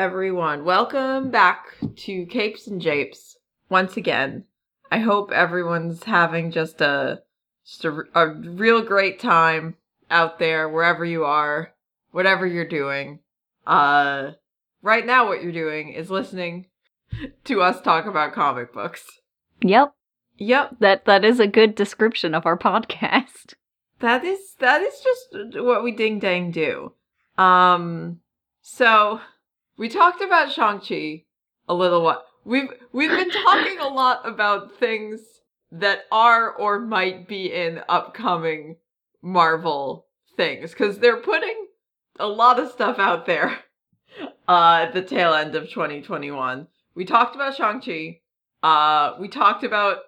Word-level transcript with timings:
Everyone. 0.00 0.64
Welcome 0.64 1.30
back 1.30 1.76
to 1.94 2.24
Capes 2.24 2.66
and 2.66 2.80
Japes 2.80 3.36
once 3.68 3.98
again. 3.98 4.44
I 4.90 5.00
hope 5.00 5.30
everyone's 5.30 6.04
having 6.04 6.52
just 6.52 6.80
a 6.80 7.20
just 7.66 7.84
a, 7.84 8.04
a 8.14 8.28
real 8.28 8.80
great 8.80 9.20
time 9.20 9.76
out 10.10 10.38
there, 10.38 10.70
wherever 10.70 11.04
you 11.04 11.26
are, 11.26 11.74
whatever 12.12 12.46
you're 12.46 12.66
doing. 12.66 13.18
Uh, 13.66 14.30
right 14.80 15.04
now, 15.04 15.28
what 15.28 15.42
you're 15.42 15.52
doing 15.52 15.92
is 15.92 16.10
listening 16.10 16.68
to 17.44 17.60
us 17.60 17.82
talk 17.82 18.06
about 18.06 18.32
comic 18.32 18.72
books. 18.72 19.06
Yep, 19.60 19.92
Yep, 20.38 20.76
that 20.80 21.04
that 21.04 21.26
is 21.26 21.38
a 21.40 21.46
good 21.46 21.74
description 21.74 22.34
of 22.34 22.46
our 22.46 22.56
podcast. 22.58 23.52
that 23.98 24.24
is 24.24 24.54
that 24.60 24.80
is 24.80 24.94
just 25.04 25.62
what 25.62 25.84
we 25.84 25.92
ding 25.92 26.18
dang 26.20 26.52
do. 26.52 26.94
Um, 27.36 28.20
so 28.62 29.20
we 29.80 29.88
talked 29.88 30.20
about 30.20 30.52
Shang 30.52 30.78
Chi 30.78 31.24
a 31.66 31.72
little 31.74 32.02
while. 32.02 32.22
We've 32.44 32.68
we've 32.92 33.10
been 33.10 33.30
talking 33.30 33.78
a 33.78 33.88
lot 33.88 34.28
about 34.28 34.78
things 34.78 35.20
that 35.72 36.00
are 36.12 36.52
or 36.52 36.78
might 36.78 37.26
be 37.26 37.50
in 37.50 37.80
upcoming 37.88 38.76
Marvel 39.22 40.06
things 40.36 40.72
because 40.72 40.98
they're 40.98 41.16
putting 41.16 41.68
a 42.18 42.26
lot 42.26 42.60
of 42.60 42.70
stuff 42.70 42.98
out 43.00 43.26
there. 43.26 43.58
Uh, 44.48 44.86
at 44.88 44.92
the 44.92 45.00
tail 45.00 45.32
end 45.32 45.54
of 45.54 45.70
2021, 45.70 46.66
we 46.96 47.04
talked 47.04 47.36
about 47.36 47.54
Shang 47.54 47.80
Chi. 47.80 48.18
Uh, 48.64 49.14
we 49.20 49.28
talked 49.28 49.62
about 49.62 49.98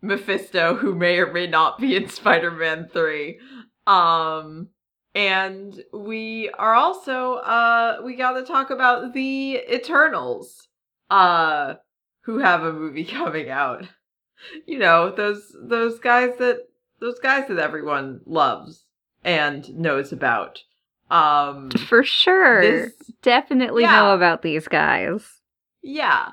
Mephisto, 0.00 0.74
who 0.74 0.94
may 0.94 1.18
or 1.18 1.30
may 1.30 1.46
not 1.46 1.78
be 1.78 1.94
in 1.94 2.08
Spider 2.08 2.50
Man 2.50 2.88
3. 2.90 3.38
Um, 3.86 4.68
and 5.14 5.82
we 5.92 6.50
are 6.58 6.74
also, 6.74 7.34
uh, 7.36 8.00
we 8.04 8.14
got 8.16 8.32
to 8.32 8.42
talk 8.44 8.70
about 8.70 9.12
the 9.12 9.60
Eternals, 9.72 10.68
uh, 11.10 11.74
who 12.22 12.38
have 12.38 12.62
a 12.62 12.72
movie 12.72 13.04
coming 13.18 13.50
out. 13.50 13.86
You 14.66 14.78
know, 14.78 15.10
those, 15.10 15.54
those 15.62 15.98
guys 15.98 16.36
that, 16.38 16.68
those 17.00 17.18
guys 17.18 17.48
that 17.48 17.58
everyone 17.58 18.20
loves 18.26 18.84
and 19.24 19.68
knows 19.76 20.12
about. 20.12 20.62
Um, 21.10 21.70
For 21.70 22.04
sure. 22.04 22.60
This- 22.62 22.92
Definitely 23.22 23.82
Yeah. 23.82 23.96
know 23.96 24.14
about 24.14 24.42
these 24.42 24.66
guys. 24.68 25.40
Yeah. 25.82 26.30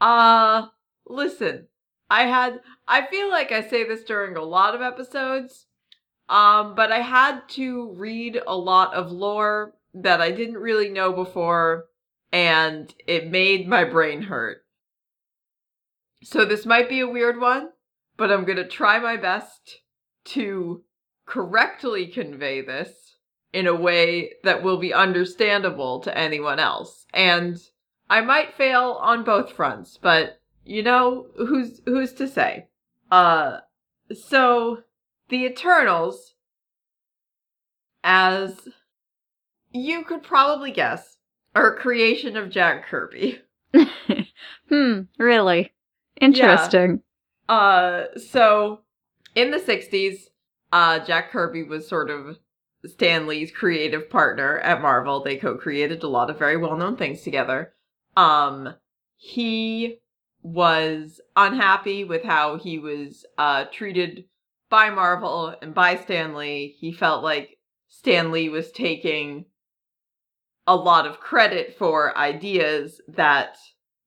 Uh 0.00 0.66
listen. 1.06 1.66
I 2.10 2.24
had 2.24 2.60
I 2.86 3.06
feel 3.06 3.28
like 3.30 3.50
I 3.52 3.62
say 3.66 3.82
this 3.88 4.04
during 4.04 4.36
a 4.36 4.42
lot 4.42 4.74
of 4.76 4.82
episodes. 4.82 5.66
Um 6.28 6.74
but 6.74 6.92
I 6.92 7.00
had 7.00 7.48
to 7.50 7.90
read 7.92 8.40
a 8.46 8.56
lot 8.56 8.94
of 8.94 9.10
lore 9.10 9.74
that 9.94 10.20
I 10.20 10.30
didn't 10.30 10.58
really 10.58 10.88
know 10.88 11.12
before 11.12 11.86
and 12.32 12.94
it 13.06 13.30
made 13.30 13.68
my 13.68 13.84
brain 13.84 14.22
hurt. 14.22 14.64
So 16.22 16.44
this 16.44 16.66
might 16.66 16.88
be 16.88 17.00
a 17.00 17.08
weird 17.08 17.40
one, 17.40 17.70
but 18.16 18.30
I'm 18.30 18.44
to 18.44 18.66
try 18.66 18.98
my 18.98 19.16
best 19.16 19.80
to 20.26 20.82
correctly 21.26 22.06
convey 22.06 22.60
this 22.60 23.16
in 23.52 23.66
a 23.66 23.74
way 23.74 24.32
that 24.42 24.62
will 24.62 24.78
be 24.78 24.92
understandable 24.92 26.00
to 26.00 26.16
anyone 26.16 26.58
else. 26.58 27.06
And 27.14 27.56
I 28.10 28.20
might 28.20 28.54
fail 28.54 28.98
on 29.00 29.24
both 29.24 29.52
fronts, 29.52 29.98
but 30.00 30.40
you 30.64 30.82
know, 30.82 31.28
who's 31.36 31.80
who's 31.86 32.12
to 32.14 32.28
say? 32.28 32.66
Uh 33.10 33.60
so 34.12 34.82
the 35.28 35.44
Eternals 35.44 36.34
as 38.04 38.68
you 39.72 40.04
could 40.04 40.22
probably 40.22 40.70
guess 40.70 41.18
are 41.54 41.74
a 41.74 41.78
creation 41.78 42.36
of 42.36 42.50
Jack 42.50 42.86
Kirby. 42.86 43.40
hmm, 44.68 45.00
really? 45.18 45.72
Interesting. 46.20 47.02
Uh 47.48 48.04
so 48.16 48.80
in 49.34 49.50
the 49.50 49.58
60s, 49.58 50.24
uh 50.72 50.98
Jack 51.00 51.30
Kirby 51.30 51.64
was 51.64 51.88
sort 51.88 52.10
of 52.10 52.38
Stan 52.86 53.26
Lee's 53.26 53.50
creative 53.50 54.08
partner 54.08 54.58
at 54.60 54.80
Marvel. 54.80 55.22
They 55.22 55.36
co-created 55.36 56.02
a 56.02 56.08
lot 56.08 56.30
of 56.30 56.38
very 56.38 56.56
well-known 56.56 56.96
things 56.96 57.22
together. 57.22 57.74
Um 58.16 58.74
he 59.16 59.98
was 60.42 61.20
unhappy 61.36 62.04
with 62.04 62.22
how 62.22 62.56
he 62.56 62.78
was 62.78 63.26
uh 63.36 63.64
treated 63.72 64.24
by 64.70 64.90
Marvel 64.90 65.54
and 65.62 65.74
by 65.74 65.96
Stan 65.96 66.34
Lee, 66.34 66.76
He 66.78 66.92
felt 66.92 67.22
like 67.22 67.58
Stan 67.88 68.30
Lee 68.30 68.48
was 68.48 68.70
taking 68.70 69.46
a 70.66 70.76
lot 70.76 71.06
of 71.06 71.20
credit 71.20 71.76
for 71.78 72.16
ideas 72.16 73.00
that 73.08 73.56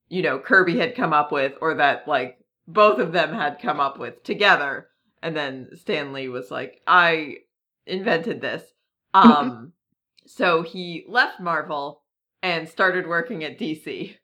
you 0.10 0.22
know 0.22 0.40
Kirby 0.40 0.78
had 0.78 0.96
come 0.96 1.14
up 1.14 1.32
with 1.32 1.54
or 1.62 1.74
that 1.76 2.08
like 2.08 2.38
both 2.68 3.00
of 3.00 3.12
them 3.12 3.34
had 3.34 3.60
come 3.60 3.80
up 3.80 3.98
with 3.98 4.24
together 4.24 4.88
and 5.24 5.36
then 5.36 5.70
Stan 5.76 6.14
Lee 6.14 6.28
was 6.28 6.52
like 6.52 6.80
I 6.86 7.38
invented 7.88 8.42
this. 8.42 8.64
Um 9.14 9.74
so 10.28 10.62
he 10.62 11.04
left 11.08 11.40
Marvel 11.40 12.04
and 12.44 12.70
started 12.70 13.08
working 13.08 13.44
at 13.44 13.58
DC. 13.60 14.16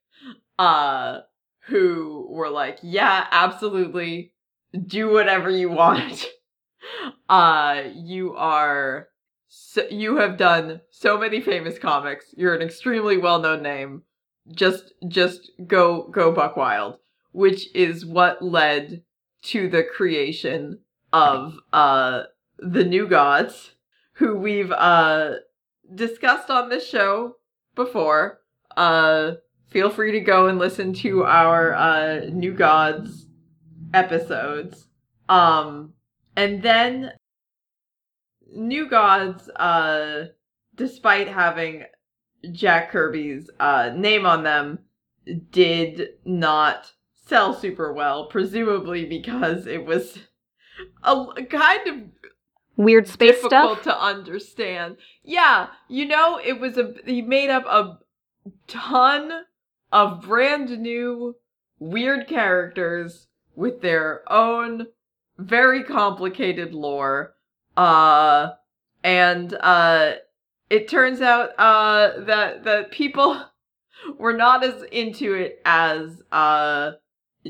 Uh 0.60 1.22
who 1.68 2.28
were 2.30 2.50
like, 2.50 2.80
"Yeah, 2.82 3.28
absolutely. 3.32 4.34
Do 4.74 5.12
whatever 5.12 5.50
you 5.50 5.70
want." 5.70 6.26
uh 7.30 7.84
you 7.96 8.36
are 8.36 9.10
so, 9.50 9.84
you 9.90 10.18
have 10.18 10.38
done 10.38 10.82
so 10.92 11.18
many 11.18 11.42
famous 11.42 11.80
comics. 11.80 12.34
You're 12.36 12.56
an 12.56 12.62
extremely 12.62 13.18
well-known 13.18 13.64
name. 13.64 14.04
Just 14.54 14.94
just 15.08 15.52
go 15.68 16.08
go 16.10 16.32
buck 16.32 16.58
wild, 16.58 16.98
which 17.32 17.74
is 17.76 18.06
what 18.06 18.42
led 18.42 19.04
to 19.44 19.70
the 19.70 19.84
creation 19.84 20.80
of 21.14 21.56
uh 21.74 22.24
the 22.60 22.84
New 22.84 23.08
Gods, 23.08 23.76
who 24.14 24.38
we've 24.38 24.72
uh 24.72 25.36
discussed 25.94 26.50
on 26.50 26.70
this 26.70 26.88
show 26.88 27.36
before. 27.76 28.40
Uh 28.76 29.34
feel 29.68 29.90
free 29.90 30.12
to 30.14 30.20
go 30.22 30.48
and 30.48 30.60
listen 30.60 30.94
to 30.94 31.24
our 31.26 31.74
uh 31.74 32.26
New 32.32 32.54
Gods 32.54 33.27
episodes. 33.94 34.88
Um 35.30 35.94
and 36.36 36.62
then 36.62 37.12
New 38.54 38.90
Gods 38.90 39.50
uh 39.50 40.26
despite 40.76 41.28
having 41.28 41.84
Jack 42.52 42.92
Kirby's 42.92 43.50
uh 43.60 43.92
name 43.96 44.26
on 44.26 44.44
them 44.44 44.80
did 45.52 46.10
not 46.24 46.92
sell 47.26 47.54
super 47.54 47.92
well, 47.92 48.28
presumably 48.28 49.06
because 49.06 49.68
it 49.68 49.86
was 49.86 50.18
a 51.04 51.26
kind 51.50 51.88
of 51.88 51.96
Weird 52.78 53.08
space 53.08 53.32
difficult 53.42 53.82
stuff. 53.82 53.84
to 53.84 54.00
understand. 54.00 54.98
Yeah, 55.24 55.68
you 55.90 56.06
know, 56.06 56.40
it 56.44 56.60
was 56.60 56.78
a 56.78 56.94
he 57.06 57.24
made 57.24 57.50
up 57.50 57.66
a 57.66 57.98
ton 58.68 59.32
of 59.92 60.22
brand 60.22 60.70
new 60.80 61.36
weird 61.80 62.28
characters 62.28 63.27
with 63.58 63.82
their 63.82 64.24
own 64.32 64.88
very 65.38 65.84
complicated 65.84 66.74
lore. 66.74 67.36
Uh 67.76 68.52
and 69.04 69.54
uh 69.60 70.14
it 70.70 70.88
turns 70.88 71.20
out 71.22 71.50
uh 71.60 72.22
that 72.22 72.64
that 72.64 72.92
people 72.92 73.42
were 74.18 74.34
not 74.34 74.64
as 74.64 74.84
into 74.92 75.34
it 75.34 75.60
as 75.66 76.24
uh 76.32 76.92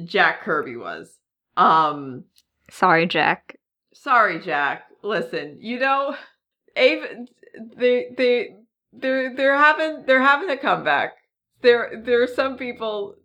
Jack 0.06 0.42
Kirby 0.42 0.76
was. 0.78 1.20
Um 1.56 2.24
Sorry, 2.72 3.06
Jack. 3.08 3.56
sorry 3.94 4.40
jack 4.40 4.84
listen 5.04 5.58
you 5.60 5.80
know 5.80 6.16
Ava, 6.76 7.26
they 7.78 8.08
they 8.18 8.56
they're 8.94 9.34
they're 9.36 9.58
having 9.58 10.04
they're 10.06 10.22
having 10.22 10.50
a 10.50 10.58
comeback 10.58 11.14
there 11.62 12.02
there 12.04 12.22
are 12.22 12.28
some 12.28 12.58
people 12.58 13.16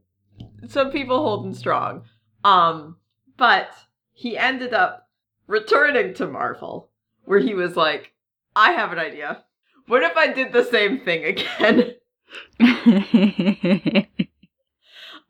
some 0.69 0.91
people 0.91 1.19
holding 1.23 1.55
strong 1.55 2.05
um 2.45 2.97
but 3.37 3.71
he 4.13 4.37
ended 4.37 4.75
up 4.75 5.09
returning 5.47 6.15
to 6.15 6.27
marvel 6.27 6.91
where 7.25 7.41
he 7.41 7.55
was 7.55 7.77
like 7.77 8.13
i 8.55 8.73
have 8.73 8.93
an 8.93 8.99
idea. 8.99 9.45
What 9.87 10.03
if 10.03 10.17
i 10.17 10.33
did 10.33 10.53
the 10.53 10.65
same 10.65 11.01
thing 11.01 11.25
again? 11.25 11.95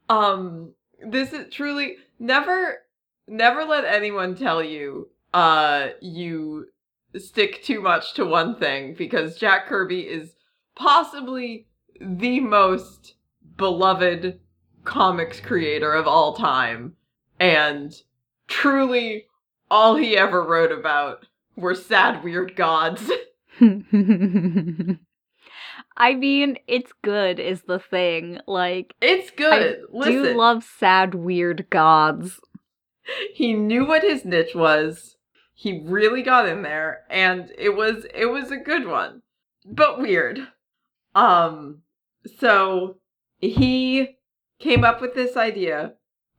Um 0.08 0.74
this 1.04 1.32
is 1.32 1.52
truly 1.52 1.96
never 2.18 2.82
never 3.26 3.64
let 3.64 3.84
anyone 3.84 4.34
tell 4.34 4.62
you 4.62 5.08
uh 5.32 5.88
you 6.00 6.66
stick 7.16 7.62
too 7.62 7.80
much 7.80 8.14
to 8.14 8.24
one 8.24 8.56
thing 8.56 8.94
because 8.94 9.38
Jack 9.38 9.66
Kirby 9.66 10.00
is 10.00 10.34
possibly 10.74 11.66
the 12.00 12.40
most 12.40 13.14
beloved 13.56 14.40
comics 14.84 15.40
creator 15.40 15.92
of 15.92 16.06
all 16.06 16.34
time 16.34 16.94
and 17.42 18.02
truly 18.46 19.26
all 19.70 19.96
he 19.96 20.16
ever 20.16 20.44
wrote 20.44 20.70
about 20.70 21.26
were 21.56 21.74
sad 21.74 22.22
weird 22.22 22.54
gods 22.54 23.10
I 25.96 26.14
mean, 26.14 26.56
it's 26.66 26.92
good 27.02 27.38
is 27.38 27.62
the 27.62 27.78
thing. 27.78 28.40
Like 28.46 28.94
It's 29.00 29.30
good. 29.30 29.52
I 29.52 29.76
Listen, 29.90 30.22
do 30.22 30.34
love 30.34 30.64
sad 30.64 31.14
weird 31.14 31.66
gods. 31.70 32.40
he 33.34 33.52
knew 33.52 33.84
what 33.86 34.02
his 34.02 34.24
niche 34.24 34.54
was. 34.54 35.16
He 35.54 35.82
really 35.84 36.22
got 36.22 36.48
in 36.48 36.62
there 36.62 37.02
and 37.10 37.52
it 37.58 37.76
was 37.76 38.06
it 38.14 38.26
was 38.26 38.50
a 38.50 38.56
good 38.56 38.86
one. 38.86 39.22
But 39.64 40.00
weird. 40.00 40.48
Um 41.14 41.82
so 42.38 42.96
he 43.38 44.16
came 44.58 44.84
up 44.84 45.00
with 45.00 45.14
this 45.14 45.36
idea 45.36 45.94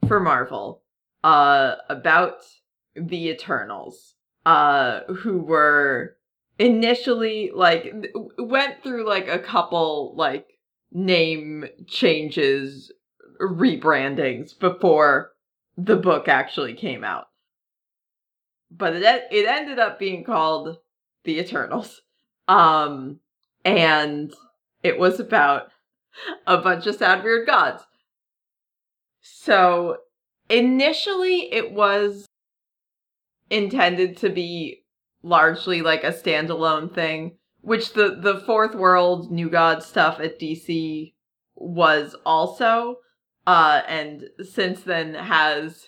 for 0.07 0.19
Marvel 0.19 0.82
uh 1.23 1.75
about 1.89 2.43
the 2.95 3.29
Eternals 3.29 4.15
uh 4.45 5.01
who 5.05 5.39
were 5.39 6.17
initially 6.59 7.51
like 7.53 7.93
went 8.37 8.83
through 8.83 9.07
like 9.07 9.27
a 9.27 9.39
couple 9.39 10.13
like 10.15 10.47
name 10.91 11.65
changes 11.87 12.91
rebrandings 13.41 14.57
before 14.57 15.31
the 15.77 15.95
book 15.95 16.27
actually 16.27 16.75
came 16.75 17.03
out. 17.03 17.27
But 18.69 18.95
it 18.95 19.27
it 19.31 19.47
ended 19.47 19.79
up 19.79 19.99
being 19.99 20.23
called 20.23 20.77
the 21.23 21.39
Eternals. 21.39 22.01
Um 22.47 23.19
and 23.65 24.33
it 24.83 24.99
was 24.99 25.19
about 25.19 25.69
a 26.45 26.57
bunch 26.57 26.85
of 26.85 26.95
sad 26.95 27.23
weird 27.23 27.47
gods. 27.47 27.83
So 29.21 29.97
initially 30.53 31.51
it 31.51 31.71
was 31.71 32.27
intended 33.49 34.17
to 34.17 34.29
be 34.29 34.83
largely 35.23 35.81
like 35.81 36.03
a 36.03 36.11
standalone 36.11 36.93
thing, 36.93 37.37
which 37.61 37.93
the 37.93 38.15
the 38.21 38.39
fourth 38.41 38.75
world 38.75 39.31
new 39.31 39.49
god 39.49 39.81
stuff 39.81 40.19
at 40.19 40.39
DC 40.39 41.13
was 41.55 42.15
also 42.25 42.97
uh 43.47 43.81
and 43.87 44.25
since 44.43 44.81
then 44.81 45.15
has 45.15 45.87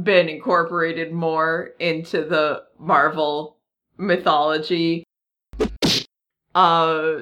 been 0.00 0.28
incorporated 0.28 1.12
more 1.12 1.70
into 1.80 2.24
the 2.24 2.62
Marvel 2.78 3.58
mythology. 3.96 5.04
Uh 6.54 7.16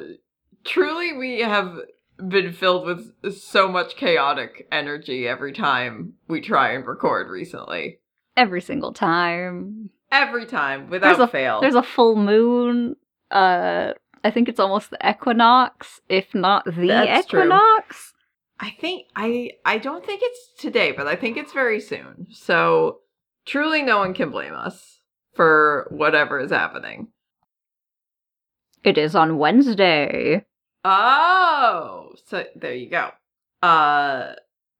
truly 0.64 1.16
we 1.16 1.40
have 1.40 1.78
been 2.28 2.52
filled 2.52 2.86
with 2.86 3.34
so 3.36 3.68
much 3.68 3.96
chaotic 3.96 4.66
energy 4.72 5.26
every 5.26 5.52
time 5.52 6.14
we 6.28 6.40
try 6.40 6.72
and 6.72 6.86
record 6.86 7.30
recently. 7.30 7.98
Every 8.36 8.60
single 8.60 8.92
time. 8.92 9.90
Every 10.10 10.46
time, 10.46 10.90
without 10.90 11.08
There's 11.16 11.28
a- 11.28 11.32
fail. 11.32 11.60
There's 11.60 11.74
a 11.74 11.82
full 11.82 12.16
moon. 12.16 12.96
Uh, 13.30 13.92
I 14.24 14.30
think 14.30 14.48
it's 14.48 14.60
almost 14.60 14.90
the 14.90 14.98
equinox, 15.08 16.00
if 16.08 16.34
not 16.34 16.64
the 16.64 16.86
That's 16.86 17.26
true. 17.26 17.40
equinox. 17.40 18.12
I 18.60 18.70
think 18.80 19.06
I 19.16 19.52
I 19.64 19.78
don't 19.78 20.04
think 20.06 20.20
it's 20.22 20.52
today, 20.58 20.92
but 20.92 21.08
I 21.08 21.16
think 21.16 21.36
it's 21.36 21.52
very 21.52 21.80
soon. 21.80 22.28
So 22.30 23.00
truly 23.44 23.82
no 23.82 23.98
one 23.98 24.14
can 24.14 24.30
blame 24.30 24.54
us 24.54 25.00
for 25.34 25.88
whatever 25.90 26.38
is 26.38 26.52
happening. 26.52 27.08
It 28.84 28.98
is 28.98 29.14
on 29.16 29.38
Wednesday. 29.38 30.44
Oh, 30.84 32.12
so 32.26 32.44
there 32.56 32.74
you 32.74 32.90
go. 32.90 33.10
Uh 33.62 34.34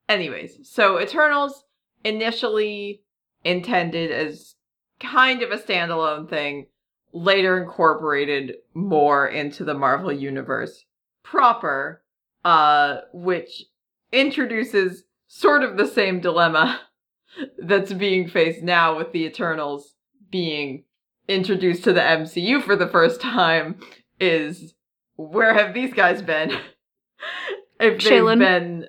anyways, 0.08 0.68
so 0.68 1.00
Eternals 1.00 1.64
initially 2.04 3.02
intended 3.44 4.10
as 4.10 4.56
kind 5.00 5.42
of 5.42 5.50
a 5.50 5.58
standalone 5.58 6.28
thing, 6.28 6.66
later 7.12 7.60
incorporated 7.62 8.56
more 8.74 9.26
into 9.28 9.64
the 9.64 9.74
Marvel 9.74 10.12
universe 10.12 10.84
proper, 11.22 12.02
uh 12.44 12.98
which 13.12 13.64
introduces 14.10 15.04
sort 15.28 15.62
of 15.62 15.76
the 15.76 15.86
same 15.86 16.20
dilemma 16.20 16.80
that's 17.58 17.92
being 17.92 18.28
faced 18.28 18.62
now 18.62 18.96
with 18.96 19.12
the 19.12 19.24
Eternals 19.24 19.94
being 20.30 20.84
introduced 21.28 21.84
to 21.84 21.92
the 21.92 22.00
MCU 22.00 22.62
for 22.62 22.74
the 22.74 22.88
first 22.88 23.20
time 23.20 23.78
is 24.18 24.74
where 25.30 25.54
have 25.54 25.74
these 25.74 25.92
guys 25.94 26.22
been? 26.22 26.50
if 27.80 28.02
they've 28.02 28.38
been, 28.38 28.86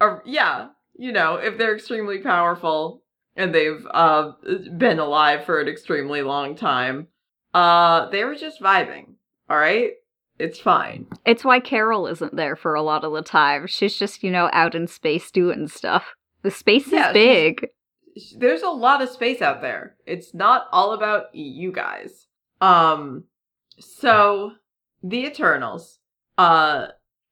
uh, 0.00 0.18
yeah, 0.24 0.68
you 0.98 1.12
know, 1.12 1.36
if 1.36 1.58
they're 1.58 1.74
extremely 1.74 2.18
powerful 2.18 3.02
and 3.36 3.54
they've 3.54 3.86
uh 3.90 4.32
been 4.76 4.98
alive 4.98 5.44
for 5.44 5.60
an 5.60 5.68
extremely 5.68 6.22
long 6.22 6.54
time, 6.56 7.08
uh, 7.54 8.08
they 8.10 8.24
were 8.24 8.34
just 8.34 8.60
vibing. 8.60 9.14
All 9.48 9.58
right, 9.58 9.92
it's 10.38 10.58
fine. 10.58 11.06
It's 11.24 11.44
why 11.44 11.60
Carol 11.60 12.06
isn't 12.06 12.36
there 12.36 12.56
for 12.56 12.74
a 12.74 12.82
lot 12.82 13.04
of 13.04 13.12
the 13.12 13.22
time. 13.22 13.66
She's 13.66 13.96
just, 13.96 14.22
you 14.22 14.30
know, 14.30 14.50
out 14.52 14.74
in 14.74 14.86
space 14.86 15.30
doing 15.30 15.68
stuff. 15.68 16.14
The 16.42 16.50
space 16.50 16.90
Yeah, 16.90 17.08
is 17.08 17.12
big. 17.14 17.68
There's 18.38 18.62
a 18.62 18.70
lot 18.70 19.02
of 19.02 19.08
space 19.10 19.42
out 19.42 19.60
there. 19.60 19.96
It's 20.06 20.34
not 20.34 20.66
all 20.72 20.92
about 20.92 21.34
you 21.34 21.70
guys. 21.72 22.26
Um, 22.60 23.24
so 23.78 24.52
the 25.08 25.26
Eternals, 25.26 25.98
uh, 26.38 26.88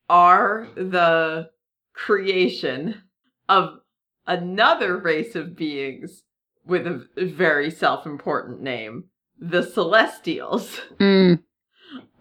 are 0.09 0.69
the 0.75 1.51
creation 1.93 3.03
of 3.49 3.81
another 4.27 4.97
race 4.97 5.35
of 5.35 5.57
beings 5.57 6.23
with 6.65 6.87
a 6.87 7.07
very 7.17 7.71
self-important 7.71 8.61
name, 8.61 9.05
the 9.39 9.63
Celestials. 9.63 10.81
Mm. 10.99 11.41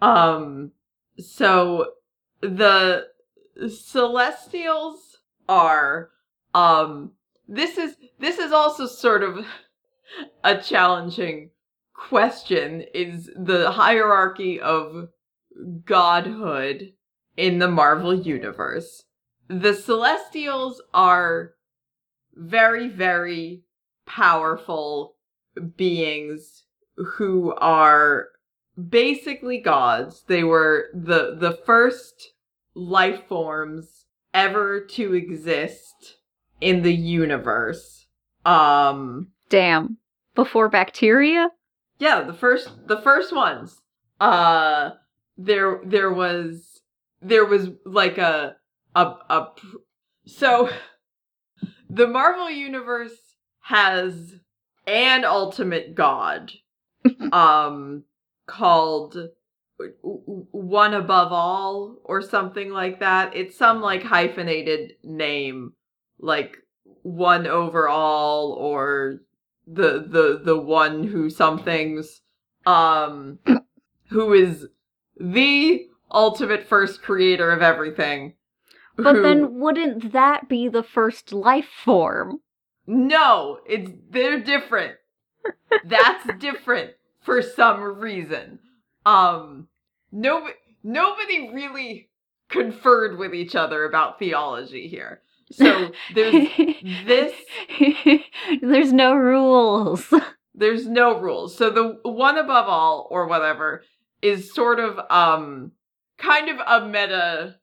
Um, 0.02 0.72
so 1.18 1.86
the 2.42 3.06
Celestials 3.68 5.16
are, 5.48 6.10
um, 6.52 7.12
this 7.48 7.78
is, 7.78 7.96
this 8.18 8.38
is 8.38 8.52
also 8.52 8.86
sort 8.86 9.22
of 9.22 9.46
a 10.44 10.58
challenging 10.58 11.50
question 11.94 12.84
is 12.92 13.30
the 13.34 13.70
hierarchy 13.70 14.60
of 14.60 15.08
godhood 15.84 16.92
in 17.36 17.58
the 17.58 17.68
Marvel 17.68 18.14
universe. 18.14 19.04
The 19.48 19.74
Celestials 19.74 20.80
are 20.92 21.52
very, 22.34 22.88
very 22.88 23.62
powerful 24.06 25.16
beings 25.76 26.64
who 26.96 27.54
are 27.56 28.28
basically 28.88 29.58
gods. 29.58 30.24
They 30.26 30.44
were 30.44 30.86
the 30.94 31.36
the 31.38 31.52
first 31.52 32.32
life 32.74 33.26
forms 33.28 34.06
ever 34.32 34.80
to 34.80 35.14
exist 35.14 36.16
in 36.60 36.82
the 36.82 36.94
universe. 36.94 38.06
Um 38.44 39.28
Damn. 39.48 39.98
Before 40.34 40.68
bacteria? 40.68 41.50
yeah, 41.98 42.22
the 42.22 42.32
first 42.32 42.88
the 42.88 43.00
first 43.00 43.34
ones. 43.34 43.80
Uh 44.20 44.90
there 45.36 45.80
there 45.84 46.12
was 46.12 46.80
there 47.20 47.44
was 47.44 47.68
like 47.84 48.18
a 48.18 48.56
a 48.94 49.00
a 49.30 49.46
so 50.26 50.70
the 51.90 52.06
Marvel 52.06 52.50
universe 52.50 53.36
has 53.60 54.34
an 54.86 55.24
ultimate 55.24 55.94
god 55.94 56.52
um 57.32 58.04
called 58.46 59.16
one 60.02 60.94
above 60.94 61.32
all 61.32 61.96
or 62.04 62.22
something 62.22 62.70
like 62.70 63.00
that. 63.00 63.34
It's 63.34 63.56
some 63.56 63.80
like 63.80 64.02
hyphenated 64.02 64.94
name 65.02 65.72
like 66.18 66.56
one 67.02 67.46
over 67.46 67.88
all 67.88 68.52
or 68.52 69.20
the 69.66 70.04
the 70.06 70.40
the 70.44 70.58
one 70.58 71.04
who 71.04 71.30
somethings 71.30 72.20
um 72.66 73.38
who 74.10 74.32
is 74.32 74.66
the 75.18 75.86
ultimate 76.10 76.66
first 76.68 77.02
creator 77.02 77.50
of 77.50 77.62
everything 77.62 78.34
But 78.96 79.16
who- 79.16 79.22
then 79.22 79.58
wouldn't 79.60 80.12
that 80.12 80.48
be 80.48 80.68
the 80.68 80.82
first 80.82 81.32
life 81.32 81.68
form? 81.84 82.40
no 82.86 83.58
it's 83.66 83.90
they're 84.10 84.40
different 84.40 84.96
that's 85.86 86.26
different 86.38 86.90
for 87.22 87.40
some 87.40 87.80
reason 87.98 88.58
um 89.06 89.68
no 90.12 90.46
nobody 90.82 91.50
really 91.52 92.10
conferred 92.50 93.16
with 93.18 93.34
each 93.34 93.54
other 93.56 93.84
about 93.86 94.18
theology 94.18 94.86
here 94.86 95.22
so 95.50 95.90
there's 96.14 96.48
this 97.06 97.32
There's 98.62 98.92
no 98.92 99.14
rules. 99.14 100.12
there's 100.54 100.86
no 100.86 101.18
rules. 101.18 101.56
So 101.56 101.68
the 101.70 101.98
one 102.02 102.38
above 102.38 102.66
all 102.68 103.06
or 103.10 103.26
whatever 103.26 103.82
is 104.24 104.52
sort 104.52 104.80
of 104.80 104.98
um 105.10 105.72
kind 106.18 106.48
of 106.48 106.58
a 106.66 106.88
meta 106.88 107.56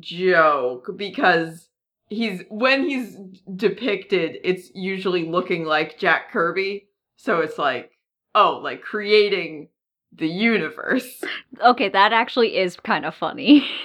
joke 0.00 0.90
because 0.96 1.68
he's 2.08 2.42
when 2.48 2.88
he's 2.88 3.16
depicted 3.56 4.38
it's 4.44 4.70
usually 4.74 5.28
looking 5.28 5.64
like 5.64 5.98
Jack 5.98 6.30
Kirby. 6.32 6.86
So 7.16 7.40
it's 7.40 7.58
like 7.58 7.92
oh, 8.34 8.60
like 8.62 8.82
creating 8.82 9.68
the 10.12 10.28
universe. 10.28 11.22
Okay, 11.64 11.88
that 11.88 12.12
actually 12.12 12.56
is 12.56 12.76
kind 12.76 13.04
of 13.06 13.14
funny. 13.14 13.66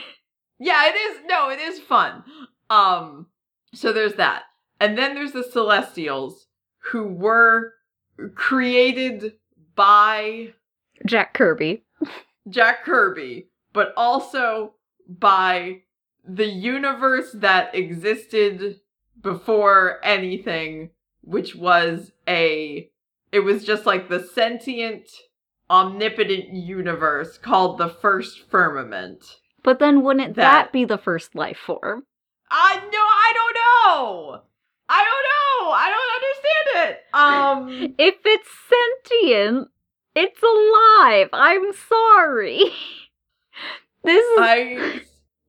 Yeah, 0.59 0.89
it 0.89 0.95
is. 0.95 1.21
No, 1.25 1.49
it 1.49 1.59
is 1.59 1.79
fun. 1.79 2.21
Um, 2.69 3.27
so 3.73 3.93
there's 3.93 4.15
that. 4.15 4.43
And 4.81 4.97
then 4.97 5.15
there's 5.15 5.31
the 5.31 5.43
Celestials 5.43 6.47
who 6.91 7.05
were 7.07 7.73
created 8.35 9.33
by 9.75 10.53
Jack 11.05 11.33
Kirby. 11.33 11.83
Jack 12.49 12.83
Kirby, 12.85 13.47
but 13.73 13.93
also 13.97 14.73
by 15.07 15.81
the 16.27 16.47
universe 16.47 17.31
that 17.33 17.73
existed 17.75 18.79
before 19.21 19.99
anything, 20.03 20.91
which 21.21 21.55
was 21.55 22.11
a. 22.27 22.89
It 23.31 23.39
was 23.41 23.63
just 23.63 23.85
like 23.85 24.09
the 24.09 24.19
sentient, 24.23 25.07
omnipotent 25.69 26.53
universe 26.53 27.37
called 27.37 27.77
the 27.77 27.89
First 27.89 28.39
Firmament. 28.49 29.23
But 29.61 29.77
then 29.79 30.01
wouldn't 30.03 30.35
that, 30.35 30.63
That- 30.65 30.71
be 30.71 30.85
the 30.85 30.97
first 30.97 31.35
life 31.35 31.57
form? 31.57 32.03
I 32.49 32.77
no, 32.77 32.99
I 32.99 33.33
don't 33.35 33.53
know. 33.55 34.41
I 34.91 35.03
don't 35.03 35.25
know. 35.29 35.71
I 35.71 35.91
don't 35.93 36.11
understand 36.15 36.89
it. 36.89 37.03
Um, 37.13 37.95
If 37.99 38.15
it's 38.25 38.49
sentient, 38.67 39.67
it's 40.15 40.41
alive. 40.41 41.29
I'm 41.33 41.73
sorry. 41.73 42.59
this 44.03 44.25
is 44.25 44.39
I 44.39 45.01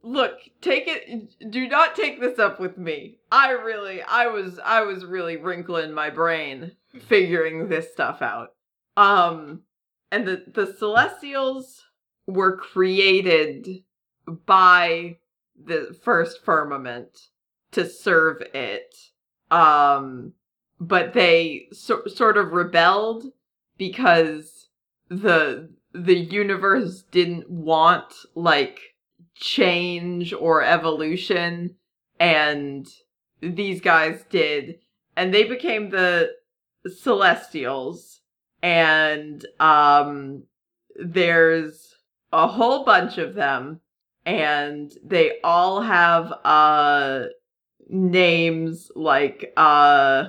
look. 0.02 0.38
Take 0.61 0.85
it. 0.87 1.50
Do 1.50 1.69
not 1.69 1.95
take 1.95 2.21
this 2.21 2.38
up 2.38 2.61
with 2.61 2.76
me. 2.79 3.19
I 3.33 3.50
really, 3.50 4.02
I 4.02 4.26
was, 4.26 4.59
I 4.64 4.83
was 4.83 5.05
really 5.05 5.37
wrinkling 5.37 5.93
my 5.93 6.11
brain 6.11 6.73
figuring 7.09 7.69
this 7.69 7.93
stuff 7.93 8.23
out. 8.23 8.55
Um, 8.97 9.62
and 10.11 10.26
the 10.26 10.45
the 10.52 10.75
Celestials 10.79 11.85
were 12.26 12.57
created 12.57 13.85
by 14.47 15.19
the 15.62 15.97
first 16.02 16.45
firmament 16.45 17.29
to 17.73 17.88
serve 17.88 18.43
it. 18.55 18.95
Um, 19.50 20.33
but 20.81 21.12
they 21.12 21.69
so- 21.73 22.07
sort 22.07 22.37
of 22.37 22.52
rebelled 22.52 23.26
because 23.81 24.69
the 25.09 25.71
the 25.95 26.15
universe 26.15 27.03
didn't 27.11 27.49
want 27.51 28.13
like 28.35 28.79
change 29.35 30.35
or 30.35 30.63
evolution 30.63 31.75
and 32.21 32.87
these 33.41 33.81
guys 33.81 34.23
did 34.29 34.75
and 35.17 35.33
they 35.33 35.45
became 35.45 35.89
the 35.89 36.31
celestials 36.87 38.21
and 38.63 39.47
um 39.61 40.43
there's 40.97 41.95
a 42.35 42.47
whole 42.47 42.85
bunch 42.85 43.17
of 43.17 43.33
them 43.33 43.81
and 44.27 44.93
they 45.03 45.39
all 45.43 45.81
have 45.81 46.31
uh 46.45 47.25
names 47.89 48.93
like 48.95 49.55
uh 49.57 50.25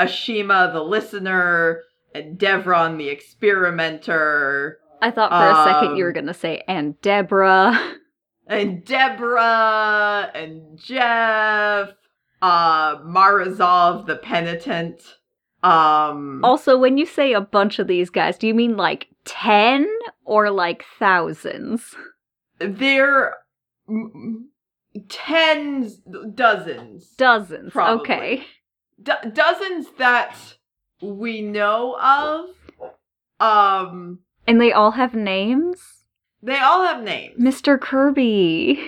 Ashema 0.00 0.72
the 0.72 0.82
listener 0.82 1.82
and 2.14 2.38
Devron 2.38 2.98
the 2.98 3.08
experimenter 3.08 4.78
I 5.00 5.10
thought 5.10 5.30
for 5.30 5.60
a 5.60 5.64
second 5.64 5.96
you 5.96 6.04
were 6.04 6.10
um, 6.10 6.14
gonna 6.14 6.34
say 6.34 6.62
and 6.66 7.00
Deborah. 7.00 7.78
and 8.46 8.84
Deborah 8.84 10.30
and 10.34 10.78
Jeff 10.78 11.90
uh 12.40 12.96
Marazov 12.98 14.06
the 14.06 14.16
penitent 14.16 15.02
um 15.62 16.44
Also, 16.44 16.78
when 16.78 16.98
you 16.98 17.06
say 17.06 17.32
a 17.32 17.40
bunch 17.40 17.78
of 17.78 17.86
these 17.88 18.10
guys, 18.10 18.38
do 18.38 18.46
you 18.46 18.54
mean 18.54 18.76
like 18.76 19.08
ten 19.24 19.88
or 20.24 20.50
like 20.50 20.84
thousands? 20.98 21.94
There, 22.60 23.36
mm, 23.88 24.44
tens, 25.08 26.00
dozens, 26.34 27.10
Dozens. 27.16 27.72
Probably. 27.72 28.00
Okay. 28.02 28.46
do- 29.02 29.30
dozens 29.32 29.86
that 29.98 30.36
we 31.00 31.40
know 31.42 31.98
of. 32.00 32.50
Um, 33.40 34.20
And 34.46 34.60
they 34.60 34.72
all 34.72 34.92
have 34.92 35.14
names? 35.14 36.04
they 36.42 36.58
all 36.58 36.84
have 36.84 37.02
names. 37.02 37.40
Mr. 37.40 37.80
Kirby. 37.80 38.80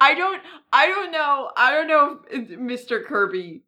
I 0.00 0.14
don't, 0.14 0.40
I 0.72 0.86
don't 0.86 1.10
know, 1.12 1.50
I 1.56 1.72
don't 1.72 1.88
know 1.88 2.20
if 2.30 2.48
Mr. 2.48 3.04
Kirby. 3.04 3.62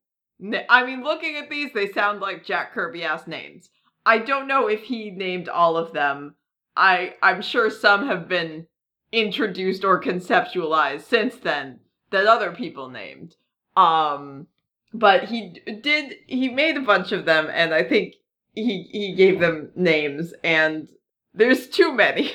I 0.69 0.85
mean, 0.85 1.03
looking 1.03 1.37
at 1.37 1.49
these, 1.51 1.73
they 1.73 1.91
sound 1.93 2.21
like 2.21 2.45
Jack 2.45 2.73
Kirby 2.73 3.03
ass 3.05 3.27
names. 3.27 3.71
I 4.05 4.19
don't 4.19 4.47
know 4.47 4.69
if 4.69 4.83
he 4.83 5.11
named 5.11 5.49
all 5.49 5.77
of 5.77 5.93
them. 5.93 6.35
I, 6.77 7.15
I'm 7.23 7.41
sure 7.43 7.71
some 7.71 8.07
have 8.07 8.29
been 8.29 8.67
introduced 9.13 9.85
or 9.85 10.01
conceptualized 10.01 11.03
since 11.03 11.37
then 11.37 11.81
that 12.11 12.27
other 12.27 12.53
people 12.53 12.89
named. 12.91 13.35
Um, 13.77 14.47
but 14.93 15.25
he 15.25 15.61
did, 15.83 16.14
he 16.26 16.49
made 16.49 16.76
a 16.76 16.83
bunch 16.83 17.12
of 17.12 17.25
them 17.25 17.49
and 17.52 17.75
I 17.75 17.83
think 17.83 18.14
he, 18.55 18.88
he 18.90 19.14
gave 19.14 19.40
them 19.40 19.71
names 19.75 20.33
and 20.43 20.88
there's 21.35 21.69
too 21.69 21.93
many. 21.93 22.33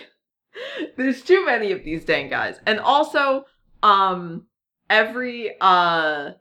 there's 0.97 1.23
too 1.23 1.45
many 1.45 1.71
of 1.71 1.83
these 1.83 2.05
dang 2.05 2.29
guys. 2.29 2.59
And 2.65 2.79
also, 2.79 3.45
um, 3.81 4.45
every, 4.89 5.55
uh, 5.59 6.31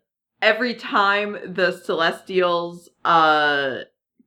every 0.43 0.75
time 0.75 1.39
the 1.47 1.73
Celestials, 1.73 2.91
uh, 3.05 3.81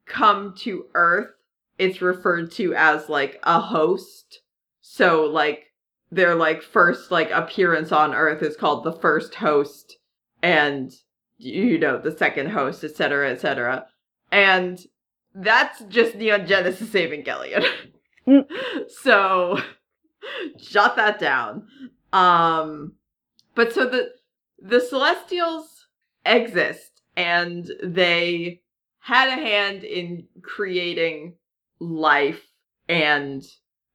come 0.06 0.54
to 0.60 0.86
Earth, 0.94 1.32
it's 1.78 2.02
referred 2.02 2.52
to 2.54 2.74
as 2.76 3.10
like 3.10 3.40
a 3.44 3.60
host. 3.60 4.42
So 4.82 5.24
like 5.24 5.66
their 6.12 6.36
like 6.36 6.62
first 6.62 7.12
like 7.12 7.32
appearance 7.32 7.92
on 7.92 8.14
Earth 8.14 8.44
is 8.44 8.56
called 8.56 8.84
the 8.84 8.94
first 8.94 9.36
host 9.36 9.98
and 10.42 10.92
you 11.38 11.78
know 11.78 11.98
the 11.98 12.16
second 12.16 12.50
host, 12.50 12.84
etc., 12.84 13.32
etc. 13.32 13.86
And 14.32 14.80
that's 15.36 15.82
just 15.86 16.16
Neon 16.16 16.46
Genesis 16.48 16.90
Evangelion. 16.90 17.66
Mm. 18.28 18.46
so 19.02 19.60
jot 20.58 20.96
that 20.96 21.20
down. 21.20 21.68
Um 22.12 22.94
but 23.56 23.74
so 23.74 23.88
the 23.88 24.12
the 24.60 24.80
Celestials 24.80 25.88
exist 26.26 27.02
and 27.16 27.70
they 27.84 28.62
had 29.00 29.28
a 29.28 29.42
hand 29.42 29.84
in 29.84 30.26
creating 30.42 31.36
life 31.80 32.48
and 32.88 33.44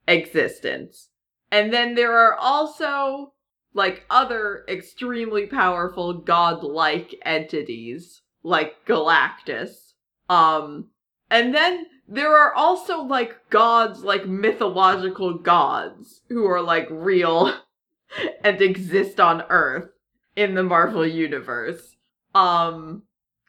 existence. 0.07 1.09
And 1.51 1.73
then 1.73 1.95
there 1.95 2.13
are 2.13 2.35
also 2.35 3.33
like 3.75 4.05
other 4.11 4.65
extremely 4.69 5.47
powerful 5.47 6.15
godlike 6.15 7.15
entities 7.25 8.23
like 8.43 8.75
Galactus. 8.87 9.93
Um 10.29 10.89
and 11.31 11.55
then 11.55 11.87
there 12.09 12.37
are 12.37 12.55
also 12.55 13.03
like 13.03 13.51
gods 13.51 14.03
like 14.03 14.27
mythological 14.27 15.35
gods 15.35 16.23
who 16.29 16.47
are 16.47 16.63
like 16.63 16.89
real 16.91 17.55
and 18.45 18.61
exist 18.61 19.21
on 19.21 19.43
Earth 19.51 19.91
in 20.35 20.55
the 20.55 20.63
Marvel 20.63 21.07
universe. 21.07 21.97
Um 22.35 23.03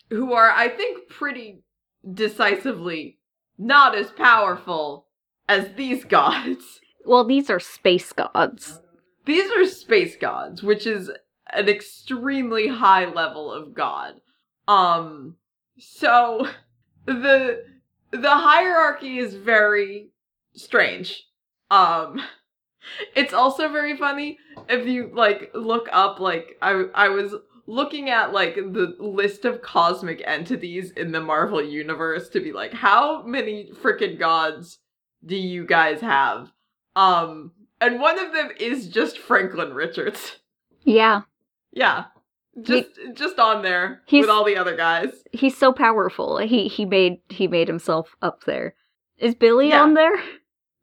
who 0.09 0.33
are 0.33 0.51
I 0.51 0.67
think 0.69 1.09
pretty 1.09 1.63
decisively 2.13 3.19
not 3.57 3.95
as 3.95 4.11
powerful 4.11 5.07
as 5.47 5.73
these 5.75 6.05
gods. 6.17 6.79
Well, 7.05 7.25
these 7.25 7.49
are 7.49 7.59
space 7.59 8.13
gods. 8.13 8.81
These 9.25 9.51
are 9.51 9.65
space 9.65 10.15
gods, 10.17 10.63
which 10.63 10.87
is 10.87 11.11
an 11.51 11.69
extremely 11.69 12.67
high 12.67 13.05
level 13.05 13.51
of 13.51 13.73
god. 13.73 14.21
Um 14.67 15.35
so 15.77 16.47
the 17.05 17.63
the 18.11 18.29
hierarchy 18.29 19.19
is 19.19 19.33
very 19.35 20.09
strange. 20.53 21.25
Um 21.71 22.21
it's 23.15 23.33
also 23.33 23.69
very 23.69 23.97
funny 23.97 24.37
if 24.67 24.87
you 24.87 25.11
like 25.13 25.51
look 25.53 25.89
up 25.91 26.19
like 26.19 26.57
I 26.61 26.85
I 26.93 27.09
was 27.09 27.35
looking 27.67 28.09
at 28.09 28.33
like 28.33 28.55
the 28.55 28.95
list 28.99 29.45
of 29.45 29.61
cosmic 29.61 30.23
entities 30.25 30.91
in 30.91 31.11
the 31.11 31.21
Marvel 31.21 31.63
universe 31.63 32.29
to 32.29 32.39
be 32.39 32.51
like 32.51 32.73
how 32.73 33.23
many 33.23 33.71
freaking 33.83 34.17
gods 34.17 34.79
do 35.25 35.35
you 35.35 35.65
guys 35.65 36.01
have? 36.01 36.51
Um 36.95 37.51
and 37.81 37.99
one 37.99 38.19
of 38.19 38.33
them 38.33 38.49
is 38.59 38.87
just 38.87 39.17
Franklin 39.17 39.73
Richards. 39.73 40.37
Yeah. 40.83 41.21
Yeah. 41.71 42.05
Just 42.61 42.87
just 43.13 43.39
on 43.39 43.61
there 43.61 44.01
He's- 44.05 44.23
with 44.23 44.29
all 44.29 44.43
the 44.43 44.57
other 44.57 44.75
guys. 44.75 45.23
He's 45.31 45.55
so 45.57 45.71
powerful. 45.71 46.37
He 46.39 46.67
he 46.67 46.85
made 46.85 47.19
he 47.29 47.47
made 47.47 47.67
himself 47.67 48.15
up 48.21 48.43
there. 48.45 48.75
Is 49.17 49.35
Billy 49.35 49.69
Yeah. 49.69 49.83
on 49.83 49.93
there? 49.93 50.21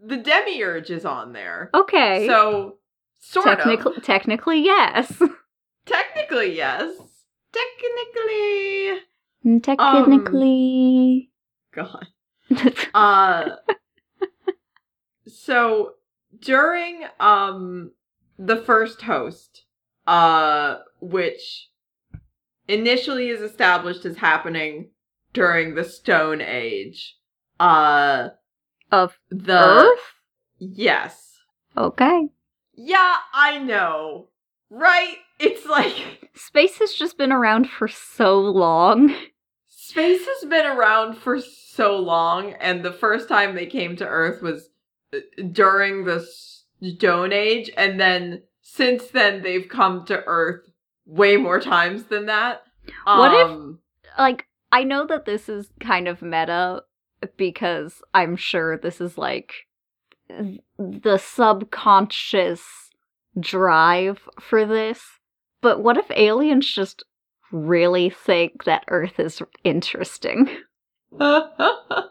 The 0.00 0.16
Demiurge 0.18 0.90
is 0.90 1.04
on 1.04 1.32
there. 1.32 1.70
Okay. 1.74 2.26
So 2.26 2.76
sort 3.18 3.46
technically 3.46 3.96
of. 3.96 4.02
technically 4.02 4.60
yes. 4.62 5.20
Technically, 5.86 6.54
yes. 6.56 6.94
Technically. 7.52 9.00
technically. 9.62 11.30
God. 11.74 12.06
Uh 12.94 13.56
so 15.26 15.92
during 16.40 17.04
um 17.20 17.92
the 18.38 18.56
first 18.56 19.02
host, 19.02 19.64
uh, 20.06 20.78
which 21.00 21.68
initially 22.68 23.28
is 23.28 23.40
established 23.40 24.04
as 24.04 24.16
happening 24.18 24.90
during 25.32 25.74
the 25.74 25.84
Stone 25.84 26.40
Age. 26.40 27.16
Uh, 27.58 28.28
Of 28.92 29.18
the 29.30 29.58
Earth? 29.58 30.12
yes, 30.58 31.32
Okay. 31.76 32.28
yeah, 32.74 33.16
I 33.32 33.58
know, 33.58 34.28
right? 34.70 35.16
It's 35.38 35.64
like 35.66 36.30
Space 36.34 36.78
has 36.78 36.92
just 36.92 37.16
been 37.16 37.32
around 37.32 37.70
for 37.70 37.88
so 37.88 38.38
long. 38.38 39.14
space 39.66 40.26
has 40.26 40.48
been 40.50 40.66
around 40.66 41.16
for 41.16 41.40
so 41.40 41.96
long, 41.98 42.52
and 42.60 42.82
the 42.84 42.92
first 42.92 43.28
time 43.28 43.54
they 43.54 43.66
came 43.66 43.96
to 43.96 44.06
Earth 44.06 44.42
was 44.42 44.68
during 45.52 46.04
the 46.04 46.26
Stone 46.82 47.32
Age, 47.32 47.70
and 47.76 47.98
then 48.00 48.42
since 48.62 49.08
then 49.08 49.42
they've 49.42 49.68
come 49.68 50.04
to 50.06 50.22
Earth 50.24 50.68
way 51.06 51.36
more 51.36 51.60
times 51.60 52.04
than 52.04 52.26
that. 52.26 52.62
What 53.04 53.32
if- 53.34 53.46
Um, 53.48 53.78
Like, 54.18 54.46
I 54.72 54.82
know 54.84 55.06
that 55.06 55.24
this 55.24 55.48
is 55.48 55.70
kind 55.80 56.08
of 56.08 56.22
meta 56.22 56.82
because 57.36 58.02
I'm 58.14 58.36
sure 58.36 58.76
this 58.76 59.00
is 59.00 59.16
like 59.18 59.52
the 60.78 61.18
subconscious 61.18 62.90
drive 63.38 64.28
for 64.40 64.64
this. 64.64 65.02
But 65.60 65.80
what 65.80 65.96
if 65.96 66.10
aliens 66.10 66.66
just 66.70 67.04
really 67.52 68.10
think 68.10 68.64
that 68.64 68.84
Earth 68.88 69.18
is 69.20 69.42
interesting? 69.64 70.48
what 71.10 72.10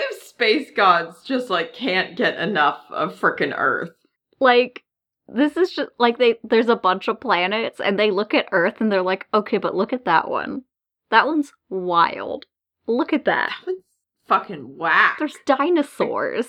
if 0.00 0.22
space 0.22 0.70
gods 0.74 1.22
just 1.24 1.50
like 1.50 1.74
can't 1.74 2.16
get 2.16 2.38
enough 2.38 2.84
of 2.90 3.18
frickin' 3.18 3.54
Earth? 3.56 3.90
Like, 4.38 4.84
this 5.28 5.56
is 5.56 5.72
just 5.72 5.90
like 5.98 6.18
they 6.18 6.36
there's 6.42 6.68
a 6.68 6.76
bunch 6.76 7.08
of 7.08 7.20
planets 7.20 7.80
and 7.80 7.98
they 7.98 8.10
look 8.10 8.34
at 8.34 8.48
Earth 8.52 8.80
and 8.80 8.90
they're 8.90 9.02
like, 9.02 9.26
okay, 9.34 9.58
but 9.58 9.74
look 9.74 9.92
at 9.92 10.04
that 10.04 10.28
one. 10.28 10.62
That 11.10 11.26
one's 11.26 11.52
wild. 11.68 12.46
Look 12.86 13.12
at 13.12 13.24
that. 13.26 13.50
That 13.50 13.66
one's 13.66 13.84
fucking 14.26 14.76
whack. 14.76 15.16
There's 15.18 15.36
dinosaurs. 15.46 16.48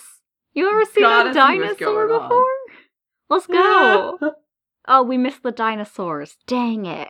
You 0.53 0.69
ever 0.69 0.85
seen 0.85 1.03
Gotta 1.03 1.31
a 1.31 1.33
dinosaur 1.33 2.07
going 2.07 2.11
on. 2.11 2.29
before? 2.29 2.45
Let's 3.29 3.47
go. 3.47 4.19
oh, 4.87 5.03
we 5.03 5.17
missed 5.17 5.43
the 5.43 5.51
dinosaurs. 5.51 6.35
Dang 6.47 6.85
it. 6.85 7.09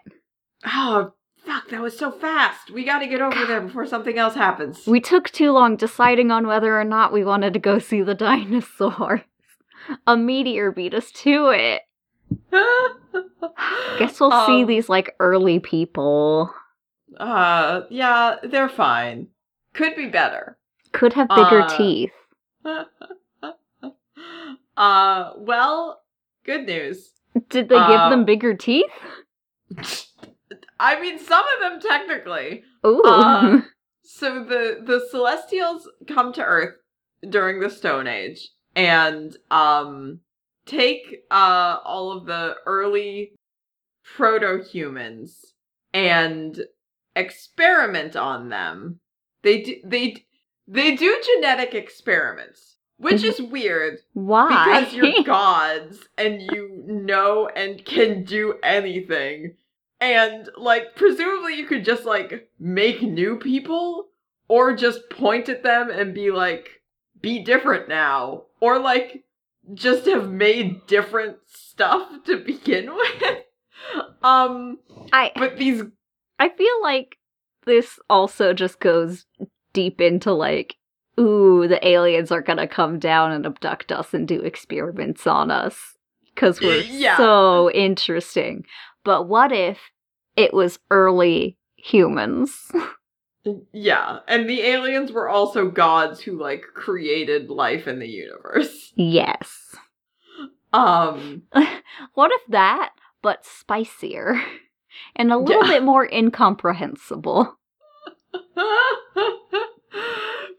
oh, 0.66 1.14
fuck, 1.46 1.70
that 1.70 1.82
was 1.82 1.98
so 1.98 2.12
fast. 2.12 2.72
We 2.72 2.84
gotta 2.84 3.08
get 3.08 3.22
over 3.22 3.46
there 3.46 3.62
before 3.62 3.86
something 3.86 4.18
else 4.18 4.36
happens. 4.36 4.86
We 4.88 5.00
took 5.00 5.30
too 5.30 5.52
long 5.52 5.76
deciding 5.76 6.32
on 6.32 6.48
whether 6.48 6.80
or 6.80 6.84
not 6.84 7.14
we 7.14 7.24
wanted 7.24 7.54
to 7.54 7.60
go 7.60 7.80
see 7.80 8.02
the 8.02 8.16
dinosaurs. 8.28 9.22
A 10.06 10.16
meteor 10.16 10.72
beat 10.72 10.94
us 10.94 11.12
to 11.12 11.50
it. 11.50 11.82
Guess 14.00 14.20
we'll 14.20 14.46
see 14.46 14.62
Um, 14.62 14.68
these 14.68 14.88
like 14.90 15.16
early 15.20 15.60
people. 15.60 16.54
Uh, 17.18 17.82
yeah, 17.90 18.38
they're 18.44 18.70
fine. 18.70 19.28
Could 19.74 19.96
be 19.96 20.08
better. 20.08 20.58
Could 20.92 21.14
have 21.14 21.28
bigger 21.30 21.62
uh, 21.62 21.78
teeth. 21.78 22.12
uh, 24.78 25.32
well, 25.38 26.02
good 26.46 26.66
news. 26.66 27.12
Did 27.50 27.70
they 27.70 27.76
give 27.76 27.82
uh, 28.00 28.10
them 28.10 28.26
bigger 28.26 28.54
teeth? 28.54 28.86
I 30.82 31.00
mean, 31.00 31.20
some 31.20 31.46
of 31.56 31.60
them 31.62 31.80
technically. 31.80 32.64
Ooh. 32.86 33.04
uh, 33.04 33.62
So 34.04 34.44
the 34.44 34.82
the 34.84 35.08
Celestials 35.12 35.88
come 36.08 36.34
to 36.34 36.44
Earth 36.44 36.74
during 37.30 37.60
the 37.60 37.70
Stone 37.70 38.08
Age 38.08 38.50
and 38.76 39.38
um 39.52 40.22
take 40.66 41.24
uh 41.30 41.78
all 41.86 42.12
of 42.12 42.26
the 42.26 42.56
early 42.66 43.34
proto-humans 44.04 45.54
and 45.94 46.62
experiment 47.16 48.16
on 48.16 48.50
them. 48.50 49.00
They 49.44 49.62
do 49.62 49.76
they 49.86 50.26
they 50.68 50.96
do 50.96 51.22
genetic 51.36 51.76
experiments, 51.76 52.78
which 52.98 53.24
is 53.24 53.40
weird 53.52 54.00
Why? 54.14 54.48
because 54.82 54.94
you're 54.94 55.24
gods 55.26 56.00
and 56.18 56.42
you 56.42 56.84
know 56.88 57.50
and 57.56 57.86
can 57.86 58.24
do 58.24 58.56
anything. 58.64 59.56
And 60.02 60.50
like 60.58 60.96
presumably 60.96 61.56
you 61.56 61.66
could 61.68 61.86
just 61.86 62.06
like 62.06 62.50
make 62.60 63.02
new 63.04 63.38
people 63.38 64.08
or 64.48 64.76
just 64.76 65.10
point 65.12 65.48
at 65.48 65.64
them 65.64 65.90
and 65.92 66.14
be 66.14 66.32
like 66.32 66.82
be 67.22 67.44
different 67.44 67.88
now 67.88 68.44
or 68.60 68.80
like 68.80 69.24
just 69.76 70.08
have 70.08 70.32
made 70.32 70.88
different 70.88 71.38
stuff 71.46 72.10
to 72.26 72.38
begin 72.44 72.92
with. 72.96 73.38
um 74.24 74.80
I 75.14 75.32
but 75.36 75.58
these 75.58 75.84
I 76.40 76.50
feel 76.50 76.82
like 76.82 77.18
this 77.68 78.00
also 78.10 78.54
just 78.54 78.80
goes 78.80 79.26
deep 79.74 80.02
into 80.02 80.34
like, 80.34 80.76
ooh, 81.20 81.68
the 81.68 81.88
aliens 81.88 82.32
are 82.32 82.42
gonna 82.42 82.68
come 82.68 82.98
down 82.98 83.32
and 83.32 83.46
abduct 83.46 83.92
us 83.92 84.16
and 84.16 84.28
do 84.28 84.42
experiments 84.42 85.28
on 85.28 85.52
us 85.52 85.96
because 86.34 86.60
we're 86.60 86.84
Yeah. 86.90 87.18
so 87.18 87.70
interesting. 87.72 88.66
But 89.04 89.28
what 89.28 89.52
if 89.52 89.78
it 90.36 90.54
was 90.54 90.80
early 90.90 91.58
humans? 91.76 92.72
yeah, 93.74 94.20
and 94.28 94.50
the 94.50 94.62
aliens 94.62 95.12
were 95.12 95.28
also 95.30 95.70
gods 95.70 96.22
who 96.22 96.40
like 96.40 96.64
created 96.74 97.50
life 97.50 97.88
in 97.88 98.00
the 98.00 98.08
universe. 98.08 98.94
yes. 98.96 99.76
Um 100.74 101.44
What 102.14 102.32
if 102.32 102.42
that, 102.50 102.92
but 103.22 103.46
spicier 103.46 104.42
and 105.16 105.32
a 105.32 105.38
little 105.38 105.64
Yeah. 105.64 105.70
bit 105.70 105.84
more 105.84 106.08
incomprehensible? 106.12 107.58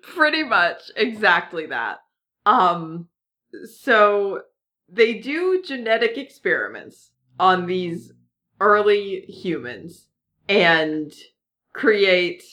Pretty 0.02 0.42
much 0.42 0.82
exactly 0.96 1.66
that. 1.66 1.98
Um 2.44 3.08
so 3.64 4.42
they 4.88 5.14
do 5.14 5.62
genetic 5.64 6.18
experiments 6.18 7.12
on 7.38 7.66
these 7.66 8.12
early 8.62 9.22
humans 9.22 10.06
and 10.48 11.12
create 11.72 12.44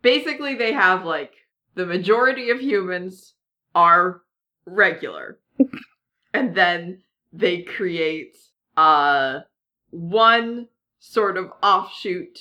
basically 0.00 0.54
they 0.54 0.72
have 0.72 1.04
like 1.04 1.34
the 1.74 1.84
majority 1.84 2.50
of 2.50 2.60
humans 2.60 3.34
are 3.74 4.22
regular. 4.64 5.38
and 6.34 6.54
then 6.54 7.02
they 7.32 7.62
create 7.62 8.36
uh 8.76 9.40
one 9.90 10.66
sort 10.98 11.36
of 11.36 11.52
offshoot 11.62 12.38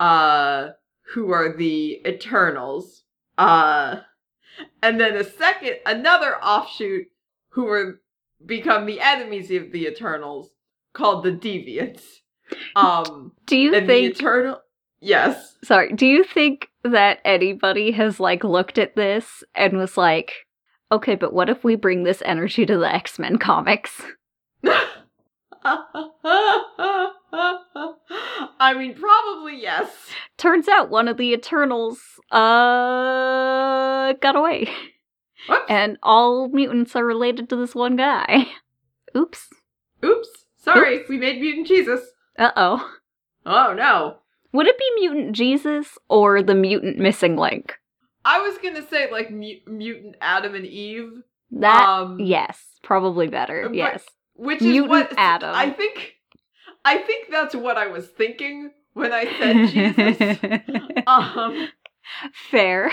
uh 0.00 0.68
who 1.12 1.30
are 1.30 1.54
the 1.54 2.00
Eternals. 2.06 3.04
Uh 3.36 3.96
and 4.82 4.98
then 4.98 5.16
a 5.16 5.24
second 5.24 5.76
another 5.84 6.42
offshoot 6.42 7.08
who 7.50 7.68
are 7.68 8.00
become 8.46 8.86
the 8.86 9.00
enemies 9.00 9.50
of 9.50 9.70
the 9.70 9.86
Eternals 9.86 10.50
called 10.94 11.24
the 11.24 11.32
Deviants. 11.32 12.20
Um 12.76 13.32
Do 13.46 13.56
you 13.56 13.72
think 13.72 13.86
the 13.86 14.04
Eternal 14.06 14.60
Yes. 15.00 15.56
sorry, 15.62 15.92
do 15.92 16.06
you 16.06 16.24
think 16.24 16.70
that 16.82 17.18
anybody 17.24 17.90
has 17.92 18.18
like 18.20 18.42
looked 18.42 18.78
at 18.78 18.96
this 18.96 19.44
and 19.54 19.76
was 19.76 19.98
like, 19.98 20.32
okay, 20.90 21.14
but 21.14 21.34
what 21.34 21.50
if 21.50 21.62
we 21.62 21.76
bring 21.76 22.04
this 22.04 22.22
energy 22.24 22.64
to 22.64 22.78
the 22.78 22.92
X 22.92 23.18
Men 23.18 23.36
comics? 23.36 24.00
I 28.60 28.74
mean 28.76 28.94
probably 28.94 29.60
yes. 29.60 29.90
Turns 30.38 30.68
out 30.68 30.90
one 30.90 31.08
of 31.08 31.16
the 31.16 31.32
Eternals 31.32 32.00
uh 32.30 34.12
got 34.14 34.36
away. 34.36 34.68
Whoops. 35.48 35.64
And 35.68 35.98
all 36.02 36.48
mutants 36.48 36.96
are 36.96 37.04
related 37.04 37.48
to 37.50 37.56
this 37.56 37.74
one 37.74 37.96
guy. 37.96 38.46
Oops. 39.16 39.48
Oops. 40.04 40.28
Sorry, 40.56 41.04
we 41.08 41.18
made 41.18 41.40
mutant 41.40 41.66
Jesus. 41.66 42.00
Uh 42.38 42.50
oh. 42.56 42.90
Oh 43.46 43.74
no. 43.74 44.18
Would 44.52 44.66
it 44.66 44.78
be 44.78 44.90
Mutant 45.00 45.32
Jesus 45.36 45.98
or 46.08 46.42
the 46.42 46.54
mutant 46.54 46.98
missing 46.98 47.36
link? 47.36 47.74
I 48.24 48.40
was 48.40 48.56
gonna 48.58 48.86
say 48.88 49.10
like 49.10 49.30
mu- 49.30 49.60
mutant 49.66 50.16
Adam 50.20 50.54
and 50.54 50.64
Eve, 50.66 51.10
That 51.50 51.86
um, 51.88 52.20
yes, 52.20 52.62
probably 52.82 53.26
better. 53.28 53.64
but- 53.68 53.74
yes. 53.74 54.04
which 54.34 54.60
is 54.62 54.66
Mutant 54.68 54.90
what 54.90 55.12
Adam. 55.16 55.54
I 55.54 55.70
think. 55.70 56.14
I 56.84 56.98
think 56.98 57.30
that's 57.30 57.54
what 57.54 57.76
I 57.78 57.86
was 57.88 58.06
thinking 58.08 58.70
when 58.92 59.12
I 59.12 59.24
said 59.38 59.68
Jesus. 59.68 60.38
um, 61.06 61.68
Fair. 62.50 62.90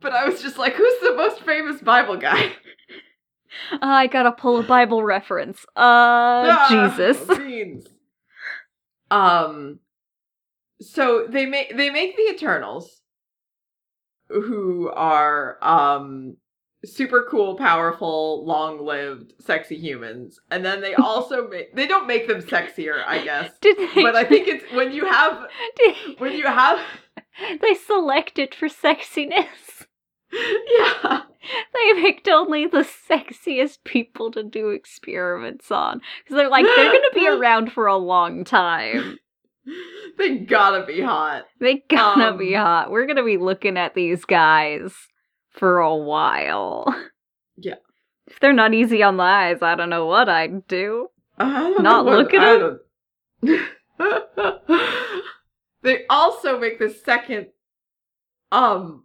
but 0.00 0.12
I 0.12 0.28
was 0.28 0.42
just 0.42 0.58
like, 0.58 0.74
who's 0.74 1.00
the 1.00 1.14
most 1.16 1.40
famous 1.42 1.80
Bible 1.80 2.16
guy? 2.16 2.52
I 3.80 4.08
gotta 4.08 4.32
pull 4.32 4.58
a 4.60 4.62
Bible 4.62 5.02
reference. 5.02 5.64
Uh, 5.76 5.80
Ah, 6.56 6.66
Jesus. 6.96 7.26
beans. 7.38 7.86
Um. 9.14 9.78
So 10.80 11.26
they 11.28 11.46
make 11.46 11.76
they 11.76 11.90
make 11.90 12.16
the 12.16 12.30
Eternals, 12.30 13.00
who 14.28 14.90
are 14.90 15.58
um 15.62 16.36
super 16.84 17.26
cool, 17.30 17.56
powerful, 17.56 18.44
long-lived, 18.44 19.32
sexy 19.40 19.76
humans, 19.76 20.38
and 20.50 20.64
then 20.64 20.80
they 20.80 20.94
also 20.94 21.48
make 21.48 21.74
they 21.76 21.86
don't 21.86 22.06
make 22.06 22.26
them 22.28 22.42
sexier, 22.42 23.02
I 23.06 23.22
guess. 23.24 23.52
Did 23.60 23.76
they? 23.78 24.02
But 24.02 24.16
I 24.16 24.24
think 24.24 24.48
it's 24.48 24.64
when 24.72 24.92
you 24.92 25.06
have 25.06 25.46
when 26.18 26.32
you 26.32 26.44
have 26.44 26.80
they 27.60 27.74
select 27.74 28.38
it 28.38 28.54
for 28.54 28.68
sexiness. 28.68 29.83
Yeah 30.34 31.20
They 31.74 32.00
picked 32.00 32.26
only 32.28 32.66
the 32.66 32.86
sexiest 33.10 33.84
people 33.84 34.30
to 34.30 34.42
do 34.42 34.70
experiments 34.70 35.70
on 35.70 36.00
because 36.22 36.36
they're 36.38 36.48
like 36.48 36.64
they're 36.64 36.86
gonna 36.92 37.04
be 37.14 37.28
around 37.30 37.70
for 37.70 37.86
a 37.86 37.96
long 37.98 38.44
time. 38.44 39.18
they 40.18 40.38
gotta 40.38 40.86
be 40.86 41.02
hot. 41.02 41.44
They 41.60 41.82
gotta 41.90 42.28
Um, 42.30 42.38
be 42.38 42.54
hot. 42.54 42.90
We're 42.90 43.04
gonna 43.06 43.24
be 43.24 43.36
looking 43.36 43.76
at 43.76 43.94
these 43.94 44.24
guys 44.24 44.94
for 45.50 45.80
a 45.80 45.94
while. 45.94 46.86
Yeah. 47.58 47.74
If 48.26 48.40
they're 48.40 48.54
not 48.54 48.72
easy 48.72 49.02
on 49.02 49.18
the 49.18 49.22
eyes, 49.24 49.58
I 49.60 49.74
don't 49.74 49.90
know 49.90 50.06
what 50.06 50.30
I'd 50.30 50.66
do. 50.66 51.08
I 51.36 51.52
don't 51.70 51.82
Not 51.82 52.06
what- 52.06 52.18
look 52.18 52.32
at 52.34 52.78
them. 53.42 53.68
they 55.82 56.06
also 56.08 56.58
make 56.58 56.78
the 56.78 56.88
second 56.90 57.48
um 58.50 59.03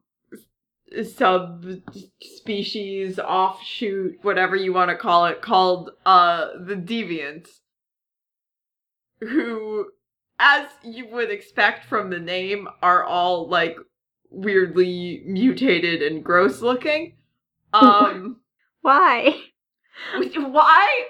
subspecies 1.03 3.19
offshoot 3.19 4.17
whatever 4.23 4.55
you 4.55 4.73
want 4.73 4.89
to 4.89 4.97
call 4.97 5.25
it 5.25 5.41
called 5.41 5.91
uh 6.05 6.47
the 6.65 6.75
deviants 6.75 7.49
who 9.19 9.85
as 10.39 10.67
you 10.83 11.07
would 11.07 11.29
expect 11.29 11.85
from 11.85 12.09
the 12.09 12.19
name 12.19 12.67
are 12.81 13.03
all 13.03 13.47
like 13.47 13.77
weirdly 14.31 15.21
mutated 15.25 16.01
and 16.01 16.23
gross 16.23 16.61
looking 16.61 17.13
um 17.73 18.37
Why? 18.81 19.37
why 20.35 21.03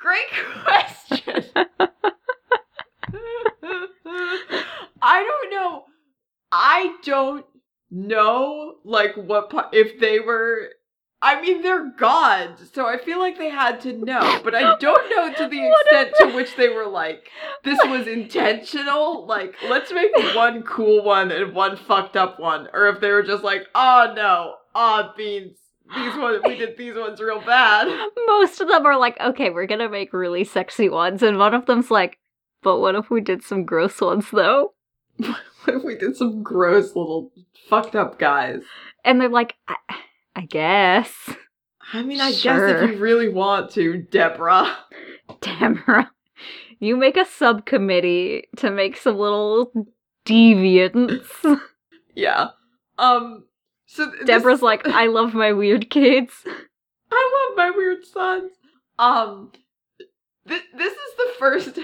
great 0.00 0.30
question 0.64 1.44
I 5.02 5.22
don't 5.22 5.50
know. 5.50 5.84
I 6.52 6.96
don't 7.04 7.44
know, 7.90 8.76
like, 8.84 9.14
what, 9.14 9.50
if 9.72 9.98
they 10.00 10.20
were. 10.20 10.70
I 11.22 11.40
mean, 11.40 11.62
they're 11.62 11.92
gods, 11.98 12.70
so 12.74 12.86
I 12.86 12.98
feel 12.98 13.18
like 13.18 13.38
they 13.38 13.48
had 13.48 13.80
to 13.80 13.94
know, 13.94 14.38
but 14.44 14.54
I 14.54 14.76
don't 14.78 15.10
know 15.10 15.32
to 15.32 15.48
the 15.48 15.72
extent 15.90 16.14
to 16.18 16.36
which 16.36 16.54
they 16.56 16.68
were 16.68 16.86
like, 16.86 17.30
this 17.64 17.78
was 17.86 18.06
intentional. 18.06 19.26
Like, 19.26 19.54
let's 19.66 19.90
make 19.92 20.14
one 20.36 20.62
cool 20.62 21.02
one 21.02 21.32
and 21.32 21.54
one 21.54 21.78
fucked 21.78 22.16
up 22.16 22.38
one. 22.38 22.68
Or 22.74 22.88
if 22.88 23.00
they 23.00 23.10
were 23.10 23.22
just 23.22 23.42
like, 23.42 23.66
oh 23.74 24.12
no, 24.14 24.56
ah, 24.74 25.14
beans. 25.16 25.56
These 25.94 26.16
ones, 26.16 26.42
we 26.44 26.56
did 26.56 26.76
these 26.76 26.96
ones 26.96 27.20
real 27.20 27.40
bad. 27.40 27.86
Most 28.26 28.60
of 28.60 28.68
them 28.68 28.84
are 28.84 28.98
like, 28.98 29.18
okay, 29.20 29.50
we're 29.50 29.66
gonna 29.66 29.88
make 29.88 30.12
really 30.12 30.44
sexy 30.44 30.88
ones, 30.88 31.22
and 31.22 31.38
one 31.38 31.54
of 31.54 31.64
them's 31.66 31.90
like, 31.90 32.18
but 32.62 32.80
what 32.80 32.94
if 32.94 33.08
we 33.10 33.20
did 33.20 33.42
some 33.42 33.64
gross 33.64 34.00
ones 34.00 34.26
though? 34.32 34.74
What 35.66 35.76
if 35.76 35.84
we 35.84 35.96
did 35.96 36.16
some 36.16 36.42
gross 36.42 36.94
little 36.96 37.32
fucked 37.68 37.94
up 37.96 38.18
guys? 38.18 38.62
And 39.04 39.20
they're 39.20 39.28
like, 39.28 39.54
I, 39.68 39.76
I 40.36 40.40
guess. 40.42 41.12
I 41.92 42.02
mean, 42.02 42.20
I 42.20 42.32
Sure. 42.32 42.72
guess 42.72 42.82
if 42.82 42.90
you 42.92 42.98
really 42.98 43.28
want 43.28 43.70
to, 43.72 43.98
Deborah. 44.10 44.76
Deborah. 45.40 46.10
you 46.80 46.96
make 46.96 47.16
a 47.16 47.24
subcommittee 47.24 48.44
to 48.56 48.70
make 48.70 48.96
some 48.96 49.18
little 49.18 49.72
deviants. 50.26 51.26
Yeah. 52.18 52.48
Um. 52.96 53.44
So 53.84 54.06
th- 54.06 54.20
this- 54.20 54.26
Deborah's 54.26 54.62
like, 54.62 54.88
I 54.88 55.06
love 55.06 55.34
my 55.34 55.52
weird 55.52 55.90
kids. 55.90 56.32
I 57.12 57.46
love 57.50 57.56
my 57.58 57.70
weird 57.76 58.06
sons. 58.06 58.52
Um. 58.98 59.52
Th- 60.48 60.62
this 60.74 60.92
is 60.94 61.16
the 61.18 61.32
first 61.38 61.78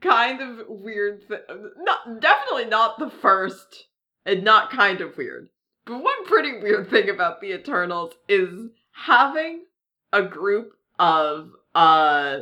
kind 0.00 0.40
of 0.40 0.66
weird 0.68 1.26
thing. 1.28 1.40
Not 1.78 2.20
definitely 2.20 2.66
not 2.66 2.98
the 2.98 3.10
first, 3.10 3.86
and 4.24 4.44
not 4.44 4.70
kind 4.70 5.00
of 5.00 5.16
weird. 5.16 5.48
But 5.84 6.02
one 6.02 6.24
pretty 6.26 6.58
weird 6.58 6.90
thing 6.90 7.08
about 7.08 7.40
the 7.40 7.52
Eternals 7.52 8.14
is 8.28 8.70
having 8.92 9.64
a 10.12 10.22
group 10.22 10.72
of 10.98 11.52
uh 11.74 12.40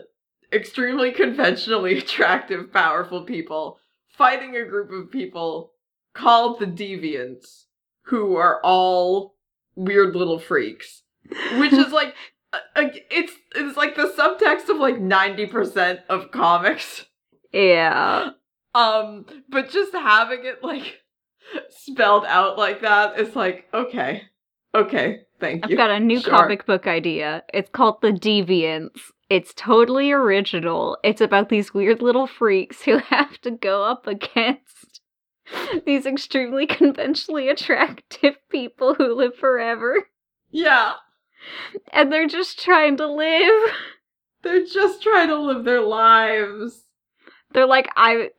extremely 0.52 1.12
conventionally 1.12 1.98
attractive, 1.98 2.72
powerful 2.72 3.22
people 3.22 3.78
fighting 4.18 4.56
a 4.56 4.64
group 4.64 4.90
of 4.90 5.10
people 5.12 5.72
called 6.12 6.58
the 6.58 6.66
Deviants, 6.66 7.66
who 8.02 8.34
are 8.36 8.60
all 8.64 9.36
weird 9.76 10.16
little 10.16 10.40
freaks. 10.40 11.02
Which 11.58 11.72
is 11.72 11.92
like, 11.92 12.14
uh, 12.52 12.58
it's 12.74 13.32
it's 13.54 13.76
like 13.76 13.94
the 13.94 14.12
subtext 14.18 14.68
of 14.68 14.78
like 14.78 14.98
ninety 14.98 15.46
percent 15.46 16.00
of 16.08 16.30
comics. 16.30 17.04
Yeah. 17.52 18.30
Um, 18.74 19.26
but 19.48 19.70
just 19.70 19.92
having 19.92 20.44
it 20.44 20.62
like 20.62 21.00
spelled 21.70 22.24
out 22.26 22.58
like 22.58 22.82
that 22.82 23.18
is 23.18 23.34
like 23.34 23.66
okay, 23.72 24.22
okay, 24.74 25.20
thank 25.40 25.64
I've 25.64 25.76
got 25.76 25.90
a 25.90 25.98
new 26.00 26.20
Sure. 26.20 26.30
comic 26.36 26.66
book 26.66 26.86
idea. 26.86 27.42
It's 27.52 27.70
called 27.70 28.00
The 28.02 28.12
Deviants. 28.12 29.00
It's 29.30 29.52
totally 29.54 30.10
original. 30.12 30.96
It's 31.04 31.20
about 31.20 31.48
these 31.48 31.74
weird 31.74 32.00
little 32.02 32.26
freaks 32.26 32.82
who 32.82 32.98
have 33.10 33.38
to 33.42 33.50
go 33.50 33.82
up 33.84 34.06
against 34.06 35.00
these 35.86 36.06
extremely 36.06 36.66
conventionally 36.68 37.48
attractive 37.48 38.36
people 38.50 38.94
who 38.94 39.14
live 39.14 39.34
forever. 39.36 40.08
Yeah, 40.50 40.92
And 41.92 42.10
they're 42.12 42.26
just 42.28 42.58
trying 42.62 42.96
to 42.98 43.06
live. 43.06 43.72
they're 44.42 44.64
just 44.64 45.02
trying 45.02 45.28
to 45.28 45.36
live 45.38 45.64
their 45.64 45.82
lives. 45.82 46.84
They're 47.52 47.66
like, 47.66 47.88
I. 47.96 48.30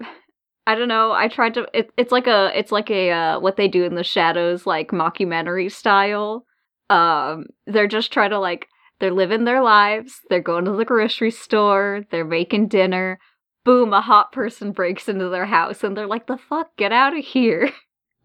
I 0.67 0.75
don't 0.75 0.87
know. 0.87 1.11
I 1.11 1.29
tried 1.29 1.55
to. 1.55 1.67
It, 1.73 1.89
it's 1.97 2.11
like 2.11 2.27
a. 2.27 2.51
It's 2.53 2.71
like 2.71 2.91
a 2.91 3.09
uh, 3.09 3.39
what 3.39 3.55
they 3.57 3.67
do 3.67 3.85
in 3.85 3.95
the 3.95 4.03
shadows, 4.03 4.67
like 4.67 4.91
mockumentary 4.91 5.71
style. 5.71 6.45
Um, 6.91 7.45
they're 7.65 7.87
just 7.87 8.13
trying 8.13 8.29
to 8.29 8.39
like. 8.39 8.67
They're 8.99 9.11
living 9.11 9.45
their 9.45 9.63
lives. 9.63 10.19
They're 10.29 10.41
going 10.41 10.65
to 10.65 10.73
the 10.73 10.85
grocery 10.85 11.31
store. 11.31 12.01
They're 12.11 12.23
making 12.23 12.67
dinner. 12.67 13.17
Boom! 13.65 13.93
A 13.93 14.01
hot 14.01 14.31
person 14.31 14.71
breaks 14.71 15.09
into 15.09 15.29
their 15.29 15.47
house, 15.47 15.83
and 15.83 15.97
they're 15.97 16.05
like, 16.05 16.27
"The 16.27 16.37
fuck! 16.37 16.75
Get 16.77 16.91
out 16.91 17.17
of 17.17 17.25
here! 17.25 17.71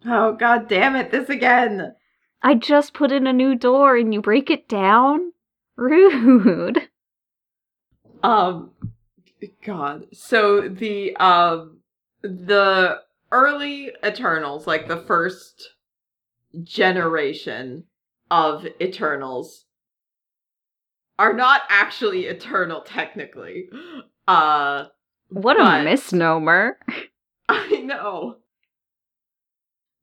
Oh 0.07 0.35
god 0.35 0.69
damn 0.69 0.97
it, 0.97 1.11
this 1.11 1.31
again. 1.31 1.95
I 2.43 2.57
just 2.57 2.93
put 2.93 3.11
in 3.11 3.27
a 3.27 3.33
new 3.33 3.55
door, 3.55 3.97
and 3.97 4.13
you 4.13 4.21
break 4.21 4.51
it 4.51 4.69
down. 4.69 5.33
Rude." 5.77 6.91
Um 8.23 8.71
God. 9.65 10.07
So 10.13 10.69
the 10.69 11.17
um 11.17 11.79
the 12.23 13.01
early 13.33 13.93
Eternals, 14.05 14.67
like 14.67 14.89
the 14.89 14.97
first 14.99 15.75
generation 16.63 17.85
of 18.31 18.67
Eternals 18.81 19.67
are 21.19 21.33
not 21.33 21.63
actually 21.69 22.27
eternal 22.27 22.81
technically. 22.83 23.69
Uh 24.27 24.87
What 25.29 25.61
a 25.61 25.85
misnomer! 25.85 26.79
I 27.49 27.83
know. 27.83 28.37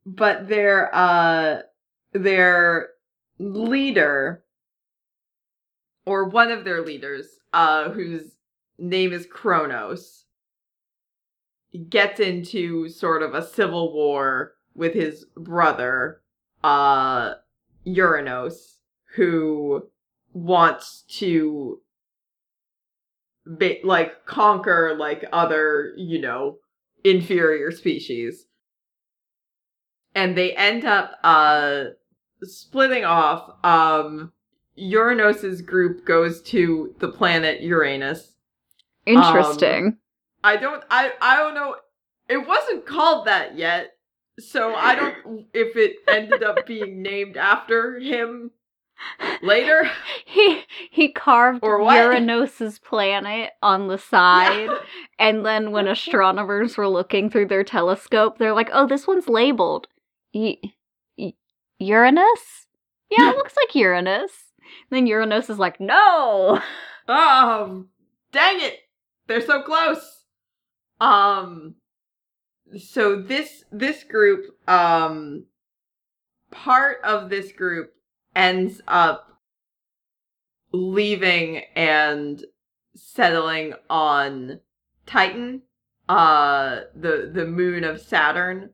But 0.05 0.47
their 0.47 0.93
uh 0.93 1.61
their 2.13 2.89
leader 3.39 4.43
or 6.05 6.25
one 6.25 6.51
of 6.51 6.63
their 6.65 6.81
leaders, 6.81 7.27
uh 7.53 7.89
whose 7.89 8.31
name 8.81 9.13
is 9.13 9.25
Kronos, 9.25 10.25
gets 11.89 12.19
into 12.19 12.89
sort 12.89 13.21
of 13.21 13.33
a 13.33 13.45
civil 13.45 13.93
war 13.93 14.53
with 14.75 14.93
his 14.93 15.25
brother, 15.37 16.21
uh 16.63 17.35
Uranos, 17.85 18.77
who 19.15 19.83
wants 20.33 21.03
to 21.19 21.79
ba- 23.45 23.77
like 23.83 24.25
conquer 24.25 24.95
like 24.97 25.25
other, 25.31 25.93
you 25.97 26.19
know, 26.19 26.57
inferior 27.03 27.71
species. 27.71 28.45
And 30.13 30.37
they 30.37 30.55
end 30.55 30.85
up 30.85 31.13
uh 31.23 31.85
splitting 32.43 33.05
off. 33.05 33.53
Um 33.63 34.33
Uranos's 34.77 35.61
group 35.61 36.05
goes 36.05 36.41
to 36.43 36.95
the 36.99 37.09
planet 37.09 37.61
Uranus. 37.61 38.35
Um, 39.07 39.15
Interesting. 39.15 39.97
I 40.43 40.57
don't 40.57 40.83
I 40.89 41.11
I 41.21 41.37
don't 41.37 41.53
know 41.55 41.75
it 42.29 42.47
wasn't 42.47 42.85
called 42.85 43.27
that 43.27 43.57
yet. 43.57 43.93
So 44.39 44.73
I 44.73 44.95
don't 44.95 45.45
if 45.53 45.75
it 45.75 45.97
ended 46.07 46.43
up 46.43 46.65
being 46.65 47.01
named 47.01 47.37
after 47.37 47.99
him 47.99 48.51
later. 49.41 49.89
He 50.25 50.63
he 50.89 51.11
carved 51.11 51.59
Or 51.61 51.81
what? 51.83 51.97
Uranos's 51.97 52.79
planet 52.79 53.51
on 53.61 53.89
the 53.89 53.97
side, 53.97 54.69
and 55.19 55.45
then 55.45 55.71
when 55.71 55.87
astronomers 55.89 56.77
were 56.77 56.87
looking 56.87 57.29
through 57.29 57.47
their 57.47 57.65
telescope, 57.65 58.37
they're 58.37 58.53
like, 58.53 58.69
"Oh, 58.71 58.87
this 58.87 59.05
one's 59.07 59.27
labeled 59.27 59.87
Uranus." 61.79 62.67
Yeah, 63.09 63.31
it 63.31 63.35
looks 63.35 63.55
like 63.57 63.75
Uranus. 63.75 64.31
then 64.89 65.05
Uranus 65.05 65.49
is 65.49 65.59
like, 65.59 65.81
no. 65.81 66.61
Oh, 67.09 67.85
dang 68.31 68.61
it. 68.61 68.79
They're 69.27 69.41
so 69.41 69.61
close. 69.61 70.25
Um 70.99 71.75
so 72.77 73.21
this 73.21 73.63
this 73.71 74.03
group 74.03 74.45
um 74.67 75.45
part 76.51 76.97
of 77.03 77.29
this 77.29 77.51
group 77.51 77.91
ends 78.35 78.81
up 78.87 79.27
leaving 80.71 81.63
and 81.75 82.43
settling 82.95 83.73
on 83.89 84.59
Titan, 85.05 85.63
uh 86.07 86.81
the 86.95 87.31
the 87.33 87.45
moon 87.45 87.83
of 87.83 88.01
Saturn. 88.01 88.71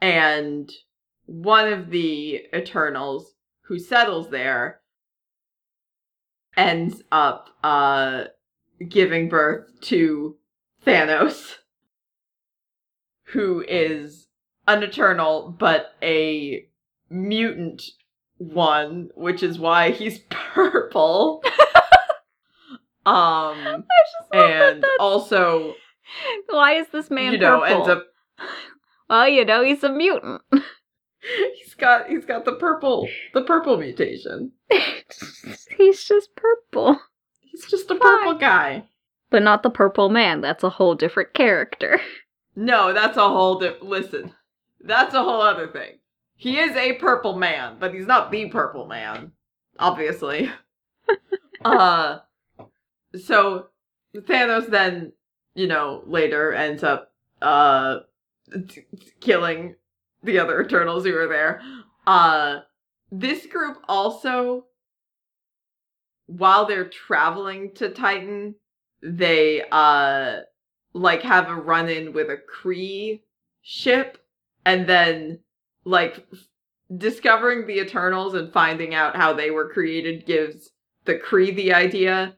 And 0.00 0.70
one 1.26 1.72
of 1.72 1.90
the 1.90 2.42
Eternals 2.52 3.34
who 3.66 3.78
settles 3.78 4.30
there 4.30 4.80
ends 6.56 7.02
up 7.12 7.50
uh 7.62 8.24
giving 8.88 9.28
birth 9.28 9.68
to 9.82 10.36
Thanos, 10.86 11.56
who 13.24 13.64
is 13.66 14.28
an 14.66 14.82
Eternal 14.82 15.54
but 15.58 15.94
a 16.02 16.66
mutant 17.10 17.82
one, 18.38 19.10
which 19.14 19.42
is 19.42 19.58
why 19.58 19.90
he's 19.90 20.18
purple. 20.30 21.42
um 23.04 23.64
love 23.64 23.84
that 24.30 24.72
and 24.74 24.84
also 25.00 25.74
Why 26.48 26.74
is 26.74 26.86
this 26.92 27.10
man 27.10 27.32
you 27.32 27.38
know 27.38 27.60
purple? 27.60 27.76
ends 27.76 27.88
up 27.88 28.06
Well, 29.10 29.28
you 29.28 29.44
know, 29.44 29.62
he's 29.64 29.82
a 29.84 29.90
mutant. 29.92 30.40
he's 31.58 31.74
got 31.74 32.08
he's 32.08 32.24
got 32.24 32.44
the 32.44 32.52
purple 32.54 33.08
the 33.34 33.42
purple 33.42 33.76
mutation. 33.76 34.52
he's 35.76 36.04
just 36.04 36.34
purple. 36.36 36.98
He's 37.40 37.66
just 37.66 37.90
a 37.90 37.96
purple 37.96 38.31
guy. 38.42 38.84
But 39.30 39.42
not 39.42 39.62
the 39.62 39.70
purple 39.70 40.10
man. 40.10 40.40
That's 40.42 40.64
a 40.64 40.68
whole 40.68 40.94
different 40.94 41.32
character. 41.32 42.00
No, 42.54 42.92
that's 42.92 43.16
a 43.16 43.26
whole 43.26 43.58
di- 43.60 43.78
listen. 43.80 44.30
That's 44.82 45.14
a 45.14 45.22
whole 45.22 45.40
other 45.40 45.68
thing. 45.68 46.00
He 46.36 46.58
is 46.58 46.76
a 46.76 46.92
purple 46.96 47.34
man, 47.38 47.76
but 47.80 47.94
he's 47.94 48.06
not 48.06 48.30
the 48.30 48.50
purple 48.50 48.86
man, 48.86 49.32
obviously. 49.78 50.50
uh 51.64 52.18
so 53.18 53.68
Thanos 54.14 54.68
then, 54.68 55.12
you 55.54 55.66
know, 55.66 56.02
later 56.06 56.52
ends 56.52 56.82
up 56.82 57.14
uh 57.40 58.00
t- 58.68 58.82
t- 58.82 59.12
killing 59.22 59.74
the 60.22 60.38
other 60.38 60.60
Eternals 60.60 61.04
who 61.06 61.16
are 61.16 61.28
there. 61.28 61.62
Uh 62.06 62.58
this 63.10 63.46
group 63.46 63.78
also 63.88 64.66
while 66.38 66.66
they're 66.66 66.88
traveling 66.88 67.72
to 67.76 67.90
Titan, 67.90 68.54
they 69.02 69.64
uh 69.72 70.40
like 70.94 71.22
have 71.22 71.48
a 71.48 71.54
run 71.56 71.88
in 71.88 72.12
with 72.12 72.28
a 72.30 72.38
Kree 72.38 73.22
ship 73.62 74.18
and 74.64 74.86
then 74.86 75.40
like 75.84 76.26
f- 76.32 76.48
discovering 76.96 77.66
the 77.66 77.80
Eternals 77.80 78.34
and 78.34 78.52
finding 78.52 78.94
out 78.94 79.16
how 79.16 79.32
they 79.32 79.50
were 79.50 79.70
created 79.70 80.26
gives 80.26 80.70
the 81.04 81.14
Kree 81.16 81.54
the 81.56 81.72
idea 81.74 82.36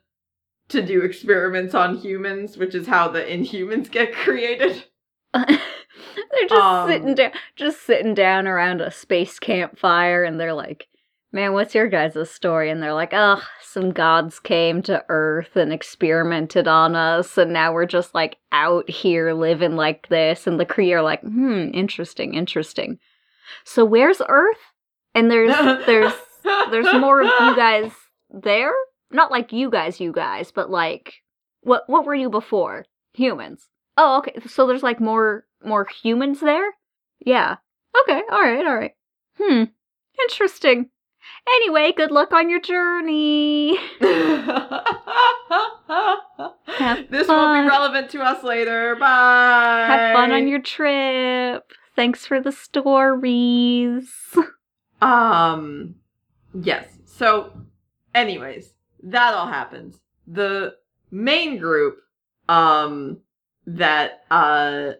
to 0.69 0.83
do 0.83 1.03
experiments 1.03 1.75
on 1.75 1.97
humans, 1.99 2.57
which 2.57 2.75
is 2.75 2.87
how 2.87 3.09
the 3.09 3.21
Inhumans 3.23 3.91
get 3.91 4.15
created. 4.25 4.85
they're 5.35 6.49
just 6.49 6.53
Um, 6.53 6.89
sitting 6.89 7.15
down, 7.15 7.33
just 7.57 7.83
sitting 7.83 8.15
down 8.15 8.47
around 8.47 8.81
a 8.81 8.91
space 8.91 9.39
campfire, 9.39 10.25
and 10.25 10.41
they're 10.41 10.55
like, 10.55 10.89
"Man, 11.35 11.53
what's 11.53 11.75
your 11.75 11.88
guys' 11.88 12.31
story?" 12.31 12.70
And 12.70 12.83
they're 12.83 12.94
like, 12.94 13.12
"Ugh, 13.12 13.42
some 13.61 13.90
gods 13.90 14.38
came 14.38 14.83
to 14.83 15.05
Earth 15.09 15.57
and 15.57 15.73
experimented 15.73 16.68
on 16.68 16.94
us, 16.94 17.37
and 17.37 17.53
now 17.53 17.73
we're 17.73 17.87
just 17.87 18.14
like 18.14 18.38
out 18.53 18.88
here 18.88 19.35
living 19.35 19.75
like 19.77 20.09
this." 20.09 20.47
And 20.47 20.59
the 20.61 20.64
Kree 20.64 20.92
are 20.92 21.03
like, 21.03 21.20
"Hmm, 21.23 21.70
interesting, 21.75 22.35
interesting. 22.35 22.99
So 23.64 23.85
where's 23.85 24.23
Earth?" 24.29 24.61
And 25.14 25.31
there's 25.31 25.55
there's 25.87 26.12
there's 26.70 26.92
more 26.94 27.20
of 27.20 27.27
you 27.27 27.57
guys 27.57 27.90
there. 28.31 28.73
Not 29.11 29.31
like 29.31 29.53
you 29.53 29.70
guys, 29.70 30.01
you 30.01 30.12
guys, 30.12 30.53
but 30.53 30.70
like 30.70 31.14
what 31.62 31.83
what 31.88 32.07
were 32.07 32.14
you 32.14 32.31
before? 32.31 32.85
Humans. 33.14 33.68
Oh, 33.97 34.18
okay. 34.18 34.35
So 34.47 34.66
there's 34.66 34.83
like 34.83 35.01
more 35.01 35.47
more 35.64 35.87
humans 36.03 36.40
there? 36.40 36.75
Yeah. 37.25 37.57
Okay, 38.03 38.23
alright, 38.31 38.66
alright. 38.66 38.92
Hmm. 39.40 39.64
Interesting. 40.20 40.90
Anyway, 41.47 41.93
good 41.97 42.11
luck 42.11 42.33
on 42.33 42.49
your 42.49 42.61
journey. 42.61 43.79
This 47.11 47.29
will 47.29 47.55
be 47.55 47.69
relevant 47.69 48.11
to 48.11 48.23
us 48.23 48.43
later. 48.43 48.97
Bye. 48.97 49.87
Have 49.89 50.15
fun 50.15 50.33
on 50.33 50.49
your 50.49 50.61
trip. 50.61 51.71
Thanks 51.95 52.27
for 52.27 52.41
the 52.41 52.51
stories. 52.51 54.11
Um, 55.01 55.97
yes. 56.53 56.89
So, 57.05 57.53
anyways, 58.15 58.73
that 59.03 59.35
all 59.35 59.47
happens. 59.47 60.01
The 60.27 60.75
main 61.11 61.59
group, 61.59 61.99
um, 62.49 63.19
that, 63.67 64.25
uh, 64.31 64.93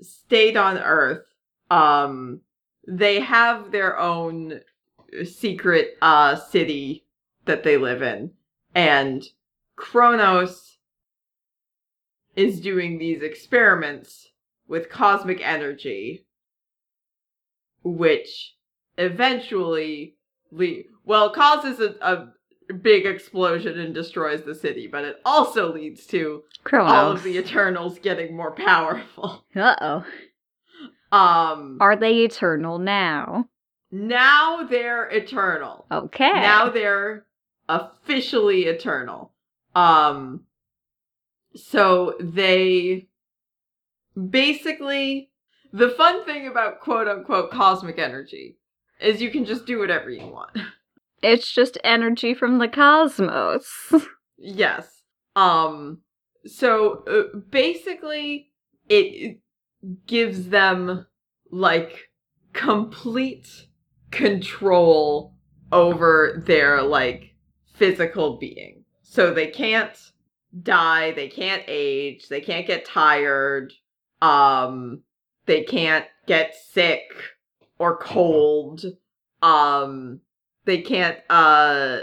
stayed 0.00 0.56
on 0.56 0.78
Earth, 0.78 1.24
um, 1.70 2.40
they 2.88 3.20
have 3.20 3.70
their 3.70 3.98
own 3.98 4.60
secret, 5.24 5.96
uh, 6.02 6.36
city 6.36 7.04
that 7.46 7.62
they 7.64 7.76
live 7.76 8.02
in. 8.02 8.30
And 8.74 9.24
Kronos 9.76 10.78
is 12.36 12.60
doing 12.60 12.98
these 12.98 13.22
experiments 13.22 14.28
with 14.68 14.88
cosmic 14.88 15.40
energy, 15.46 16.24
which 17.82 18.54
eventually 18.98 20.16
le- 20.52 20.82
well 21.04 21.30
causes 21.30 21.80
a, 21.80 21.94
a 22.00 22.72
big 22.74 23.04
explosion 23.06 23.78
and 23.80 23.94
destroys 23.94 24.42
the 24.42 24.54
city 24.54 24.86
but 24.86 25.04
it 25.04 25.16
also 25.24 25.72
leads 25.72 26.06
to 26.06 26.42
Kronos. 26.62 26.92
all 26.92 27.10
of 27.12 27.22
the 27.24 27.36
eternals 27.38 27.98
getting 27.98 28.36
more 28.36 28.52
powerful 28.66 29.44
Uh-oh. 29.56 30.04
um 31.10 31.78
Are 31.80 31.96
they 31.96 32.18
eternal 32.18 32.78
now? 32.78 33.46
Now 33.90 34.64
they're 34.64 35.08
eternal 35.08 35.86
Okay. 35.90 36.32
now 36.32 36.68
they're 36.70 37.26
officially 37.68 38.64
eternal 38.64 39.32
um 39.74 40.42
so 41.54 42.14
they 42.20 43.08
basically 44.28 45.30
the 45.72 45.88
fun 45.90 46.24
thing 46.24 46.46
about 46.48 46.80
quote 46.80 47.08
unquote 47.08 47.50
cosmic 47.50 47.98
energy 47.98 48.56
is 49.00 49.22
you 49.22 49.30
can 49.30 49.44
just 49.44 49.66
do 49.66 49.78
whatever 49.78 50.10
you 50.10 50.26
want 50.26 50.50
it's 51.22 51.52
just 51.52 51.76
energy 51.84 52.32
from 52.32 52.58
the 52.58 52.68
cosmos. 52.68 53.66
Yes. 54.42 55.02
Um 55.36 55.98
so 56.46 57.04
uh, 57.06 57.36
basically 57.50 58.50
it 58.88 59.38
gives 60.06 60.48
them 60.48 61.06
like 61.50 62.08
complete 62.54 63.66
control 64.10 65.34
over 65.72 66.42
their 66.46 66.82
like 66.82 67.34
physical 67.74 68.38
being. 68.38 68.84
So 69.02 69.32
they 69.32 69.48
can't 69.48 69.96
die, 70.62 71.12
they 71.12 71.28
can't 71.28 71.62
age, 71.68 72.28
they 72.28 72.40
can't 72.40 72.66
get 72.66 72.84
tired, 72.84 73.72
um 74.22 75.02
they 75.46 75.62
can't 75.64 76.04
get 76.26 76.54
sick 76.54 77.02
or 77.78 77.96
cold. 77.96 78.84
Um 79.42 80.20
they 80.64 80.82
can't 80.82 81.18
uh 81.30 82.00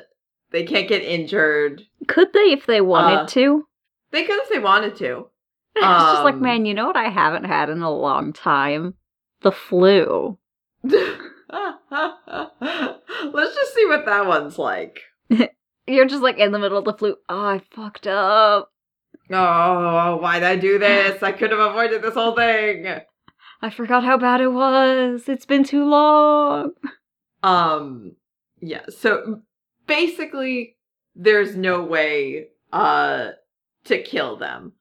they 0.52 0.64
can't 0.64 0.88
get 0.88 1.04
injured. 1.04 1.84
Could 2.08 2.34
they 2.34 2.52
if 2.52 2.66
they 2.66 2.82
wanted 2.82 3.20
Uh, 3.20 3.28
to? 3.28 3.68
They 4.12 4.24
could 4.24 4.42
if 4.42 4.50
they 4.50 4.60
wanted 4.60 4.96
to. 4.98 5.28
it's 5.76 6.12
just 6.12 6.24
like, 6.24 6.36
um, 6.36 6.42
man, 6.42 6.66
you 6.66 6.74
know 6.74 6.88
what 6.88 6.96
I 6.98 7.10
haven't 7.10 7.44
had 7.44 7.70
in 7.70 7.82
a 7.82 7.92
long 7.92 8.34
time? 8.34 8.96
The 9.42 9.52
flu. 9.52 10.38
Let's 11.92 13.56
just 13.56 13.74
see 13.74 13.86
what 13.86 14.06
that 14.06 14.26
one's 14.26 14.58
like. 14.58 15.00
You're 15.88 16.08
just 16.08 16.24
like 16.24 16.38
in 16.38 16.52
the 16.52 16.60
middle 16.60 16.78
of 16.78 16.86
the 16.86 16.94
flute. 16.94 17.18
Oh, 17.30 17.46
I 17.46 17.62
fucked 17.72 18.08
up. 18.08 18.72
Oh, 19.30 20.18
why'd 20.18 20.44
I 20.44 20.56
do 20.56 20.80
this? 20.80 21.24
I 21.24 21.32
could 21.32 21.52
have 21.52 21.60
avoided 21.60 22.02
this 22.02 22.14
whole 22.14 22.36
thing. 22.36 22.88
I 23.62 23.70
forgot 23.70 24.04
how 24.04 24.18
bad 24.18 24.42
it 24.42 24.52
was. 24.52 25.28
It's 25.28 25.46
been 25.46 25.64
too 25.64 25.86
long. 25.86 26.72
Um, 27.44 28.16
yeah. 28.60 28.84
So 28.90 29.42
basically, 29.86 30.76
there's 31.16 31.56
no 31.56 31.84
way 31.84 32.48
uh 32.72 33.32
to 33.86 34.04
kill 34.04 34.38
them. 34.38 34.74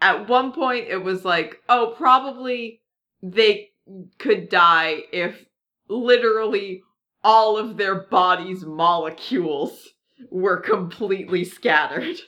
At 0.00 0.28
one 0.28 0.52
point, 0.52 0.88
it 0.88 1.02
was 1.02 1.24
like, 1.24 1.62
oh, 1.68 1.94
probably 1.96 2.82
they 3.22 3.70
could 4.18 4.48
die 4.48 5.02
if 5.12 5.46
literally 5.88 6.82
all 7.22 7.56
of 7.56 7.76
their 7.76 7.94
body's 7.94 8.64
molecules 8.64 9.88
were 10.30 10.58
completely 10.58 11.44
scattered. 11.44 12.16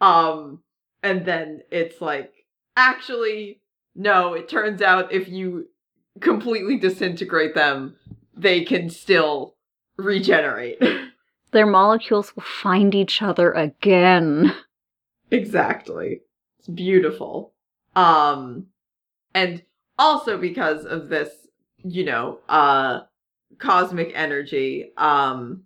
Um, 0.00 0.62
and 1.02 1.24
then 1.24 1.60
it's 1.70 2.00
like, 2.00 2.32
actually, 2.74 3.60
no, 3.94 4.32
it 4.32 4.48
turns 4.48 4.82
out 4.82 5.12
if 5.12 5.28
you 5.28 5.68
completely 6.20 6.76
disintegrate 6.78 7.54
them, 7.54 7.96
they 8.34 8.64
can 8.64 8.90
still 8.90 9.56
regenerate. 9.96 10.82
Their 11.52 11.66
molecules 11.66 12.34
will 12.34 12.42
find 12.42 12.94
each 12.94 13.22
other 13.22 13.52
again. 13.52 14.54
exactly. 15.30 16.22
It's 16.58 16.68
beautiful. 16.68 17.52
Um, 17.94 18.66
and 19.34 19.62
also 20.00 20.38
because 20.38 20.84
of 20.86 21.08
this, 21.08 21.28
you 21.84 22.04
know, 22.04 22.38
uh, 22.48 23.00
cosmic 23.58 24.10
energy, 24.14 24.92
um, 24.96 25.64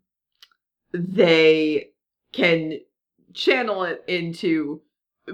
they 0.92 1.90
can 2.32 2.80
channel 3.32 3.84
it 3.84 4.02
into 4.06 4.80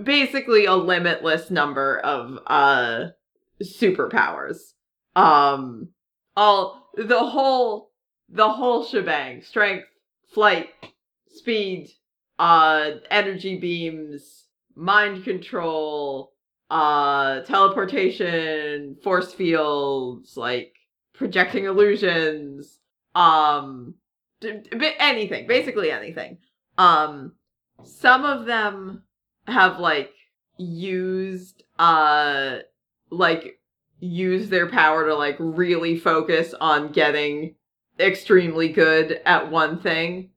basically 0.04 0.66
a 0.66 0.74
limitless 0.74 1.50
number 1.50 1.98
of 1.98 2.38
uh 2.46 3.06
superpowers. 3.62 4.72
Um 5.16 5.88
all 6.36 6.90
the 6.96 7.24
whole 7.24 7.90
the 8.28 8.48
whole 8.48 8.84
shebang. 8.84 9.42
Strength, 9.42 9.86
flight, 10.32 10.68
speed, 11.26 11.90
uh 12.38 12.92
energy 13.10 13.58
beams, 13.58 14.44
mind 14.74 15.24
control, 15.24 16.32
uh 16.70 17.40
teleportation, 17.40 18.96
force 19.02 19.32
fields, 19.32 20.36
like 20.36 20.74
projecting 21.14 21.64
illusions, 21.64 22.78
um 23.14 23.94
d- 24.40 24.60
d- 24.70 24.92
anything, 24.98 25.46
basically 25.46 25.90
anything. 25.90 26.38
Um 26.78 27.32
some 27.84 28.24
of 28.24 28.46
them 28.46 29.02
have 29.46 29.78
like 29.78 30.12
used 30.58 31.62
uh 31.78 32.58
like 33.10 33.58
use 34.00 34.48
their 34.48 34.68
power 34.68 35.06
to 35.06 35.14
like 35.14 35.36
really 35.38 35.98
focus 35.98 36.54
on 36.60 36.92
getting 36.92 37.54
extremely 37.98 38.68
good 38.68 39.20
at 39.24 39.50
one 39.50 39.78
thing. 39.78 40.30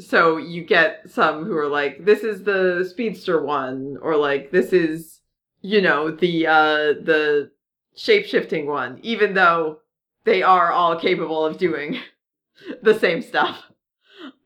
So 0.00 0.36
you 0.38 0.64
get 0.64 1.10
some 1.10 1.44
who 1.44 1.56
are 1.56 1.68
like 1.68 2.04
this 2.04 2.20
is 2.24 2.42
the 2.44 2.84
speedster 2.88 3.42
one 3.44 3.98
or 4.00 4.16
like 4.16 4.50
this 4.50 4.72
is 4.72 5.20
you 5.60 5.80
know 5.80 6.10
the 6.10 6.46
uh 6.46 6.94
the 7.10 7.50
shape-shifting 7.94 8.66
one 8.66 8.98
even 9.02 9.34
though 9.34 9.78
they 10.24 10.42
are 10.42 10.72
all 10.72 10.98
capable 10.98 11.44
of 11.44 11.58
doing 11.58 11.98
the 12.82 12.98
same 12.98 13.22
stuff. 13.22 13.70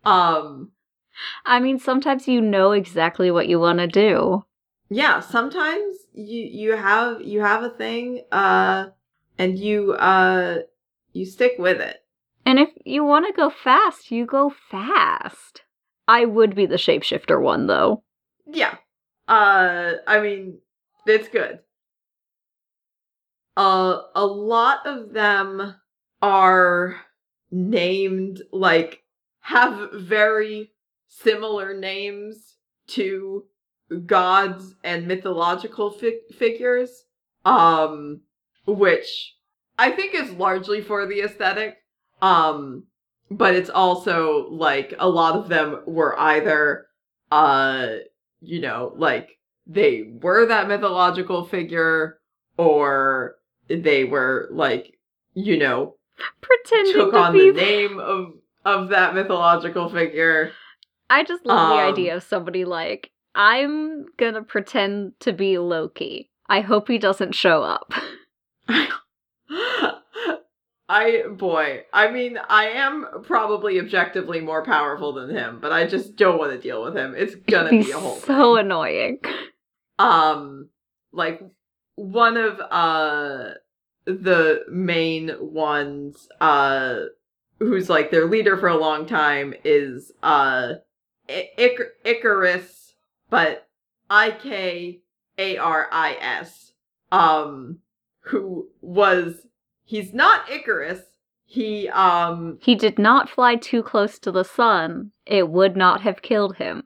Um 0.04 0.72
I 1.46 1.60
mean, 1.60 1.78
sometimes 1.78 2.28
you 2.28 2.40
know 2.42 2.72
exactly 2.72 3.30
what 3.30 3.48
you 3.48 3.58
want 3.58 3.78
to 3.78 3.86
do. 3.86 4.44
yeah 4.90 5.20
sometimes 5.20 5.96
you 6.14 6.42
you 6.62 6.76
have 6.76 7.22
you 7.22 7.40
have 7.40 7.62
a 7.64 7.70
thing 7.70 8.22
uh 8.32 8.86
and 9.38 9.58
you 9.58 9.92
uh 9.94 10.58
you 11.12 11.24
stick 11.26 11.54
with 11.58 11.80
it 11.80 12.04
And 12.46 12.58
if 12.60 12.68
you 12.84 13.04
want 13.04 13.26
to 13.26 13.32
go 13.32 13.50
fast, 13.50 14.10
you 14.12 14.24
go 14.24 14.52
fast. 14.70 15.62
I 16.06 16.24
would 16.24 16.54
be 16.54 16.64
the 16.66 16.76
shapeshifter 16.76 17.40
one, 17.42 17.66
though. 17.66 18.02
yeah 18.46 18.76
uh 19.28 19.94
i 20.06 20.20
mean 20.20 20.56
it's 21.04 21.26
good 21.28 21.58
uh 23.56 24.02
a 24.14 24.24
lot 24.24 24.86
of 24.86 25.12
them 25.12 25.74
are 26.22 26.96
named 27.50 28.40
like 28.52 29.02
have 29.40 29.90
very 29.94 30.70
similar 31.08 31.74
names 31.76 32.54
to 32.86 33.44
gods 34.06 34.76
and 34.84 35.08
mythological 35.08 35.90
fi- 35.90 36.20
figures 36.38 37.04
um 37.44 38.20
which 38.66 39.34
i 39.78 39.90
think 39.90 40.14
is 40.14 40.30
largely 40.32 40.80
for 40.80 41.04
the 41.06 41.20
aesthetic 41.20 41.78
um 42.22 42.84
but 43.30 43.54
it's 43.54 43.70
also 43.70 44.48
like 44.50 44.94
a 44.98 45.08
lot 45.08 45.36
of 45.36 45.48
them 45.48 45.82
were 45.86 46.18
either 46.18 46.86
uh 47.32 47.96
you 48.40 48.60
know 48.60 48.92
like 48.96 49.38
they 49.66 50.04
were 50.22 50.46
that 50.46 50.68
mythological 50.68 51.44
figure 51.44 52.20
or 52.56 53.36
they 53.68 54.04
were 54.04 54.48
like 54.52 54.98
you 55.34 55.58
know 55.58 55.94
Pretending 56.40 56.92
took 56.94 57.12
to 57.12 57.18
on 57.18 57.32
be. 57.32 57.50
the 57.50 57.56
name 57.56 57.98
of 57.98 58.32
of 58.64 58.88
that 58.90 59.14
mythological 59.14 59.88
figure 59.88 60.52
I 61.10 61.22
just 61.24 61.44
love 61.46 61.68
the 61.68 61.74
Um, 61.84 61.88
idea 61.92 62.16
of 62.16 62.22
somebody 62.24 62.64
like, 62.64 63.10
I'm 63.34 64.06
gonna 64.16 64.42
pretend 64.42 65.12
to 65.20 65.32
be 65.32 65.58
Loki. 65.58 66.30
I 66.48 66.60
hope 66.62 66.88
he 66.88 66.98
doesn't 66.98 67.34
show 67.34 67.62
up. 67.62 67.92
I 70.88 71.24
boy, 71.28 71.82
I 71.92 72.10
mean, 72.10 72.38
I 72.48 72.66
am 72.68 73.06
probably 73.24 73.80
objectively 73.80 74.40
more 74.40 74.62
powerful 74.64 75.12
than 75.12 75.30
him, 75.30 75.58
but 75.60 75.72
I 75.72 75.86
just 75.86 76.14
don't 76.16 76.38
want 76.38 76.52
to 76.52 76.58
deal 76.58 76.82
with 76.84 76.96
him. 76.96 77.14
It's 77.16 77.34
gonna 77.50 77.68
It'd 77.72 77.86
be 77.86 77.92
a 77.92 77.98
whole 77.98 78.16
so 78.16 78.56
thing. 78.56 78.64
annoying. 78.66 79.18
um 79.98 80.68
like 81.12 81.40
one 81.96 82.36
of 82.36 82.60
uh 82.60 83.54
the 84.04 84.64
main 84.70 85.32
ones 85.40 86.28
uh 86.40 87.00
who's 87.58 87.88
like 87.88 88.10
their 88.10 88.26
leader 88.26 88.56
for 88.56 88.68
a 88.68 88.76
long 88.76 89.06
time 89.06 89.54
is 89.64 90.12
uh 90.22 90.74
I- 91.28 91.50
Icar- 91.58 91.90
Icarus 92.04 92.94
but 93.30 93.66
I 94.10 94.30
K 94.30 95.00
A 95.38 95.56
R 95.56 95.88
I 95.90 96.16
S 96.20 96.72
um 97.10 97.78
who 98.20 98.68
was 98.82 99.34
he's 99.86 100.12
not 100.12 100.50
Icarus 100.50 101.00
he 101.48 101.88
um 101.90 102.58
He 102.60 102.74
did 102.74 102.98
not 102.98 103.30
fly 103.30 103.54
too 103.56 103.82
close 103.82 104.18
to 104.18 104.30
the 104.32 104.42
sun. 104.44 105.12
It 105.24 105.48
would 105.48 105.76
not 105.76 106.00
have 106.02 106.20
killed 106.20 106.56
him. 106.56 106.82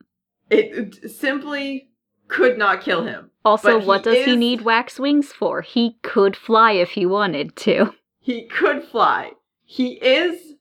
it, 0.51 0.95
it 1.03 1.11
simply 1.11 1.89
could 2.29 2.57
not 2.59 2.81
kill 2.83 3.05
him 3.05 3.31
Also, 3.45 3.79
But 3.79 3.87
what 3.87 4.05
he 4.07 4.15
does 4.15 4.25
he 4.27 4.37
need 4.37 4.61
wax 4.61 5.01
wings 5.01 5.33
for? 5.33 5.63
He 5.63 5.97
could 6.03 6.37
fly 6.37 6.73
if 6.73 6.91
he 6.91 7.07
wanted 7.07 7.57
to. 7.57 7.95
He 8.23 8.47
could 8.47 8.85
fly. 8.85 9.33
He 9.65 9.93
is 9.95 10.55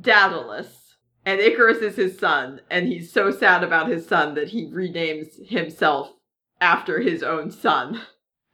Daedalus, 0.00 0.94
and 1.26 1.40
Icarus 1.40 1.78
is 1.78 1.96
his 1.96 2.16
son, 2.18 2.60
and 2.70 2.86
he's 2.86 3.12
so 3.12 3.30
sad 3.32 3.64
about 3.64 3.88
his 3.88 4.06
son 4.06 4.34
that 4.34 4.48
he 4.50 4.66
renames 4.66 5.44
himself 5.48 6.12
after 6.60 7.00
his 7.00 7.22
own 7.24 7.50
son. 7.50 8.00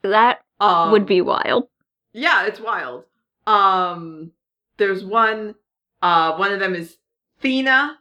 That 0.03 0.41
Um, 0.59 0.91
would 0.93 1.05
be 1.07 1.21
wild. 1.21 1.69
Yeah, 2.15 2.47
it's 2.47 2.61
wild. 2.61 3.05
Um, 3.47 4.31
there's 4.79 5.05
one. 5.05 5.55
Uh, 6.01 6.37
one 6.37 6.53
of 6.53 6.61
them 6.61 6.75
is 6.75 6.97
Athena, 7.39 7.99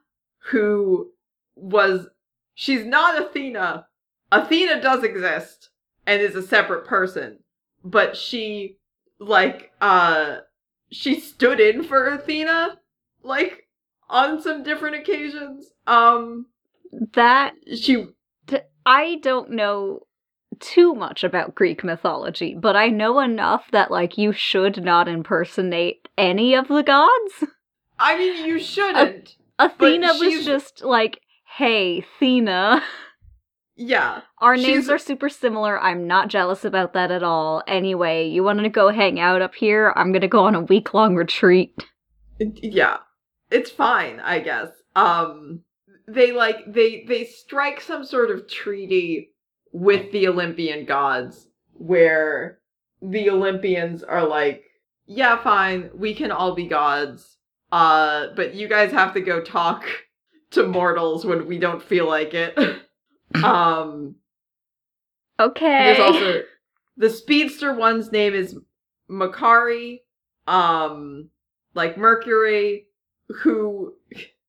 who 0.52 1.10
was. 1.56 2.08
She's 2.56 2.86
not 2.86 3.21
Athena. 3.21 3.88
Athena 4.32 4.82
does 4.82 5.04
exist 5.04 5.69
and 6.06 6.21
is 6.21 6.36
a 6.36 6.41
separate 6.41 6.86
person, 6.86 7.39
but 7.84 8.15
she, 8.15 8.78
like, 9.19 9.71
uh, 9.82 10.38
she 10.91 11.20
stood 11.20 11.59
in 11.59 11.84
for 11.84 12.07
Athena, 12.07 12.80
like, 13.24 13.68
on 14.09 14.41
some 14.41 14.64
different 14.64 14.95
occasions. 14.97 15.72
Um, 15.88 16.47
That 17.14 17.53
she. 17.76 18.07
t- 18.47 18.57
I 18.86 19.20
don't 19.22 19.51
know 19.51 20.05
too 20.64 20.95
much 20.95 21.24
about 21.24 21.53
Greek 21.53 21.84
mythology, 21.84 22.55
but 22.55 22.76
I 22.76 22.88
know 22.88 23.20
enough 23.20 23.66
that 23.72 23.91
like 23.91 24.18
you 24.18 24.32
should 24.32 24.84
not 24.84 25.07
impersonate 25.07 26.07
any 26.18 26.55
of 26.55 26.68
the 26.70 26.82
gods. 26.84 27.43
I 27.99 28.18
mean, 28.18 28.45
you 28.45 28.59
shouldn't. 28.59 29.36
Athena 29.59 30.07
was 30.14 30.20
she's- 30.22 30.45
just 30.45 30.84
like, 30.84 31.20
"Hey, 31.57 31.99
Athena, 31.99 32.82
yeah. 33.76 34.22
our 34.39 34.55
She's- 34.57 34.68
names 34.68 34.89
are 34.89 34.97
super 34.97 35.30
similar. 35.30 35.80
I'm 35.80 36.07
not 36.07 36.28
jealous 36.30 36.66
about 36.66 36.93
that 36.93 37.11
at 37.11 37.24
all. 37.24 37.61
Anyway, 37.68 38.28
you 38.28 38.43
want 38.43 38.59
to 38.59 38.70
go 38.70 38.89
hang 38.89 39.20
out 39.20 39.41
up 39.41 39.53
here? 39.55 39.93
I'm 39.95 40.11
going 40.11 40.22
to 40.22 40.28
go 40.28 40.45
on 40.45 40.55
a 40.55 40.61
week-long 40.61 41.16
retreat." 41.16 41.86
yeah 42.39 42.97
it's 43.51 43.70
fine 43.70 44.20
i 44.20 44.39
guess 44.39 44.68
um 44.95 45.61
they 46.07 46.32
like 46.32 46.57
they 46.68 47.05
they 47.07 47.24
strike 47.26 47.80
some 47.80 48.03
sort 48.03 48.32
of 48.32 48.47
treaty 48.49 49.32
with 49.74 50.11
the 50.11 50.28
olympian 50.28 50.86
gods 50.86 51.47
where 51.74 52.59
the 53.01 53.30
olympians 53.30 54.03
are 54.03 54.26
like 54.26 54.63
yeah 55.07 55.41
fine 55.43 55.89
we 55.93 56.13
can 56.13 56.32
all 56.32 56.55
be 56.55 56.67
gods 56.67 57.38
uh 57.71 58.28
but 58.36 58.53
you 58.53 58.67
guys 58.69 58.91
have 58.91 59.13
to 59.13 59.19
go 59.19 59.41
talk 59.41 59.84
to 60.51 60.65
mortals 60.65 61.26
when 61.26 61.45
we 61.47 61.57
don't 61.57 61.84
feel 61.84 62.07
like 62.07 62.34
it 62.34 62.57
um 63.43 64.15
Okay. 65.39 65.84
there's 65.84 65.99
also 65.99 66.43
the 66.97 67.09
speedster 67.09 67.74
one's 67.74 68.11
name 68.11 68.34
is 68.36 68.55
Makkari 69.09 70.01
um 70.45 71.30
like 71.74 71.97
Mercury 71.97 72.86
who 73.41 73.95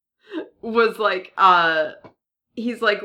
was 0.60 0.98
like 0.98 1.32
uh 1.38 1.92
he's 2.52 2.82
like 2.82 3.00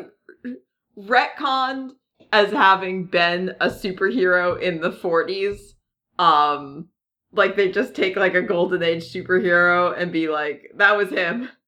retconned 0.97 1.91
as 2.31 2.51
having 2.51 3.05
been 3.05 3.55
a 3.59 3.67
superhero 3.67 4.59
in 4.61 4.81
the 4.81 4.91
40s 4.91 5.73
um 6.19 6.87
like 7.31 7.55
they 7.55 7.71
just 7.71 7.95
take 7.95 8.15
like 8.15 8.33
a 8.33 8.41
golden 8.41 8.83
age 8.83 9.11
superhero 9.11 9.97
and 9.97 10.11
be 10.11 10.27
like 10.27 10.71
that 10.75 10.95
was 10.97 11.09
him. 11.09 11.49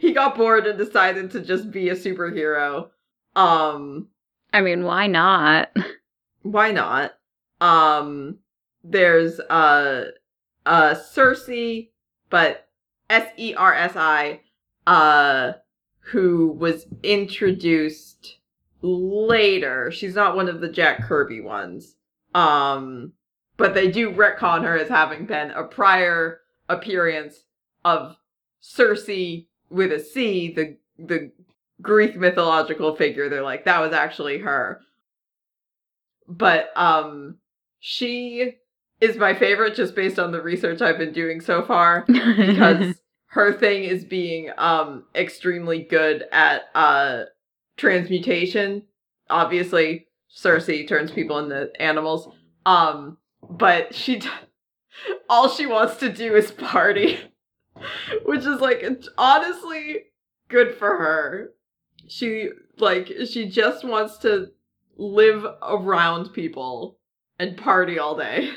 He 0.00 0.12
got 0.12 0.36
bored 0.36 0.68
and 0.68 0.78
decided 0.78 1.32
to 1.32 1.40
just 1.40 1.72
be 1.72 1.88
a 1.88 1.96
superhero. 1.96 2.90
Um 3.34 4.06
I 4.52 4.60
mean, 4.60 4.84
why 4.84 5.08
not? 5.08 5.76
why 6.42 6.70
not? 6.70 7.14
Um 7.60 8.38
there's 8.84 9.40
uh 9.40 10.12
uh 10.64 10.94
Circe 10.94 11.88
but 12.30 12.68
S 13.10 13.28
E 13.36 13.54
R 13.54 13.74
S 13.74 13.96
I 13.96 14.42
uh 14.86 15.54
who 15.98 16.52
was 16.52 16.86
introduced 17.02 18.38
later 18.86 19.90
she's 19.90 20.14
not 20.14 20.36
one 20.36 20.48
of 20.48 20.60
the 20.60 20.68
Jack 20.68 21.02
Kirby 21.04 21.40
ones 21.40 21.96
um 22.34 23.12
but 23.56 23.74
they 23.74 23.90
do 23.90 24.10
retcon 24.12 24.62
her 24.62 24.76
as 24.76 24.88
having 24.88 25.26
been 25.26 25.50
a 25.52 25.64
prior 25.64 26.40
appearance 26.68 27.44
of 27.84 28.16
Circe 28.60 29.10
with 29.68 29.92
a 29.92 30.00
C, 30.00 30.52
the 30.54 30.76
the 30.98 31.30
Greek 31.82 32.16
mythological 32.16 32.96
figure. 32.96 33.28
They're 33.28 33.42
like 33.42 33.66
that 33.66 33.80
was 33.80 33.92
actually 33.92 34.38
her. 34.38 34.80
But 36.26 36.70
um 36.76 37.36
she 37.80 38.54
is 39.00 39.16
my 39.16 39.34
favorite 39.34 39.74
just 39.74 39.94
based 39.94 40.18
on 40.18 40.32
the 40.32 40.40
research 40.40 40.80
I've 40.80 40.98
been 40.98 41.12
doing 41.12 41.40
so 41.42 41.62
far 41.62 42.04
because 42.06 42.94
her 43.26 43.52
thing 43.52 43.84
is 43.84 44.04
being 44.04 44.50
um 44.56 45.04
extremely 45.14 45.82
good 45.82 46.24
at 46.32 46.62
uh 46.74 47.24
transmutation. 47.76 48.82
Obviously, 49.30 50.06
Circe 50.28 50.70
turns 50.88 51.10
people 51.10 51.38
into 51.38 51.70
animals. 51.80 52.28
Um 52.66 53.18
but 53.48 53.94
she 53.94 54.16
d- 54.20 54.28
all 55.28 55.48
she 55.48 55.66
wants 55.66 55.96
to 55.98 56.08
do 56.10 56.34
is 56.34 56.50
party 56.50 57.18
which 58.24 58.40
is 58.40 58.60
like 58.60 58.84
honestly 59.18 59.98
good 60.48 60.74
for 60.76 60.96
her 60.96 61.50
she 62.08 62.48
like 62.78 63.12
she 63.28 63.46
just 63.48 63.84
wants 63.84 64.16
to 64.18 64.46
live 64.96 65.44
around 65.62 66.32
people 66.32 66.98
and 67.38 67.56
party 67.58 67.98
all 67.98 68.16
day 68.16 68.50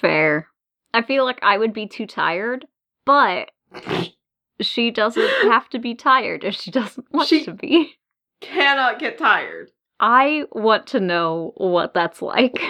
Fair. 0.00 0.48
I 0.92 1.02
feel 1.02 1.24
like 1.24 1.38
I 1.42 1.56
would 1.58 1.72
be 1.72 1.86
too 1.86 2.06
tired, 2.06 2.66
but 3.04 3.50
she 4.60 4.90
doesn't 4.90 5.28
have 5.42 5.68
to 5.70 5.78
be 5.78 5.94
tired 5.94 6.42
if 6.42 6.54
she 6.56 6.70
doesn't 6.72 7.06
want 7.12 7.28
She- 7.28 7.44
to 7.44 7.52
be. 7.52 7.97
Cannot 8.40 8.98
get 8.98 9.18
tired. 9.18 9.70
I 10.00 10.44
want 10.52 10.86
to 10.88 11.00
know 11.00 11.52
what 11.56 11.94
that's 11.94 12.22
like. 12.22 12.60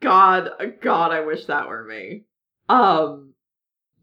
god 0.00 0.50
god 0.82 1.10
i 1.10 1.20
wish 1.20 1.46
that 1.46 1.68
were 1.68 1.84
me. 1.84 2.24
Um 2.68 3.34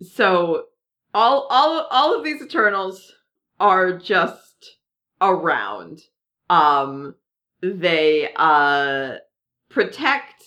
so 0.01 0.65
all 1.13 1.47
all 1.49 1.87
all 1.91 2.17
of 2.17 2.23
these 2.23 2.41
eternals 2.41 3.13
are 3.59 3.97
just 3.97 4.77
around. 5.21 6.01
Um 6.49 7.15
they 7.61 8.29
uh 8.35 9.17
protect 9.69 10.43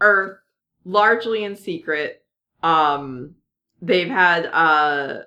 earth 0.00 0.38
largely 0.84 1.44
in 1.44 1.56
secret. 1.56 2.22
Um 2.62 3.36
they've 3.80 4.08
had 4.08 4.46
uh 4.46 5.22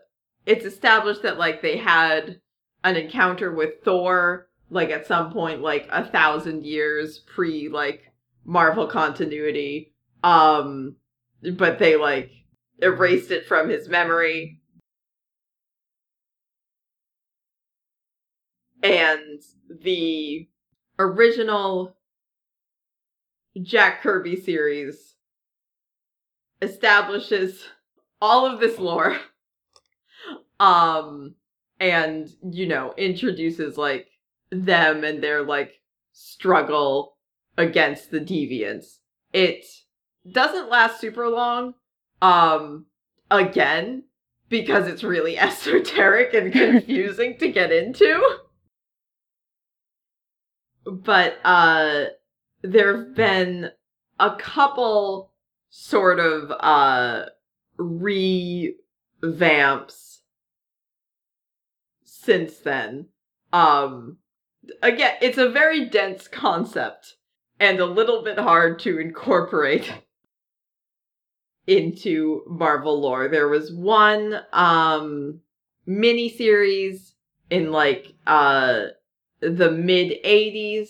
it's 0.45 0.65
established 0.65 1.23
that 1.23 1.37
like 1.37 1.61
they 1.61 1.77
had 1.77 2.39
an 2.83 2.95
encounter 2.95 3.51
with 3.51 3.83
thor 3.83 4.47
like 4.69 4.89
at 4.89 5.07
some 5.07 5.31
point 5.31 5.61
like 5.61 5.87
a 5.91 6.05
thousand 6.05 6.65
years 6.65 7.19
pre 7.19 7.69
like 7.69 8.11
marvel 8.45 8.87
continuity. 8.87 9.93
Um 10.23 10.95
but 11.53 11.79
they 11.79 11.95
like 11.95 12.31
erased 12.81 13.31
it 13.31 13.47
from 13.47 13.69
his 13.69 13.87
memory. 13.89 14.61
And 18.81 19.41
the 19.83 20.47
original 20.97 21.97
Jack 23.61 24.01
Kirby 24.01 24.39
series 24.39 25.15
establishes 26.61 27.65
all 28.21 28.45
of 28.45 28.59
this 28.59 28.77
lore. 28.79 29.17
Um 30.61 31.35
and 31.79 32.29
you 32.51 32.67
know 32.67 32.93
introduces 32.97 33.77
like 33.77 34.07
them 34.51 35.03
and 35.03 35.23
their 35.23 35.43
like 35.43 35.73
struggle 36.11 37.17
against 37.57 38.11
the 38.11 38.19
deviants. 38.19 38.97
It 39.33 39.65
doesn't 40.29 40.69
last 40.69 40.99
super 40.99 41.29
long 41.29 41.73
um 42.21 42.85
again 43.31 44.03
because 44.49 44.87
it's 44.87 45.03
really 45.03 45.37
esoteric 45.39 46.33
and 46.33 46.51
confusing 46.51 47.37
to 47.37 47.49
get 47.49 47.71
into. 47.71 48.37
But 50.85 51.37
uh 51.43 52.05
there 52.61 52.97
have 52.97 53.15
been 53.15 53.71
a 54.19 54.35
couple 54.35 55.31
sort 55.69 56.19
of 56.19 56.51
uh 56.59 57.25
revamps 57.79 58.75
since 62.29 62.57
then 62.59 63.07
um 63.53 64.17
again 64.83 65.15
it's 65.19 65.39
a 65.39 65.49
very 65.49 65.89
dense 65.89 66.27
concept 66.27 67.15
and 67.59 67.79
a 67.79 67.85
little 67.85 68.23
bit 68.23 68.37
hard 68.37 68.77
to 68.77 68.99
incorporate 68.99 69.91
into 71.67 72.43
marvel 72.47 73.01
lore. 73.01 73.27
There 73.27 73.47
was 73.47 73.73
one 73.73 74.41
um 74.53 75.39
mini 75.87 76.29
series 76.29 77.15
in 77.49 77.71
like 77.71 78.13
uh 78.27 78.85
the 79.41 79.71
mid 79.71 80.23
80s 80.23 80.89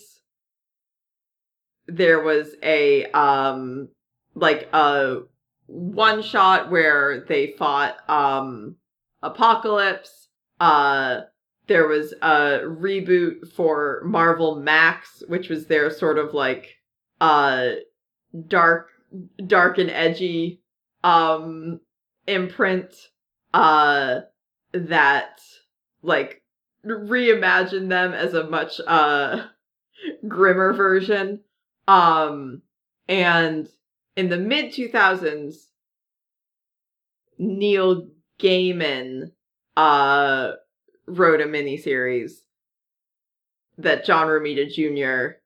there 1.86 2.20
was 2.20 2.54
a 2.62 3.06
um 3.12 3.88
like 4.34 4.68
a 4.74 5.22
one 5.66 6.22
shot 6.22 6.70
where 6.70 7.24
they 7.28 7.54
fought 7.58 7.96
um 8.10 8.76
apocalypse 9.22 10.28
uh 10.60 11.22
there 11.70 11.86
was 11.86 12.12
a 12.20 12.60
reboot 12.64 13.50
for 13.52 14.02
marvel 14.04 14.56
max 14.56 15.22
which 15.28 15.48
was 15.48 15.66
their 15.66 15.88
sort 15.88 16.18
of 16.18 16.34
like 16.34 16.74
uh 17.20 17.68
dark 18.48 18.88
dark 19.46 19.78
and 19.78 19.90
edgy 19.90 20.60
um 21.04 21.80
imprint 22.26 22.92
uh 23.54 24.20
that 24.72 25.40
like 26.02 26.42
reimagine 26.84 27.88
them 27.88 28.12
as 28.12 28.34
a 28.34 28.48
much 28.48 28.80
uh 28.86 29.46
grimmer 30.26 30.72
version. 30.72 31.40
Um 31.86 32.62
and 33.08 33.68
in 34.16 34.28
the 34.28 34.38
mid 34.38 34.72
2000s 34.72 35.54
Neil 37.38 38.08
Gaiman 38.38 39.32
uh 39.76 40.52
wrote 41.10 41.40
a 41.40 41.44
miniseries 41.44 42.32
that 43.78 44.04
John 44.04 44.26
Romita 44.26 44.68
Jr. 44.68 45.38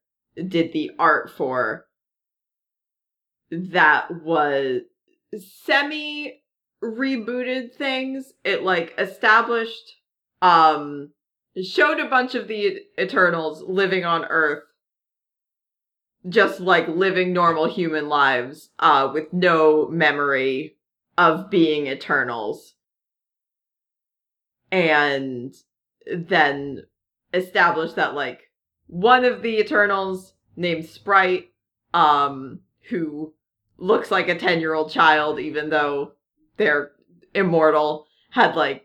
did 0.42 0.72
the 0.72 0.90
art 0.98 1.30
for 1.30 1.86
that 3.50 4.22
was 4.22 4.82
semi 5.64 6.40
rebooted 6.82 7.74
things 7.74 8.32
it 8.44 8.62
like 8.62 8.94
established 8.98 9.96
um 10.42 11.10
showed 11.62 11.98
a 11.98 12.08
bunch 12.08 12.34
of 12.34 12.46
the 12.46 12.80
eternals 12.98 13.62
living 13.62 14.04
on 14.04 14.24
earth 14.26 14.62
just 16.28 16.60
like 16.60 16.86
living 16.88 17.32
normal 17.32 17.66
human 17.68 18.08
lives 18.08 18.70
uh 18.80 19.08
with 19.12 19.32
no 19.32 19.88
memory 19.88 20.76
of 21.16 21.48
being 21.48 21.86
eternals 21.86 22.74
and 24.74 25.54
then 26.06 26.82
establish 27.32 27.92
that 27.92 28.14
like 28.14 28.50
one 28.86 29.24
of 29.24 29.40
the 29.40 29.58
eternals 29.58 30.34
named 30.56 30.84
sprite 30.84 31.48
um 31.94 32.60
who 32.90 33.32
looks 33.78 34.10
like 34.10 34.28
a 34.28 34.38
10 34.38 34.60
year 34.60 34.74
old 34.74 34.90
child 34.90 35.38
even 35.38 35.70
though 35.70 36.12
they're 36.56 36.90
immortal 37.34 38.06
had 38.30 38.56
like 38.56 38.84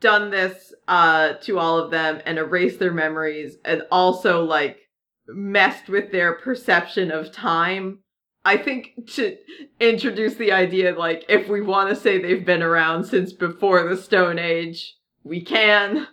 done 0.00 0.30
this 0.30 0.72
uh 0.86 1.32
to 1.34 1.58
all 1.58 1.78
of 1.78 1.90
them 1.90 2.20
and 2.24 2.38
erased 2.38 2.78
their 2.78 2.92
memories 2.92 3.56
and 3.64 3.82
also 3.90 4.44
like 4.44 4.88
messed 5.28 5.88
with 5.88 6.10
their 6.10 6.32
perception 6.34 7.10
of 7.10 7.32
time. 7.32 8.00
I 8.44 8.56
think 8.56 9.06
to 9.14 9.36
introduce 9.78 10.36
the 10.36 10.52
idea 10.52 10.94
like 10.98 11.24
if 11.28 11.48
we 11.48 11.60
want 11.60 11.90
to 11.90 11.96
say 11.96 12.18
they've 12.20 12.44
been 12.44 12.62
around 12.62 13.04
since 13.04 13.32
before 13.32 13.86
the 13.86 13.96
Stone 13.96 14.38
Age, 14.38 14.96
we 15.28 15.42
can. 15.42 16.06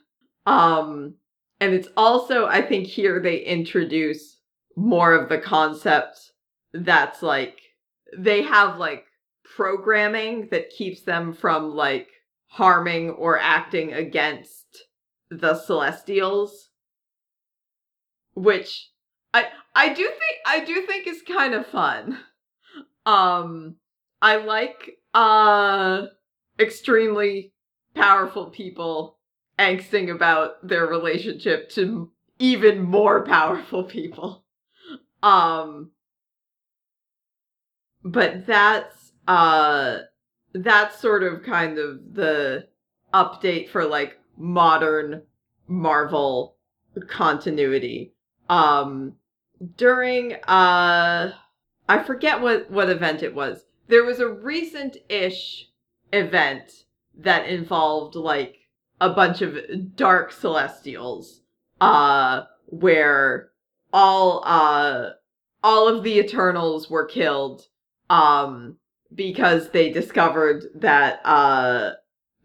Um 0.45 1.16
and 1.59 1.74
it's 1.74 1.88
also 1.95 2.45
I 2.45 2.61
think 2.61 2.88
here 2.88 3.22
they 3.22 3.38
introduce 3.38 4.39
more 4.76 5.13
of 5.13 5.30
the 5.30 5.38
concept 5.38 6.20
that's 6.74 7.24
like 7.24 7.59
they 8.18 8.43
have 8.43 8.78
like 8.78 9.05
programming 9.55 10.49
that 10.51 10.70
keeps 10.70 11.03
them 11.03 11.34
from 11.34 11.70
like 11.70 12.09
harming 12.47 13.11
or 13.11 13.39
acting 13.39 13.93
against 13.93 14.66
the 15.30 15.55
celestials 15.55 16.70
which 18.36 18.89
i 19.34 19.45
i 19.74 19.89
do 19.89 20.03
think 20.03 20.38
i 20.45 20.63
do 20.63 20.82
think 20.86 21.07
is 21.07 21.22
kind 21.28 21.53
of 21.53 21.66
fun 21.68 22.18
um 23.05 23.76
i 24.22 24.36
like 24.38 24.97
uh 25.13 26.03
extremely 26.59 27.51
powerful 27.96 28.48
people 28.48 29.18
angsting 29.58 30.14
about 30.14 30.68
their 30.68 30.86
relationship 30.86 31.70
to 31.70 32.12
even 32.39 32.82
more 32.82 33.24
powerful 33.24 33.84
people 33.84 34.43
um 35.24 35.91
but 38.04 38.46
that's 38.46 39.14
uh 39.28 40.00
that's 40.54 41.00
sort 41.00 41.24
of 41.24 41.43
kind 41.43 41.78
of 41.78 42.00
the 42.14 42.68
update 43.14 43.70
for 43.70 43.86
like 43.86 44.20
modern 44.38 45.22
Marvel 45.68 46.58
continuity. 47.08 48.14
Um 48.50 49.16
during 49.78 50.34
uh 50.48 51.32
I 51.88 52.04
forget 52.04 52.41
what 52.41 52.70
what 52.70 52.89
event 52.89 53.24
it 53.24 53.34
was. 53.34 53.66
There 53.88 54.04
was 54.04 54.20
a 54.20 54.30
recent-ish 54.30 55.70
event 56.12 56.72
that 57.18 57.47
involved 57.47 58.16
like 58.16 58.57
a 59.01 59.09
bunch 59.09 59.41
of 59.41 59.57
dark 59.95 60.32
celestials 60.32 61.41
uh 61.82 62.43
where 62.68 63.49
all 63.91 64.41
uh 64.45 65.09
all 65.63 65.88
of 65.88 66.03
the 66.03 66.20
eternals 66.20 66.89
were 66.89 67.05
killed 67.05 67.63
um 68.09 68.78
because 69.13 69.70
they 69.72 69.91
discovered 69.91 70.66
that 70.76 71.20
uh 71.26 71.91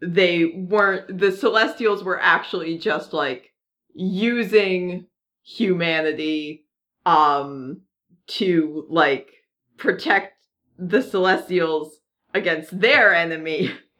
they 0.01 0.45
weren't 0.45 1.17
the 1.19 1.31
celestials 1.31 2.03
were 2.03 2.19
actually 2.19 2.77
just 2.77 3.13
like 3.13 3.53
using 3.93 5.05
humanity 5.43 6.65
um 7.05 7.81
to 8.27 8.85
like 8.89 9.29
protect 9.77 10.33
the 10.77 11.01
celestials 11.01 11.99
against 12.33 12.79
their 12.79 13.13
enemy 13.13 13.71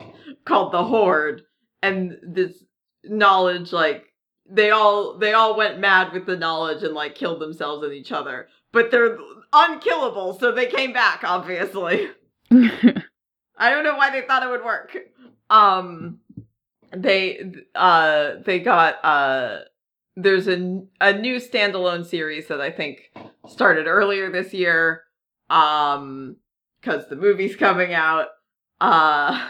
called 0.45 0.71
the 0.71 0.83
horde 0.83 1.43
and 1.81 2.17
this 2.23 2.63
knowledge 3.03 3.71
like 3.71 4.05
they 4.49 4.69
all 4.71 5.17
they 5.17 5.33
all 5.33 5.57
went 5.57 5.79
mad 5.79 6.11
with 6.13 6.25
the 6.25 6.37
knowledge 6.37 6.83
and 6.83 6.93
like 6.93 7.15
killed 7.15 7.39
themselves 7.39 7.83
and 7.83 7.93
each 7.93 8.11
other 8.11 8.47
but 8.71 8.91
they're 8.91 9.17
unkillable 9.53 10.37
so 10.37 10.51
they 10.51 10.67
came 10.67 10.93
back 10.93 11.23
obviously 11.23 12.09
I 13.61 13.69
don't 13.69 13.83
know 13.83 13.95
why 13.95 14.09
they 14.09 14.21
thought 14.25 14.41
it 14.41 14.49
would 14.49 14.65
work. 14.65 14.97
Um, 15.51 16.19
they 16.93 17.53
uh 17.75 18.33
they 18.43 18.59
got 18.59 19.03
uh 19.05 19.59
there's 20.15 20.47
a 20.47 20.81
a 20.99 21.13
new 21.13 21.37
standalone 21.37 22.05
series 22.05 22.47
that 22.47 22.59
I 22.59 22.71
think 22.71 23.11
started 23.47 23.85
earlier 23.85 24.31
this 24.31 24.53
year. 24.53 25.03
Um, 25.49 26.37
because 26.81 27.07
the 27.07 27.15
movie's 27.15 27.55
coming 27.55 27.93
out. 27.93 28.29
Uh, 28.79 29.47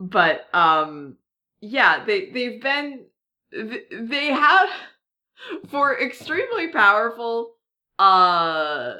but 0.00 0.52
um, 0.54 1.16
yeah, 1.60 2.04
they 2.04 2.30
they've 2.30 2.60
been 2.60 3.04
they 3.52 4.26
have 4.26 4.68
for 5.68 6.00
extremely 6.00 6.68
powerful 6.68 7.54
uh 7.98 8.94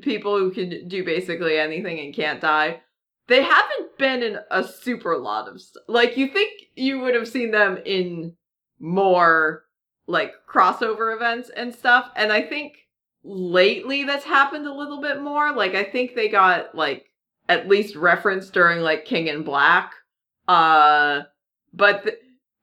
people 0.00 0.38
who 0.38 0.50
can 0.50 0.88
do 0.88 1.04
basically 1.04 1.58
anything 1.58 2.00
and 2.00 2.14
can't 2.14 2.40
die 2.40 2.80
they 3.28 3.42
haven't 3.42 3.96
been 3.98 4.22
in 4.22 4.38
a 4.50 4.64
super 4.64 5.16
lot 5.16 5.48
of 5.48 5.60
st- 5.60 5.84
like 5.88 6.16
you 6.16 6.26
think 6.26 6.50
you 6.74 6.98
would 6.98 7.14
have 7.14 7.28
seen 7.28 7.50
them 7.50 7.78
in 7.84 8.34
more 8.80 9.64
like 10.06 10.32
crossover 10.52 11.14
events 11.14 11.50
and 11.56 11.74
stuff 11.74 12.10
and 12.16 12.32
i 12.32 12.42
think 12.42 12.78
lately 13.22 14.02
that's 14.02 14.24
happened 14.24 14.66
a 14.66 14.74
little 14.74 15.00
bit 15.00 15.22
more 15.22 15.52
like 15.54 15.74
i 15.74 15.84
think 15.84 16.14
they 16.14 16.28
got 16.28 16.74
like 16.74 17.06
at 17.48 17.68
least 17.68 17.94
referenced 17.94 18.52
during 18.52 18.80
like 18.80 19.04
king 19.04 19.28
in 19.28 19.42
black 19.42 19.92
uh 20.52 21.22
but 21.72 22.02
th- 22.04 22.16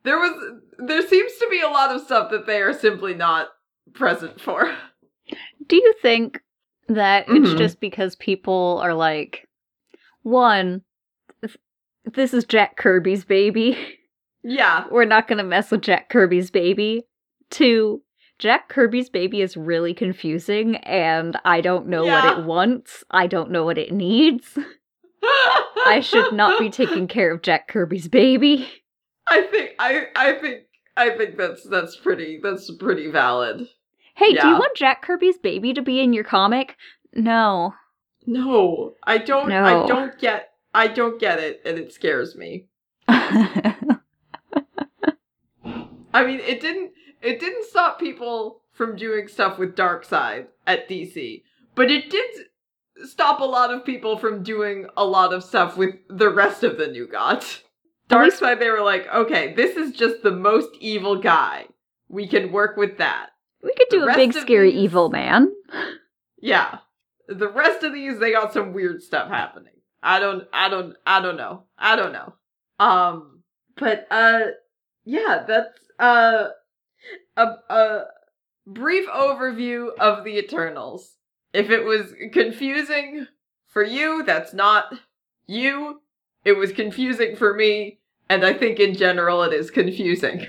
there 0.04 0.18
was 0.20 0.34
there 0.78 1.06
seems 1.08 1.32
to 1.38 1.48
be 1.50 1.62
a 1.62 1.68
lot 1.68 1.94
of 1.94 2.02
stuff 2.02 2.30
that 2.32 2.46
they 2.46 2.62
are 2.62 2.74
simply 2.74 3.14
not 3.14 3.48
present 3.94 4.40
for 4.40 4.72
Do 5.68 5.76
you 5.76 5.94
think 6.02 6.42
that 6.88 7.26
it's 7.30 7.50
Mhm. 7.54 7.58
just 7.58 7.80
because 7.80 8.16
people 8.16 8.80
are 8.84 8.94
like, 8.96 9.48
one, 10.24 10.82
this 12.14 12.34
is 12.34 12.46
Jack 12.46 12.78
Kirby's 12.78 13.24
baby. 13.26 13.78
yeah 14.44 14.86
We're 14.92 15.06
not 15.06 15.28
gonna 15.28 15.44
mess 15.44 15.70
with 15.72 15.82
Jack 15.82 16.10
Kirby's 16.10 16.50
baby. 16.50 17.04
Two, 17.52 18.02
Jack 18.40 18.70
Kirby's 18.70 19.10
baby 19.10 19.42
is 19.42 19.56
really 19.58 19.94
confusing 19.94 20.78
and 20.78 21.38
I 21.46 21.62
don't 21.62 21.88
know 21.88 22.06
Yeah. 22.06 22.14
what 22.26 22.40
it 22.40 22.46
wants. 22.46 23.04
I 23.12 23.28
don't 23.28 23.52
know 23.52 23.66
what 23.66 23.78
it 23.78 23.92
needs. 23.92 24.58
I 25.90 26.00
should 26.02 26.34
not 26.34 26.60
be 26.60 26.70
taking 26.70 27.08
care 27.10 27.34
of 27.34 27.42
Jack 27.42 27.68
Kirby's 27.68 28.08
baby. 28.08 28.70
I 29.28 29.44
think 29.44 29.72
I 29.80 30.08
I 30.16 30.34
think 30.34 30.64
I 30.98 31.12
think 31.12 31.38
that's 31.38 31.64
that's 31.64 31.96
pretty 31.96 32.40
that's 32.42 32.72
pretty 32.76 33.10
valid. 33.10 33.68
Hey, 34.16 34.34
do 34.34 34.48
you 34.48 34.56
want 34.56 34.76
Jack 34.76 35.02
Kirby's 35.02 35.38
baby 35.38 35.74
to 35.74 35.82
be 35.82 36.02
in 36.02 36.12
your 36.12 36.26
comic? 36.26 36.76
No. 37.14 37.74
No, 38.26 38.96
I 39.04 39.18
don't 39.18 39.48
No. 39.48 39.64
I 39.64 39.88
don't 39.88 40.20
get 40.20 40.50
I 40.74 40.88
don't 40.88 41.20
get 41.20 41.40
it 41.40 41.62
and 41.66 41.78
it 41.78 41.94
scares 41.94 42.36
me. 42.36 42.68
I 43.08 43.96
mean, 46.26 46.40
it 46.42 46.60
didn't 46.60 46.92
it 47.22 47.40
didn't 47.40 47.66
stop 47.66 48.00
people 48.00 48.62
from 48.72 48.96
doing 48.96 49.28
stuff 49.28 49.58
with 49.58 49.76
Dark 49.76 50.06
Darkseid 50.06 50.48
at 50.68 50.90
DC, 50.90 51.44
but 51.76 51.90
it 51.90 52.10
did 52.10 52.30
stop 53.06 53.40
a 53.40 53.46
lot 53.46 53.74
of 53.74 53.86
people 53.86 54.18
from 54.18 54.44
doing 54.44 54.88
a 54.98 55.06
lot 55.06 55.34
of 55.34 55.44
stuff 55.44 55.78
with 55.78 55.96
the 56.10 56.30
rest 56.30 56.64
of 56.64 56.78
the 56.78 56.88
New 56.88 57.08
Gods. 57.08 57.64
Least- 58.12 58.42
Darkseid, 58.42 58.60
they 58.60 58.70
were 58.72 58.82
like, 58.82 59.08
okay, 59.14 59.54
this 59.54 59.78
is 59.78 59.92
just 59.96 60.24
the 60.24 60.32
most 60.32 60.70
evil 60.80 61.16
guy. 61.16 61.66
We 62.08 62.28
can 62.28 62.52
work 62.52 62.76
with 62.76 62.98
that. 62.98 63.28
we 63.64 63.74
could 63.76 63.88
The 63.92 63.98
do 64.06 64.10
a 64.10 64.16
big 64.16 64.34
scary 64.34 64.72
these- 64.72 64.80
evil 64.82 65.10
man. 65.10 65.52
Yeah. 66.42 66.80
The 67.28 67.50
rest 67.50 67.84
of 67.84 67.94
these 67.94 68.18
they 68.20 68.32
got 68.32 68.54
some 68.54 68.74
weird 68.74 69.04
stuff 69.04 69.30
happening. 69.30 69.74
I 70.02 70.20
don't 70.20 70.46
I 70.52 70.70
don't 70.70 70.96
I 71.06 71.22
don't 71.22 71.38
know. 71.38 71.66
I 71.78 71.96
don't 71.96 72.14
know. 72.14 72.34
Um 72.80 73.44
but 73.78 74.08
uh 74.10 74.46
yeah, 75.06 75.44
that's 75.48 75.78
uh 76.00 76.48
a 77.38 77.44
a 77.70 78.04
brief 78.66 79.08
overview 79.10 79.90
of 80.00 80.24
the 80.24 80.38
Eternals. 80.40 81.16
If 81.54 81.70
it 81.70 81.84
was 81.84 82.14
confusing 82.32 83.28
for 83.68 83.84
you, 83.84 84.24
that's 84.24 84.54
not 84.54 84.94
you. 85.48 86.02
It 86.46 86.54
was 86.54 86.72
confusing 86.72 87.36
for 87.36 87.54
me, 87.54 88.00
and 88.30 88.46
I 88.46 88.54
think 88.54 88.80
in 88.80 88.94
general 88.96 89.44
it 89.44 89.54
is 89.54 89.72
confusing. 89.72 90.48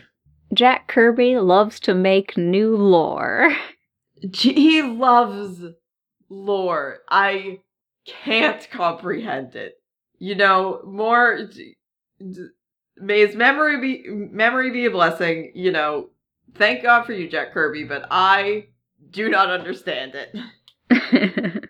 Jack 0.54 0.88
Kirby 0.88 1.38
loves 1.38 1.78
to 1.80 1.94
make 1.94 2.36
new 2.36 2.76
lore. 2.76 3.50
He 4.34 4.82
loves 4.82 5.64
lore. 6.28 6.98
I 7.08 7.60
can't 8.06 8.68
comprehend 8.70 9.56
it. 9.56 9.76
You 10.18 10.34
know, 10.34 10.82
more. 10.84 11.46
d- 11.46 11.76
d- 12.18 12.48
May 12.98 13.26
his 13.26 13.34
memory 13.34 13.80
be 13.80 14.04
memory 14.10 14.70
be 14.72 14.84
a 14.84 14.90
blessing. 14.90 15.52
You 15.54 15.72
know, 15.72 16.10
thank 16.54 16.82
God 16.82 17.04
for 17.06 17.14
you, 17.14 17.30
Jack 17.30 17.54
Kirby, 17.54 17.84
but 17.84 18.06
I 18.10 18.66
do 19.08 19.30
not 19.30 19.48
understand 19.48 20.14
it. 20.14 20.36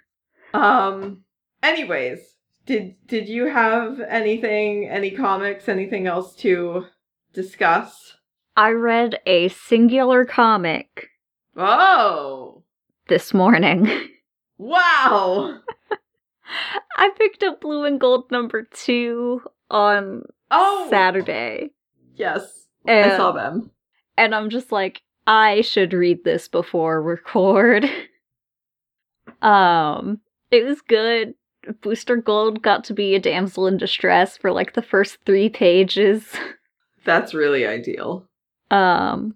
Um. 0.53 1.23
Anyways, 1.63 2.19
did 2.67 2.97
did 3.07 3.29
you 3.29 3.47
have 3.47 4.01
anything, 4.01 4.89
any 4.89 5.13
comics, 5.13 5.69
anything 5.69 6.09
else 6.09 6.35
to 6.37 6.87
discuss? 7.33 8.17
I 8.57 8.71
read 8.71 9.21
a 9.27 9.47
singular 9.49 10.25
comic 10.25 11.07
Oh, 11.57 12.65
this 13.07 13.33
morning. 13.33 13.89
wow! 14.59 15.61
I 16.97 17.11
picked 17.17 17.45
up 17.45 17.61
Blue 17.61 17.85
and 17.85 18.01
Gold 18.01 18.29
number 18.33 18.65
two 18.73 19.41
on 19.71 20.25
Oh, 20.51 20.89
Saturday. 20.91 21.71
yes, 22.17 22.67
And, 22.89 23.13
I 23.13 23.17
saw 23.17 23.31
them. 23.31 23.71
and 24.17 24.35
I'm 24.35 24.51
just 24.51 24.73
like, 24.73 25.03
I 25.29 25.61
should 25.61 25.93
read 25.93 26.25
this 26.25 26.49
before 26.49 27.01
record. 27.01 27.89
um, 29.43 30.21
It 30.51 30.65
was 30.65 30.81
good. 30.83 31.35
Booster 31.83 32.17
Gold 32.17 32.63
got 32.63 32.85
to 32.85 32.95
be 32.95 33.15
a 33.15 33.21
damsel 33.21 33.67
in 33.67 33.77
distress 33.77 34.37
for 34.37 34.51
like 34.51 34.75
the 34.75 34.83
first 34.83 35.19
three 35.27 35.49
pages. 35.49 36.27
That's 37.05 37.35
really 37.35 37.67
ideal. 37.67 38.27
Um, 38.71 39.35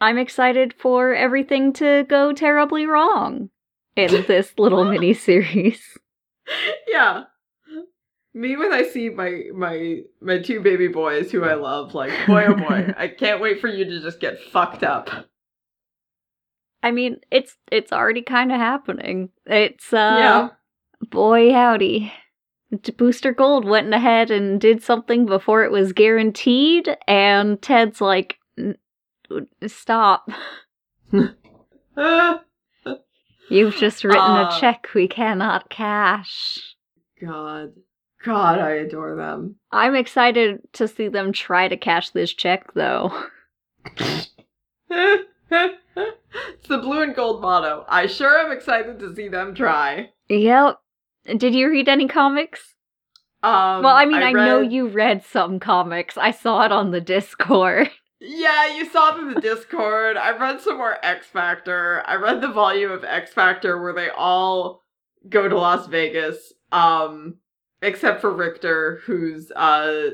I'm 0.00 0.18
excited 0.18 0.74
for 0.78 1.14
everything 1.14 1.72
to 1.74 2.04
go 2.08 2.32
terribly 2.32 2.86
wrong 2.86 3.50
in 3.96 4.10
this 4.26 4.52
little 4.58 4.84
mini 4.84 5.14
series. 5.14 5.82
yeah. 6.88 7.24
Me 8.32 8.56
when 8.56 8.72
I 8.72 8.84
see 8.84 9.10
my 9.10 9.42
my 9.52 10.02
my 10.20 10.38
two 10.38 10.60
baby 10.60 10.86
boys 10.86 11.32
who 11.32 11.42
I 11.42 11.54
love, 11.54 11.94
like 11.94 12.12
boy 12.28 12.44
oh 12.46 12.54
boy, 12.54 12.94
I 12.96 13.08
can't 13.08 13.40
wait 13.40 13.60
for 13.60 13.66
you 13.66 13.84
to 13.84 14.00
just 14.00 14.20
get 14.20 14.40
fucked 14.40 14.84
up. 14.84 15.10
I 16.82 16.90
mean, 16.90 17.20
it's 17.30 17.56
it's 17.70 17.92
already 17.92 18.22
kind 18.22 18.52
of 18.52 18.58
happening. 18.58 19.30
It's 19.46 19.92
uh, 19.92 20.16
Yeah. 20.18 20.48
boy 21.10 21.52
howdy. 21.52 22.12
Booster 22.96 23.32
Gold 23.32 23.64
went 23.64 23.92
ahead 23.92 24.30
and 24.30 24.60
did 24.60 24.82
something 24.82 25.26
before 25.26 25.64
it 25.64 25.72
was 25.72 25.92
guaranteed, 25.92 26.96
and 27.08 27.60
Ted's 27.60 28.00
like, 28.00 28.38
"Stop! 29.66 30.30
You've 33.50 33.74
just 33.74 34.04
written 34.04 34.36
Uh, 34.36 34.48
a 34.48 34.60
check 34.60 34.88
we 34.94 35.08
cannot 35.08 35.68
cash." 35.68 36.76
God. 37.20 37.72
God, 38.24 38.58
I 38.60 38.70
adore 38.72 39.16
them. 39.16 39.56
I'm 39.72 39.94
excited 39.96 40.60
to 40.74 40.86
see 40.86 41.08
them 41.08 41.32
try 41.32 41.66
to 41.68 41.76
cash 41.76 42.10
this 42.10 42.32
check, 42.32 42.72
though. 42.74 43.12
it's 45.96 46.68
the 46.68 46.78
blue 46.78 47.02
and 47.02 47.14
gold 47.14 47.40
motto. 47.40 47.84
I 47.88 48.06
sure 48.06 48.38
am 48.38 48.52
excited 48.52 48.98
to 49.00 49.14
see 49.14 49.28
them 49.28 49.54
try. 49.54 50.10
Yep. 50.28 50.78
Did 51.36 51.54
you 51.54 51.68
read 51.68 51.88
any 51.88 52.08
comics? 52.08 52.74
Um, 53.42 53.82
well, 53.82 53.96
I 53.96 54.04
mean, 54.04 54.22
I, 54.22 54.32
know 54.32 54.60
read- 54.60 54.72
you 54.72 54.88
read 54.88 55.24
some 55.24 55.60
comics. 55.60 56.16
I 56.18 56.30
saw 56.30 56.64
it 56.64 56.72
on 56.72 56.90
the 56.90 57.00
Discord. 57.00 57.90
Yeah, 58.22 58.76
you 58.76 58.84
saw 58.90 59.16
it 59.16 59.18
in 59.18 59.32
the 59.32 59.40
Discord. 59.40 60.18
I 60.18 60.36
read 60.36 60.60
some 60.60 60.76
more 60.76 61.02
X 61.02 61.26
Factor. 61.28 62.02
I 62.06 62.16
read 62.16 62.42
the 62.42 62.52
volume 62.52 62.92
of 62.92 63.02
X 63.02 63.32
Factor 63.32 63.80
where 63.80 63.94
they 63.94 64.10
all 64.10 64.82
go 65.30 65.48
to 65.48 65.56
Las 65.58 65.86
Vegas, 65.86 66.52
um, 66.70 67.38
except 67.80 68.20
for 68.20 68.30
Richter, 68.30 69.00
who's 69.06 69.50
uh 69.52 70.10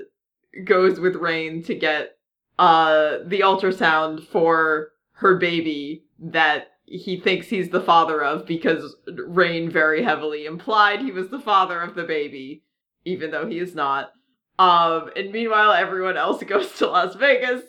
goes 0.64 1.00
with 1.00 1.16
Rahne 1.16 1.66
to 1.66 1.74
get 1.74 2.16
uh 2.60 3.18
the 3.26 3.40
ultrasound 3.40 4.24
for 4.24 4.92
her 5.16 5.36
baby 5.36 6.04
that 6.18 6.68
he 6.84 7.18
thinks 7.18 7.48
he's 7.48 7.70
the 7.70 7.80
father 7.80 8.22
of 8.22 8.46
because 8.46 8.96
Rahne 9.08 9.70
very 9.70 10.02
heavily 10.02 10.46
implied 10.46 11.00
he 11.00 11.10
was 11.10 11.28
the 11.28 11.40
father 11.40 11.80
of 11.80 11.94
the 11.94 12.04
baby, 12.04 12.62
even 13.04 13.30
though 13.30 13.46
he 13.46 13.58
is 13.58 13.74
not. 13.74 14.12
Um, 14.58 15.10
and 15.16 15.32
meanwhile, 15.32 15.72
everyone 15.72 16.16
else 16.16 16.42
goes 16.46 16.72
to 16.74 16.86
Las 16.86 17.14
Vegas 17.16 17.62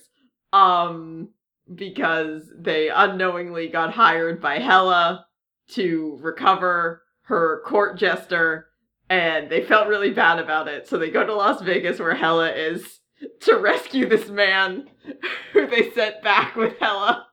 um 0.54 1.30
because 1.74 2.44
they 2.58 2.90
unknowingly 2.90 3.68
got 3.68 3.94
hired 3.94 4.42
by 4.42 4.60
Hela 4.60 5.26
to 5.72 6.18
recover 6.22 7.04
her 7.24 7.62
court 7.66 7.98
jester 7.98 8.68
and 9.10 9.50
they 9.50 9.62
felt 9.62 9.90
really 9.90 10.12
bad 10.12 10.40
about 10.40 10.70
it 10.70 10.88
so 10.88 10.98
they 10.98 11.10
go 11.10 11.26
to 11.26 11.36
Las 11.36 11.62
Vegas 11.62 12.00
where 12.00 12.16
Hela 12.16 12.52
is 12.54 13.02
to 13.42 13.58
rescue 13.58 14.08
this 14.08 14.30
man 14.30 14.90
who 15.52 15.68
they 15.68 15.92
sent 15.92 16.24
back 16.24 16.56
with 16.56 16.78
Hela 16.80 17.27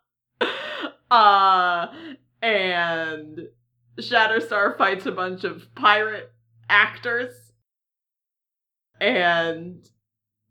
uh 1.15 1.87
and 2.43 3.41
Shatterstar 3.99 4.77
fights 4.77 5.07
a 5.07 5.13
bunch 5.13 5.45
of 5.45 5.75
pirate 5.75 6.33
actors 6.69 7.53
and 9.01 9.89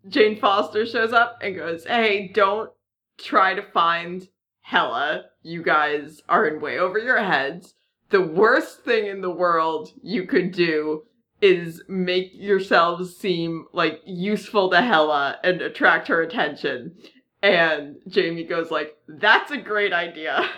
Jane 0.07 0.39
Foster 0.39 0.85
shows 0.85 1.13
up 1.13 1.39
and 1.41 1.55
goes, 1.55 1.85
Hey, 1.85 2.31
don't 2.33 2.69
try 3.17 3.53
to 3.53 3.61
find 3.61 4.27
Hela. 4.61 5.25
You 5.41 5.63
guys 5.63 6.21
are 6.29 6.45
in 6.45 6.61
way 6.61 6.77
over 6.77 6.97
your 6.97 7.21
heads. 7.21 7.73
The 8.09 8.21
worst 8.21 8.83
thing 8.83 9.07
in 9.07 9.21
the 9.21 9.31
world 9.31 9.89
you 10.01 10.25
could 10.25 10.51
do 10.51 11.03
is 11.41 11.81
make 11.87 12.29
yourselves 12.33 13.17
seem 13.17 13.65
like 13.73 13.99
useful 14.05 14.69
to 14.69 14.81
Hela 14.81 15.37
and 15.43 15.61
attract 15.61 16.07
her 16.07 16.21
attention. 16.21 16.95
And 17.43 17.97
Jamie 18.07 18.45
goes 18.45 18.71
like, 18.71 18.97
That's 19.07 19.51
a 19.51 19.57
great 19.57 19.93
idea. 19.93 20.49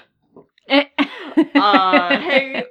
Uh, 1.53 2.17
hey, 2.19 2.63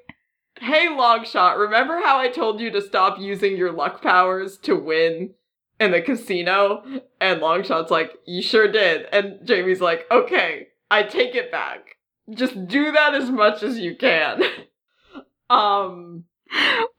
hey, 0.59 0.89
Longshot, 0.89 1.59
remember 1.59 2.01
how 2.01 2.19
I 2.19 2.29
told 2.29 2.61
you 2.61 2.71
to 2.71 2.81
stop 2.81 3.19
using 3.19 3.57
your 3.59 3.73
luck 3.73 4.03
powers 4.03 4.57
to 4.59 4.75
win 4.75 5.35
in 5.79 5.91
the 5.91 6.01
casino? 6.01 6.83
And 7.21 7.41
Longshot's 7.41 7.91
like, 7.91 8.13
you 8.27 8.41
sure 8.41 8.71
did. 8.71 9.07
And 9.13 9.47
Jamie's 9.47 9.83
like, 9.83 10.07
okay, 10.11 10.69
I 10.91 11.03
take 11.03 11.35
it 11.35 11.53
back. 11.53 11.97
Just 12.31 12.67
do 12.67 12.93
that 12.93 13.15
as 13.15 13.31
much 13.31 13.63
as 13.63 13.79
you 13.79 13.97
can. 13.97 14.43
um, 15.51 16.25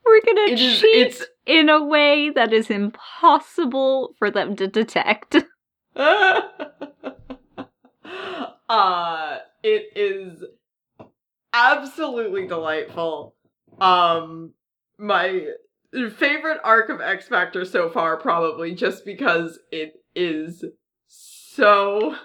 We're 0.06 0.22
gonna 0.22 0.52
it 0.52 0.60
is, 0.60 0.80
cheat 0.80 1.08
it's, 1.08 1.26
in 1.48 1.70
a 1.70 1.84
way 1.84 2.30
that 2.30 2.54
is 2.54 2.70
impossible 2.70 4.14
for 4.20 4.30
them 4.30 4.56
to 4.58 4.68
detect. 4.68 5.38
uh, 8.70 9.38
it 9.64 9.90
is 9.96 10.44
absolutely 11.54 12.48
delightful. 12.48 13.36
Um, 13.80 14.54
my 14.98 15.48
favorite 16.18 16.60
arc 16.64 16.90
of 16.90 17.02
X 17.02 17.28
Factor 17.28 17.66
so 17.66 17.90
far, 17.90 18.18
probably 18.18 18.76
just 18.76 19.06
because 19.06 19.60
it 19.72 20.04
is 20.16 20.64
so, 21.08 22.16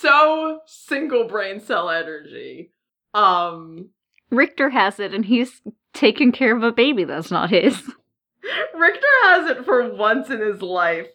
so 0.00 0.60
single 0.66 1.28
brain 1.28 1.60
cell 1.60 1.90
energy. 1.90 2.72
Um, 3.12 3.90
Richter 4.30 4.70
has 4.70 4.98
it, 4.98 5.14
and 5.14 5.24
he's 5.24 5.62
taking 5.92 6.32
care 6.32 6.56
of 6.56 6.62
a 6.62 6.72
baby 6.72 7.04
that's 7.04 7.30
not 7.30 7.50
his. 7.50 7.76
Richter 8.74 9.06
has 9.24 9.50
it 9.50 9.64
for 9.64 9.94
once 9.94 10.30
in 10.30 10.40
his 10.40 10.60
life, 10.60 11.08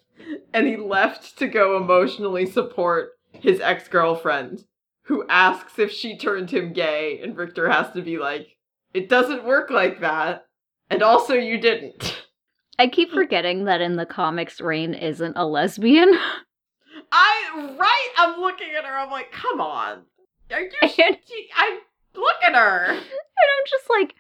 and 0.54 0.68
he 0.68 0.78
left 0.78 1.38
to 1.40 1.48
go 1.48 1.78
emotionally 1.78 2.46
support 2.46 3.12
his 3.32 3.60
ex 3.62 3.88
girlfriend, 3.88 4.66
who 5.04 5.26
asks 5.30 5.78
if 5.80 5.92
she 5.92 6.18
turned 6.18 6.52
him 6.52 6.74
gay, 6.74 7.20
and 7.24 7.36
Richter 7.38 7.70
has 7.70 7.92
to 7.94 8.02
be 8.02 8.18
like, 8.18 8.58
It 8.94 9.10
doesn't 9.10 9.46
work 9.46 9.70
like 9.70 10.02
that. 10.02 10.46
And 10.90 11.04
also, 11.04 11.34
you 11.34 11.58
didn't. 11.60 12.26
I 12.80 12.88
keep 12.88 13.12
forgetting 13.12 13.66
that 13.66 13.82
in 13.82 13.96
the 13.98 14.06
comics, 14.06 14.60
Rahne 14.60 15.00
isn't 15.00 15.38
a 15.38 15.46
lesbian. 15.46 16.12
I, 17.12 17.76
right? 17.80 18.10
I'm 18.18 18.40
looking 18.40 18.70
at 18.78 18.86
her, 18.86 18.98
I'm 18.98 19.12
like, 19.12 19.32
Come 19.32 19.62
on. 19.62 20.04
Are 20.52 20.62
you. 20.62 20.72
And- 20.82 20.92
she- 21.28 21.50
I. 21.56 21.80
Look 22.16 22.38
at 22.44 22.56
her. 22.56 22.86
And 22.88 22.98
I'm 22.98 23.66
just 23.70 23.86
like, 23.90 24.16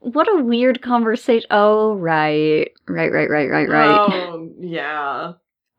what 0.00 0.28
a 0.28 0.42
weird 0.42 0.82
conversation. 0.82 1.46
Oh, 1.50 1.94
right. 1.94 2.70
Right, 2.88 3.12
right, 3.12 3.28
right, 3.30 3.50
right, 3.50 3.68
right. 3.68 3.98
Oh, 3.98 4.50
yeah. 4.60 5.32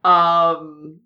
Um. 0.03 0.99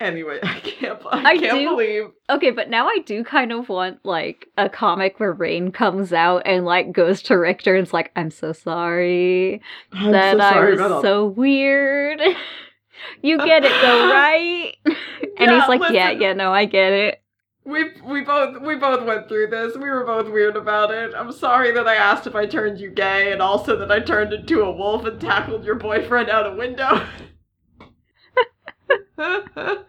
Anyway, 0.00 0.38
I 0.42 0.60
can't. 0.60 1.00
I, 1.10 1.24
I 1.32 1.38
can't 1.38 1.58
do- 1.58 1.68
believe 1.70 2.04
Okay, 2.30 2.50
but 2.50 2.70
now 2.70 2.88
I 2.88 2.98
do 3.04 3.22
kind 3.22 3.52
of 3.52 3.68
want, 3.68 3.98
like, 4.04 4.46
a 4.56 4.68
comic 4.70 5.20
where 5.20 5.34
Rahne 5.34 5.72
comes 5.72 6.12
out 6.12 6.42
and, 6.46 6.64
like, 6.64 6.92
goes 6.92 7.22
to 7.22 7.34
Richter 7.36 7.76
and's 7.76 7.92
like, 7.92 8.10
I'm 8.16 8.30
so 8.30 8.52
sorry 8.52 9.60
I'm 9.92 10.12
that 10.12 10.38
so 10.38 10.42
I 10.42 10.52
sorry 10.54 10.70
was 10.72 10.80
about 10.80 10.92
all 10.92 11.02
so 11.02 11.26
weird. 11.26 12.20
you 13.22 13.36
get 13.38 13.64
it 13.64 13.72
though, 13.82 14.10
right? 14.10 14.74
and 14.84 14.96
Yeah, 15.38 15.60
he's 15.60 15.68
like, 15.68 15.92
yeah, 15.92 16.10
yeah, 16.10 16.32
no, 16.32 16.52
I 16.52 16.64
get 16.64 16.92
it. 16.92 17.22
We 17.66 17.90
we 18.04 18.20
both 18.20 18.62
we 18.62 18.76
both 18.76 19.04
went 19.04 19.28
through 19.28 19.48
this. 19.48 19.76
We 19.76 19.90
were 19.90 20.04
both 20.04 20.30
weird 20.30 20.56
about 20.56 20.92
it. 20.92 21.12
I'm 21.16 21.32
sorry 21.32 21.72
that 21.72 21.88
I 21.88 21.96
asked 21.96 22.28
if 22.28 22.36
I 22.36 22.46
turned 22.46 22.78
you 22.78 22.90
gay, 22.90 23.32
and 23.32 23.42
also 23.42 23.76
that 23.76 23.90
I 23.90 23.98
turned 23.98 24.32
into 24.32 24.62
a 24.62 24.70
wolf 24.70 25.04
and 25.04 25.20
tackled 25.20 25.64
your 25.64 25.74
boyfriend 25.74 26.30
out 26.30 26.46
a 26.46 26.54
window. 26.54 27.04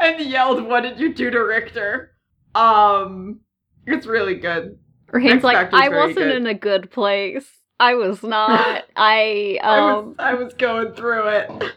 and 0.00 0.20
yelled, 0.20 0.64
"What 0.64 0.80
did 0.80 0.98
you 0.98 1.14
do 1.14 1.30
to 1.30 1.38
Richter?" 1.38 2.10
Um, 2.56 3.40
it's 3.86 4.06
really 4.06 4.34
good. 4.34 4.78
Rahne's 5.12 5.44
like, 5.44 5.72
I 5.72 5.90
wasn't 5.90 6.16
good. 6.16 6.36
in 6.36 6.46
a 6.46 6.54
good 6.54 6.90
place. 6.90 7.46
I 7.78 7.94
was 7.94 8.22
not. 8.24 8.84
I 8.96 9.60
I 9.62 9.90
um 9.92 10.08
was 10.08 10.16
I 10.18 10.34
was 10.34 10.54
going 10.54 10.92
through 10.94 11.28
it. 11.28 11.74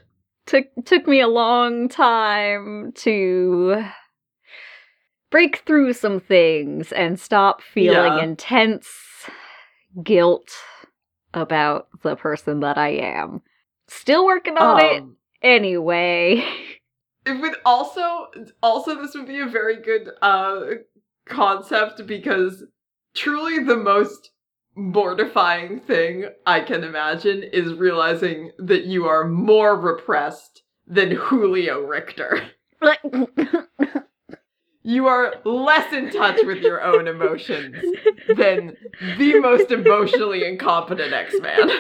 took 0.48 0.66
took 0.86 1.08
me 1.08 1.22
a 1.22 1.28
long 1.28 1.88
time 1.88 2.94
to 2.96 3.84
break 5.32 5.64
through 5.66 5.94
some 5.94 6.20
things 6.20 6.92
and 6.92 7.20
stop 7.20 7.62
feeling 7.62 8.14
Yeah. 8.18 8.24
intense 8.24 8.88
guilt 10.04 10.50
about 11.34 11.88
the 12.04 12.16
person 12.16 12.62
that 12.62 12.78
I 12.78 12.90
am. 12.90 13.42
Still 13.88 14.26
working 14.26 14.58
on 14.58 14.80
it 14.80 15.02
Um, 15.02 15.18
anyway. 15.42 16.44
it 17.26 17.42
would 17.42 17.56
also 17.66 18.28
also 18.62 18.96
this 19.02 19.16
would 19.16 19.28
be 19.28 19.40
a 19.40 19.48
very 19.48 19.78
good 19.82 20.10
uh 20.22 20.62
concept 21.26 22.06
because 22.06 22.64
truly 23.16 23.64
the 23.64 23.76
most 23.76 24.32
mortifying 24.76 25.80
thing 25.80 26.26
I 26.46 26.60
can 26.60 26.84
imagine 26.84 27.42
is 27.44 27.74
realizing 27.74 28.52
that 28.60 28.86
you 28.86 29.06
are 29.08 29.26
more 29.28 29.80
repressed 29.80 30.64
than 30.86 31.12
Julio 31.12 31.80
Richter. 31.82 32.42
You 34.88 35.08
are 35.08 35.34
less 35.46 35.92
in 35.94 36.12
touch 36.12 36.42
with 36.46 36.60
your 36.60 36.80
own 36.84 37.08
emotions 37.08 37.76
than 38.28 38.78
the 39.18 39.40
most 39.40 39.72
emotionally 39.72 40.46
incompetent 40.46 41.12
X 41.12 41.34
Man. 41.42 41.72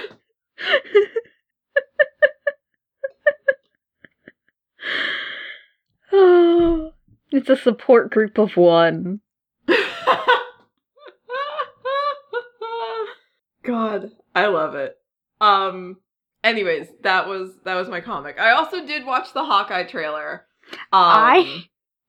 oh, 6.11 6.93
it's 7.31 7.47
a 7.47 7.55
support 7.55 8.09
group 8.09 8.39
of 8.39 8.57
one. 8.57 9.19
God, 13.63 14.09
I 14.33 14.47
love 14.47 14.73
it. 14.73 14.97
Um 15.39 15.97
anyways, 16.43 16.87
that 17.03 17.27
was 17.27 17.51
that 17.65 17.75
was 17.75 17.87
my 17.87 18.01
comic. 18.01 18.39
I 18.39 18.53
also 18.53 18.83
did 18.83 19.05
watch 19.05 19.31
the 19.31 19.45
Hawkeye 19.45 19.83
trailer. 19.83 20.47
Um, 20.71 20.79
I 20.91 21.65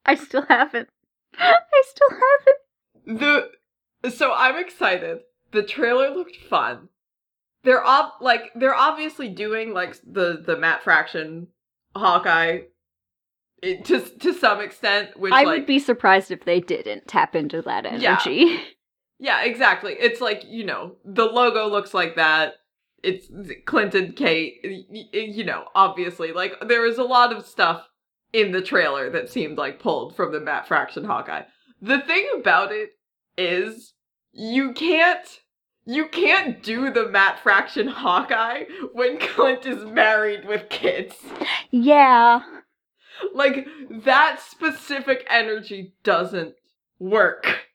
I 0.07 0.15
still 0.15 0.43
haven't. 0.47 0.89
I 1.37 1.55
still 1.83 2.09
haven't. 2.09 3.19
the 4.03 4.09
so 4.11 4.33
I'm 4.33 4.57
excited. 4.57 5.19
The 5.51 5.63
trailer 5.63 6.09
looked 6.09 6.35
fun. 6.49 6.89
They're 7.63 7.85
ob- 7.85 8.21
like 8.21 8.51
they're 8.55 8.75
obviously 8.75 9.29
doing 9.29 9.73
like 9.73 9.95
the 10.05 10.41
the 10.45 10.57
Matt 10.57 10.83
Fraction 10.83 11.47
Hawkeye 11.95 12.61
it, 13.61 13.85
to 13.85 13.99
to 14.01 14.33
some 14.33 14.61
extent, 14.61 15.17
which 15.19 15.33
I 15.33 15.43
like 15.43 15.47
would 15.47 15.65
be 15.65 15.79
surprised 15.79 16.31
if 16.31 16.45
they 16.45 16.59
didn't 16.61 17.07
tap 17.07 17.35
into 17.35 17.61
that 17.63 17.85
Yeah. 17.99 18.19
energy. 18.25 18.59
Yeah, 19.19 19.41
exactly. 19.45 19.93
It's 19.99 20.21
like, 20.21 20.43
you 20.45 20.63
know, 20.63 20.97
the 21.03 21.25
logo 21.25 21.65
looks 21.67 21.91
like 21.91 22.17
that. 22.17 22.53
It's 23.01 23.25
Clinton 23.65 24.11
Kate, 24.11 24.63
you 25.11 25.43
know, 25.43 25.65
obviously. 25.73 26.33
Like, 26.33 26.53
there 26.67 26.85
is 26.85 26.99
a 26.99 27.03
lot 27.03 27.33
of 27.35 27.43
stuff 27.43 27.87
in 28.37 28.51
the 28.51 28.61
trailer 28.61 29.09
that 29.09 29.31
seemed 29.31 29.57
like 29.57 29.79
pulled 29.79 30.15
from 30.15 30.31
the 30.31 30.39
Matt 30.39 30.67
Fraction 30.67 31.05
Hawkeye. 31.05 31.41
The 31.81 32.01
thing 32.01 32.27
about 32.39 32.71
it 32.71 32.91
is, 33.35 33.93
you 34.31 34.73
can't. 34.73 35.27
You 35.85 36.07
can't 36.07 36.61
do 36.61 36.91
the 36.91 37.07
Matt 37.07 37.39
Fraction 37.39 37.87
Hawkeye 37.87 38.65
when 38.93 39.17
Clint 39.17 39.65
is 39.65 39.85
married 39.85 40.45
with 40.45 40.69
kids. 40.69 41.15
yeah. 41.71 42.41
Like, 43.33 43.65
that 43.89 44.39
specific 44.39 45.25
energy 45.29 45.95
doesn't 46.03 46.53
work. 46.99 47.65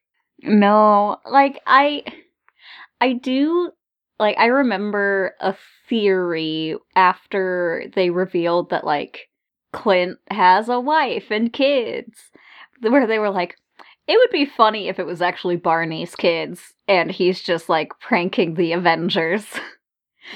No, 0.44 1.16
like 1.28 1.60
I 1.66 2.04
I 3.00 3.14
do 3.14 3.70
like 4.20 4.36
I 4.38 4.46
remember 4.46 5.34
a 5.40 5.56
theory 5.88 6.76
after 6.94 7.84
they 7.94 8.10
revealed 8.10 8.70
that 8.70 8.84
like 8.84 9.28
Clint 9.72 10.18
has 10.30 10.68
a 10.68 10.80
wife 10.80 11.30
and 11.30 11.52
kids 11.52 12.30
where 12.80 13.06
they 13.06 13.18
were 13.18 13.30
like 13.30 13.56
it 14.08 14.16
would 14.18 14.30
be 14.30 14.44
funny 14.46 14.88
if 14.88 14.98
it 14.98 15.06
was 15.06 15.22
actually 15.22 15.56
Barney's 15.56 16.16
kids 16.16 16.74
and 16.88 17.10
he's 17.10 17.40
just 17.40 17.68
like 17.68 17.92
pranking 18.00 18.54
the 18.54 18.72
Avengers. 18.72 19.46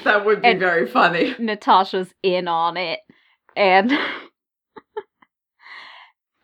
That 0.03 0.25
would 0.25 0.41
be 0.41 0.49
And- 0.49 0.59
very 0.59 0.85
funny. 0.85 1.33
Natasha's 1.39 2.13
in 2.21 2.49
on 2.49 2.75
it 2.75 2.99
and 3.55 3.89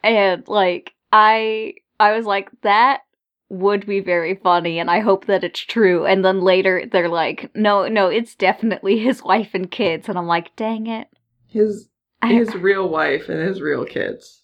and 0.04 0.48
like 0.48 0.94
I 1.12 1.76
I 2.00 2.14
was 2.16 2.26
like 2.26 2.50
that 2.62 3.02
would 3.50 3.86
be 3.86 4.00
very 4.00 4.36
funny 4.36 4.80
and 4.80 4.90
I 4.90 5.00
hope 5.02 5.26
that 5.26 5.44
it's 5.44 5.60
true 5.60 6.06
and 6.06 6.26
then 6.26 6.42
later 6.42 6.86
they're 6.92 7.10
like 7.10 7.52
no 7.56 7.88
no 7.88 8.08
it's 8.08 8.34
definitely 8.36 8.98
his 8.98 9.22
wife 9.24 9.50
and 9.54 9.70
kids 9.70 10.10
and 10.10 10.18
I'm 10.18 10.26
like 10.26 10.56
dang 10.56 10.88
it 10.88 11.08
His 11.48 11.88
his 12.28 12.54
real 12.56 12.90
wife 12.90 13.30
and 13.30 13.40
his 13.48 13.62
real 13.62 13.86
kids. 13.86 14.42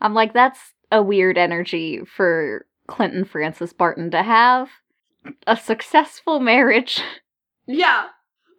I'm 0.00 0.14
like 0.14 0.32
that's 0.32 0.58
a 0.92 1.02
weird 1.02 1.36
energy 1.38 2.00
for 2.16 2.66
Clinton 2.86 3.24
Francis 3.24 3.72
Barton 3.72 4.10
to 4.12 4.22
have 4.22 4.68
a 5.46 5.56
successful 5.56 6.40
marriage 6.40 7.02
Yeah. 7.66 8.06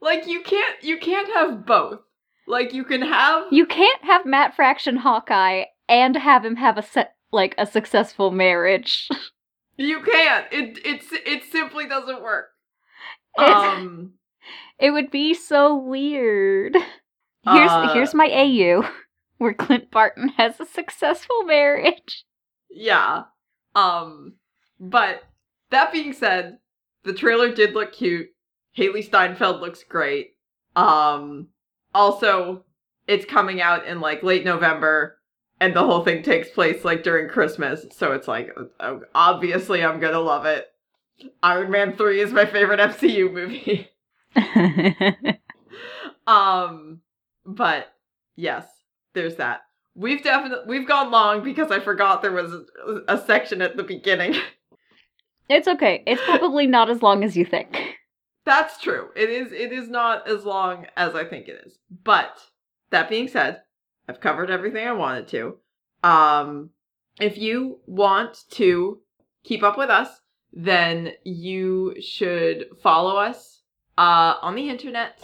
Like 0.01 0.28
you 0.28 0.41
can't 0.41 0.84
you 0.84 0.97
can't 0.97 1.32
have 1.34 1.66
both. 1.66 1.99
Like 2.47 2.74
you 2.74 2.84
can 2.84 3.01
have 3.01 3.45
you 3.51 3.66
can't 3.66 4.03
have 4.03 4.26
Matt 4.26 4.55
Fraction 4.55 4.97
Hawkeye 4.97 5.64
and 5.88 6.16
have 6.16 6.45
him 6.45 6.55
have 6.57 6.78
a 6.78 6.84
set 6.84 7.16
like 7.32 7.55
a 7.57 7.66
successful 7.66 8.32
marriage 8.32 9.07
you 9.78 10.01
can't. 10.03 10.45
It 10.51 10.80
it's 10.86 11.07
it 11.12 11.43
simply 11.51 11.88
doesn't 11.88 12.22
work. 12.22 12.49
It's- 13.38 13.55
Um 13.78 14.14
It 14.80 14.91
would 14.91 15.12
be 15.12 15.34
so 15.34 15.76
weird. 15.76 16.78
Here's 17.54 17.72
Uh, 17.72 17.93
here's 17.93 18.14
my 18.14 18.30
AU 18.32 18.88
where 19.38 19.54
Clint 19.54 19.91
Barton 19.91 20.30
has 20.30 20.60
a 20.60 20.66
successful 20.66 21.43
marriage. 21.43 22.26
yeah. 22.70 23.24
Um 23.76 24.36
but 24.80 25.24
that 25.72 25.91
being 25.91 26.14
said, 26.14 26.60
the 27.04 27.14
trailer 27.14 27.54
did 27.54 27.74
look 27.74 27.91
cute. 27.93 28.30
Hailee 28.78 29.04
Steinfeld 29.04 29.62
looks 29.62 29.84
great. 29.84 30.36
Um 30.76 31.47
also 31.93 32.66
it's 33.08 33.26
coming 33.26 33.62
out 33.62 33.86
in 33.88 34.00
like 34.02 34.24
late 34.24 34.45
November 34.45 35.20
and 35.60 35.76
the 35.76 35.84
whole 35.84 36.04
thing 36.04 36.24
takes 36.24 36.50
place 36.50 36.86
like 36.86 37.04
during 37.04 37.28
Christmas, 37.28 37.86
so 37.91 38.14
it's 38.14 38.28
like 38.28 38.50
uh, 38.80 38.97
obviously 39.14 39.84
I'm 39.84 40.00
going 40.00 40.14
to 40.14 40.20
love 40.20 40.45
it. 40.45 40.68
Iron 41.43 41.70
Man 41.72 41.97
3 41.97 42.22
is 42.22 42.32
my 42.32 42.45
favorite 42.45 42.80
MCU 42.80 43.32
movie. 43.34 43.89
um 46.28 47.02
but 47.56 47.88
yes, 48.36 48.66
there's 49.14 49.36
that. 49.36 49.62
We've 49.95 50.24
definitely 50.24 50.66
we've 50.68 50.88
gone 50.88 51.12
long 51.12 51.43
because 51.43 51.72
I 51.72 51.80
forgot 51.80 52.22
there 52.22 52.32
was 52.32 52.54
a, 52.54 53.16
a 53.16 53.18
section 53.26 53.62
at 53.62 53.76
the 53.76 53.84
beginning. 53.84 54.36
it's 55.50 55.68
okay. 55.68 56.04
It's 56.06 56.22
probably 56.24 56.68
not 56.68 56.89
as 56.89 57.02
long 57.02 57.24
as 57.24 57.36
you 57.36 57.45
think. 57.45 57.95
That's 58.45 58.80
true. 58.80 59.10
It 59.16 59.30
is 59.30 59.52
it 59.52 59.74
is 59.74 59.89
not 59.89 60.30
as 60.30 60.45
long 60.45 60.86
as 60.95 61.16
I 61.16 61.26
think 61.26 61.47
it 61.47 61.64
is. 61.66 61.80
But 62.04 62.38
that 62.91 63.10
being 63.10 63.28
said, 63.28 63.62
I've 64.08 64.22
covered 64.22 64.50
everything 64.50 64.88
I 64.88 64.93
wanted 64.93 65.28
to. 65.30 65.58
Um 66.04 66.70
if 67.20 67.38
you 67.38 67.80
want 67.86 68.38
to 68.52 69.00
keep 69.43 69.64
up 69.64 69.78
with 69.78 69.89
us, 69.89 70.08
then 70.54 71.12
you 71.26 71.95
should 72.00 72.68
follow 72.82 73.18
us 73.18 73.64
uh 73.97 74.36
on 74.41 74.56
the 74.56 74.70
internet, 74.70 75.22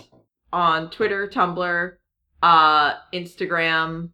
on 0.51 0.89
Twitter, 0.89 1.29
Tumblr, 1.33 1.93
uh 2.41 2.93
Instagram, 3.13 4.09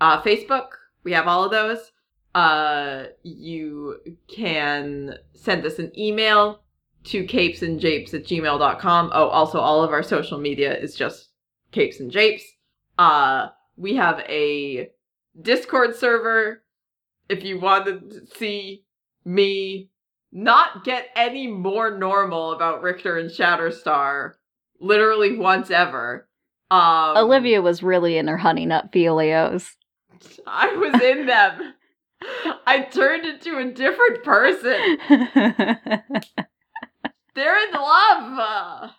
uh 0.00 0.22
Facebook. 0.22 0.68
We 1.04 1.12
have 1.12 1.26
all 1.26 1.44
of 1.44 1.50
those. 1.50 1.92
Uh 2.34 3.04
you 3.22 3.96
can 4.28 5.14
send 5.34 5.64
us 5.64 5.78
an 5.78 5.92
email 5.98 6.62
to 7.04 7.24
capesandjapes 7.24 8.14
at 8.14 8.24
gmail.com. 8.24 9.10
Oh, 9.14 9.28
also 9.28 9.60
all 9.60 9.82
of 9.82 9.90
our 9.90 10.02
social 10.02 10.38
media 10.38 10.76
is 10.76 10.94
just 10.94 11.30
capes 11.72 12.00
and 12.00 12.10
japes. 12.10 12.44
Uh 12.98 13.48
we 13.76 13.96
have 13.96 14.20
a 14.28 14.90
Discord 15.40 15.94
server 15.94 16.62
if 17.28 17.44
you 17.44 17.60
want 17.60 17.86
to 17.86 18.26
see 18.36 18.84
me 19.24 19.90
not 20.32 20.84
get 20.84 21.08
any 21.16 21.46
more 21.46 21.96
normal 21.96 22.52
about 22.52 22.82
Richter 22.82 23.18
and 23.18 23.30
Shatterstar 23.30 24.32
literally 24.80 25.36
once 25.36 25.70
ever. 25.70 26.28
Um 26.70 27.16
Olivia 27.16 27.62
was 27.62 27.82
really 27.82 28.18
in 28.18 28.28
her 28.28 28.36
honey 28.36 28.66
nut 28.66 28.90
Felios. 28.92 29.70
I 30.46 30.74
was 30.76 31.00
in 31.02 31.26
them. 31.26 31.74
I 32.66 32.80
turned 32.82 33.26
into 33.26 33.58
a 33.58 33.70
different 33.72 34.24
person. 34.24 34.98
They're 37.34 37.68
in 37.68 37.72
love. 37.74 38.90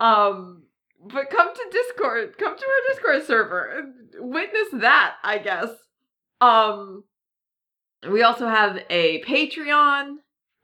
Um, 0.00 0.64
but 1.00 1.30
come 1.30 1.54
to 1.54 1.64
Discord. 1.70 2.36
Come 2.36 2.56
to 2.56 2.64
our 2.64 2.92
Discord 2.92 3.24
server. 3.24 3.78
and 3.78 3.94
Witness 4.32 4.68
that, 4.72 5.14
I 5.22 5.38
guess. 5.38 5.68
Um, 6.40 7.04
we 8.10 8.22
also 8.22 8.48
have 8.48 8.80
a 8.90 9.22
Patreon. 9.22 10.16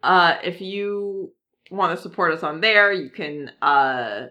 Uh, 0.02 0.36
if 0.42 0.60
you 0.60 1.32
want 1.70 1.96
to 1.96 2.02
support 2.02 2.32
us 2.32 2.42
on 2.42 2.60
there, 2.60 2.92
you 2.92 3.10
can 3.10 3.52
uh 3.62 4.26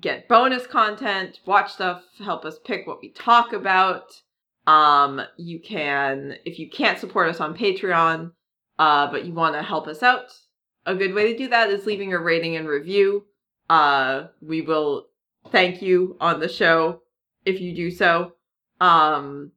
get 0.00 0.28
bonus 0.28 0.66
content, 0.66 1.40
watch 1.46 1.72
stuff, 1.72 2.02
help 2.18 2.44
us 2.44 2.58
pick 2.64 2.86
what 2.86 3.00
we 3.00 3.10
talk 3.10 3.52
about. 3.52 4.12
Um, 4.66 5.22
you 5.36 5.60
can 5.60 6.36
if 6.44 6.58
you 6.58 6.68
can't 6.68 6.98
support 6.98 7.28
us 7.28 7.40
on 7.40 7.56
Patreon, 7.56 8.32
uh, 8.78 9.10
but 9.10 9.24
you 9.24 9.32
want 9.32 9.54
to 9.54 9.62
help 9.62 9.86
us 9.88 10.02
out, 10.02 10.32
a 10.88 10.94
good 10.94 11.14
way 11.14 11.32
to 11.32 11.38
do 11.38 11.48
that 11.48 11.70
is 11.70 11.86
leaving 11.86 12.12
a 12.12 12.18
rating 12.18 12.56
and 12.56 12.66
review. 12.66 13.24
Uh, 13.68 14.28
we 14.40 14.62
will 14.62 15.06
thank 15.50 15.82
you 15.82 16.16
on 16.20 16.40
the 16.40 16.48
show 16.48 17.02
if 17.44 17.60
you 17.60 17.74
do 17.74 17.90
so. 17.90 18.32
Um, 18.80 19.52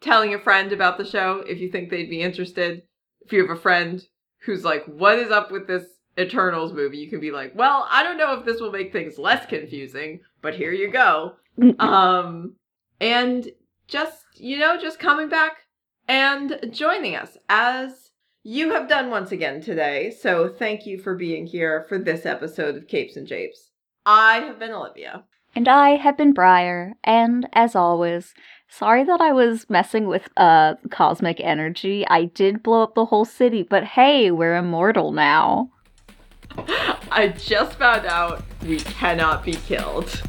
telling 0.00 0.34
a 0.34 0.38
friend 0.40 0.72
about 0.72 0.98
the 0.98 1.04
show 1.04 1.44
if 1.46 1.60
you 1.60 1.70
think 1.70 1.90
they'd 1.90 2.10
be 2.10 2.22
interested. 2.22 2.82
If 3.20 3.32
you 3.32 3.46
have 3.46 3.56
a 3.56 3.60
friend 3.60 4.04
who's 4.44 4.64
like, 4.64 4.84
what 4.86 5.18
is 5.18 5.30
up 5.30 5.52
with 5.52 5.68
this 5.68 5.84
Eternals 6.18 6.72
movie, 6.72 6.98
you 6.98 7.08
can 7.08 7.20
be 7.20 7.30
like, 7.30 7.52
well, 7.54 7.86
I 7.90 8.02
don't 8.02 8.18
know 8.18 8.34
if 8.38 8.44
this 8.44 8.60
will 8.60 8.72
make 8.72 8.92
things 8.92 9.18
less 9.18 9.46
confusing, 9.46 10.20
but 10.40 10.54
here 10.54 10.72
you 10.72 10.90
go. 10.90 11.36
um, 11.78 12.54
and 13.00 13.50
just, 13.88 14.24
you 14.36 14.58
know, 14.58 14.78
just 14.78 14.98
coming 14.98 15.28
back 15.28 15.58
and 16.08 16.58
joining 16.70 17.16
us 17.16 17.36
as 17.48 18.10
you 18.42 18.72
have 18.72 18.88
done 18.88 19.10
once 19.10 19.32
again 19.32 19.60
today. 19.60 20.10
So 20.10 20.48
thank 20.48 20.86
you 20.86 20.98
for 20.98 21.14
being 21.14 21.46
here 21.46 21.86
for 21.88 21.98
this 21.98 22.26
episode 22.26 22.76
of 22.76 22.88
Capes 22.88 23.16
and 23.16 23.26
Japes. 23.26 23.70
I 24.04 24.38
have 24.40 24.58
been 24.58 24.72
Olivia. 24.72 25.24
And 25.54 25.68
I 25.68 25.96
have 25.96 26.16
been 26.16 26.32
Briar, 26.32 26.94
and 27.04 27.46
as 27.52 27.76
always, 27.76 28.32
sorry 28.68 29.04
that 29.04 29.20
I 29.20 29.32
was 29.32 29.68
messing 29.68 30.06
with 30.06 30.30
uh 30.38 30.76
cosmic 30.90 31.40
energy. 31.40 32.06
I 32.08 32.24
did 32.24 32.62
blow 32.62 32.82
up 32.82 32.94
the 32.94 33.04
whole 33.04 33.26
city, 33.26 33.62
but 33.62 33.84
hey, 33.84 34.30
we're 34.30 34.56
immortal 34.56 35.12
now. 35.12 35.70
I 37.10 37.28
just 37.28 37.78
found 37.78 38.06
out 38.06 38.42
we 38.62 38.78
cannot 38.78 39.44
be 39.44 39.52
killed. 39.52 40.22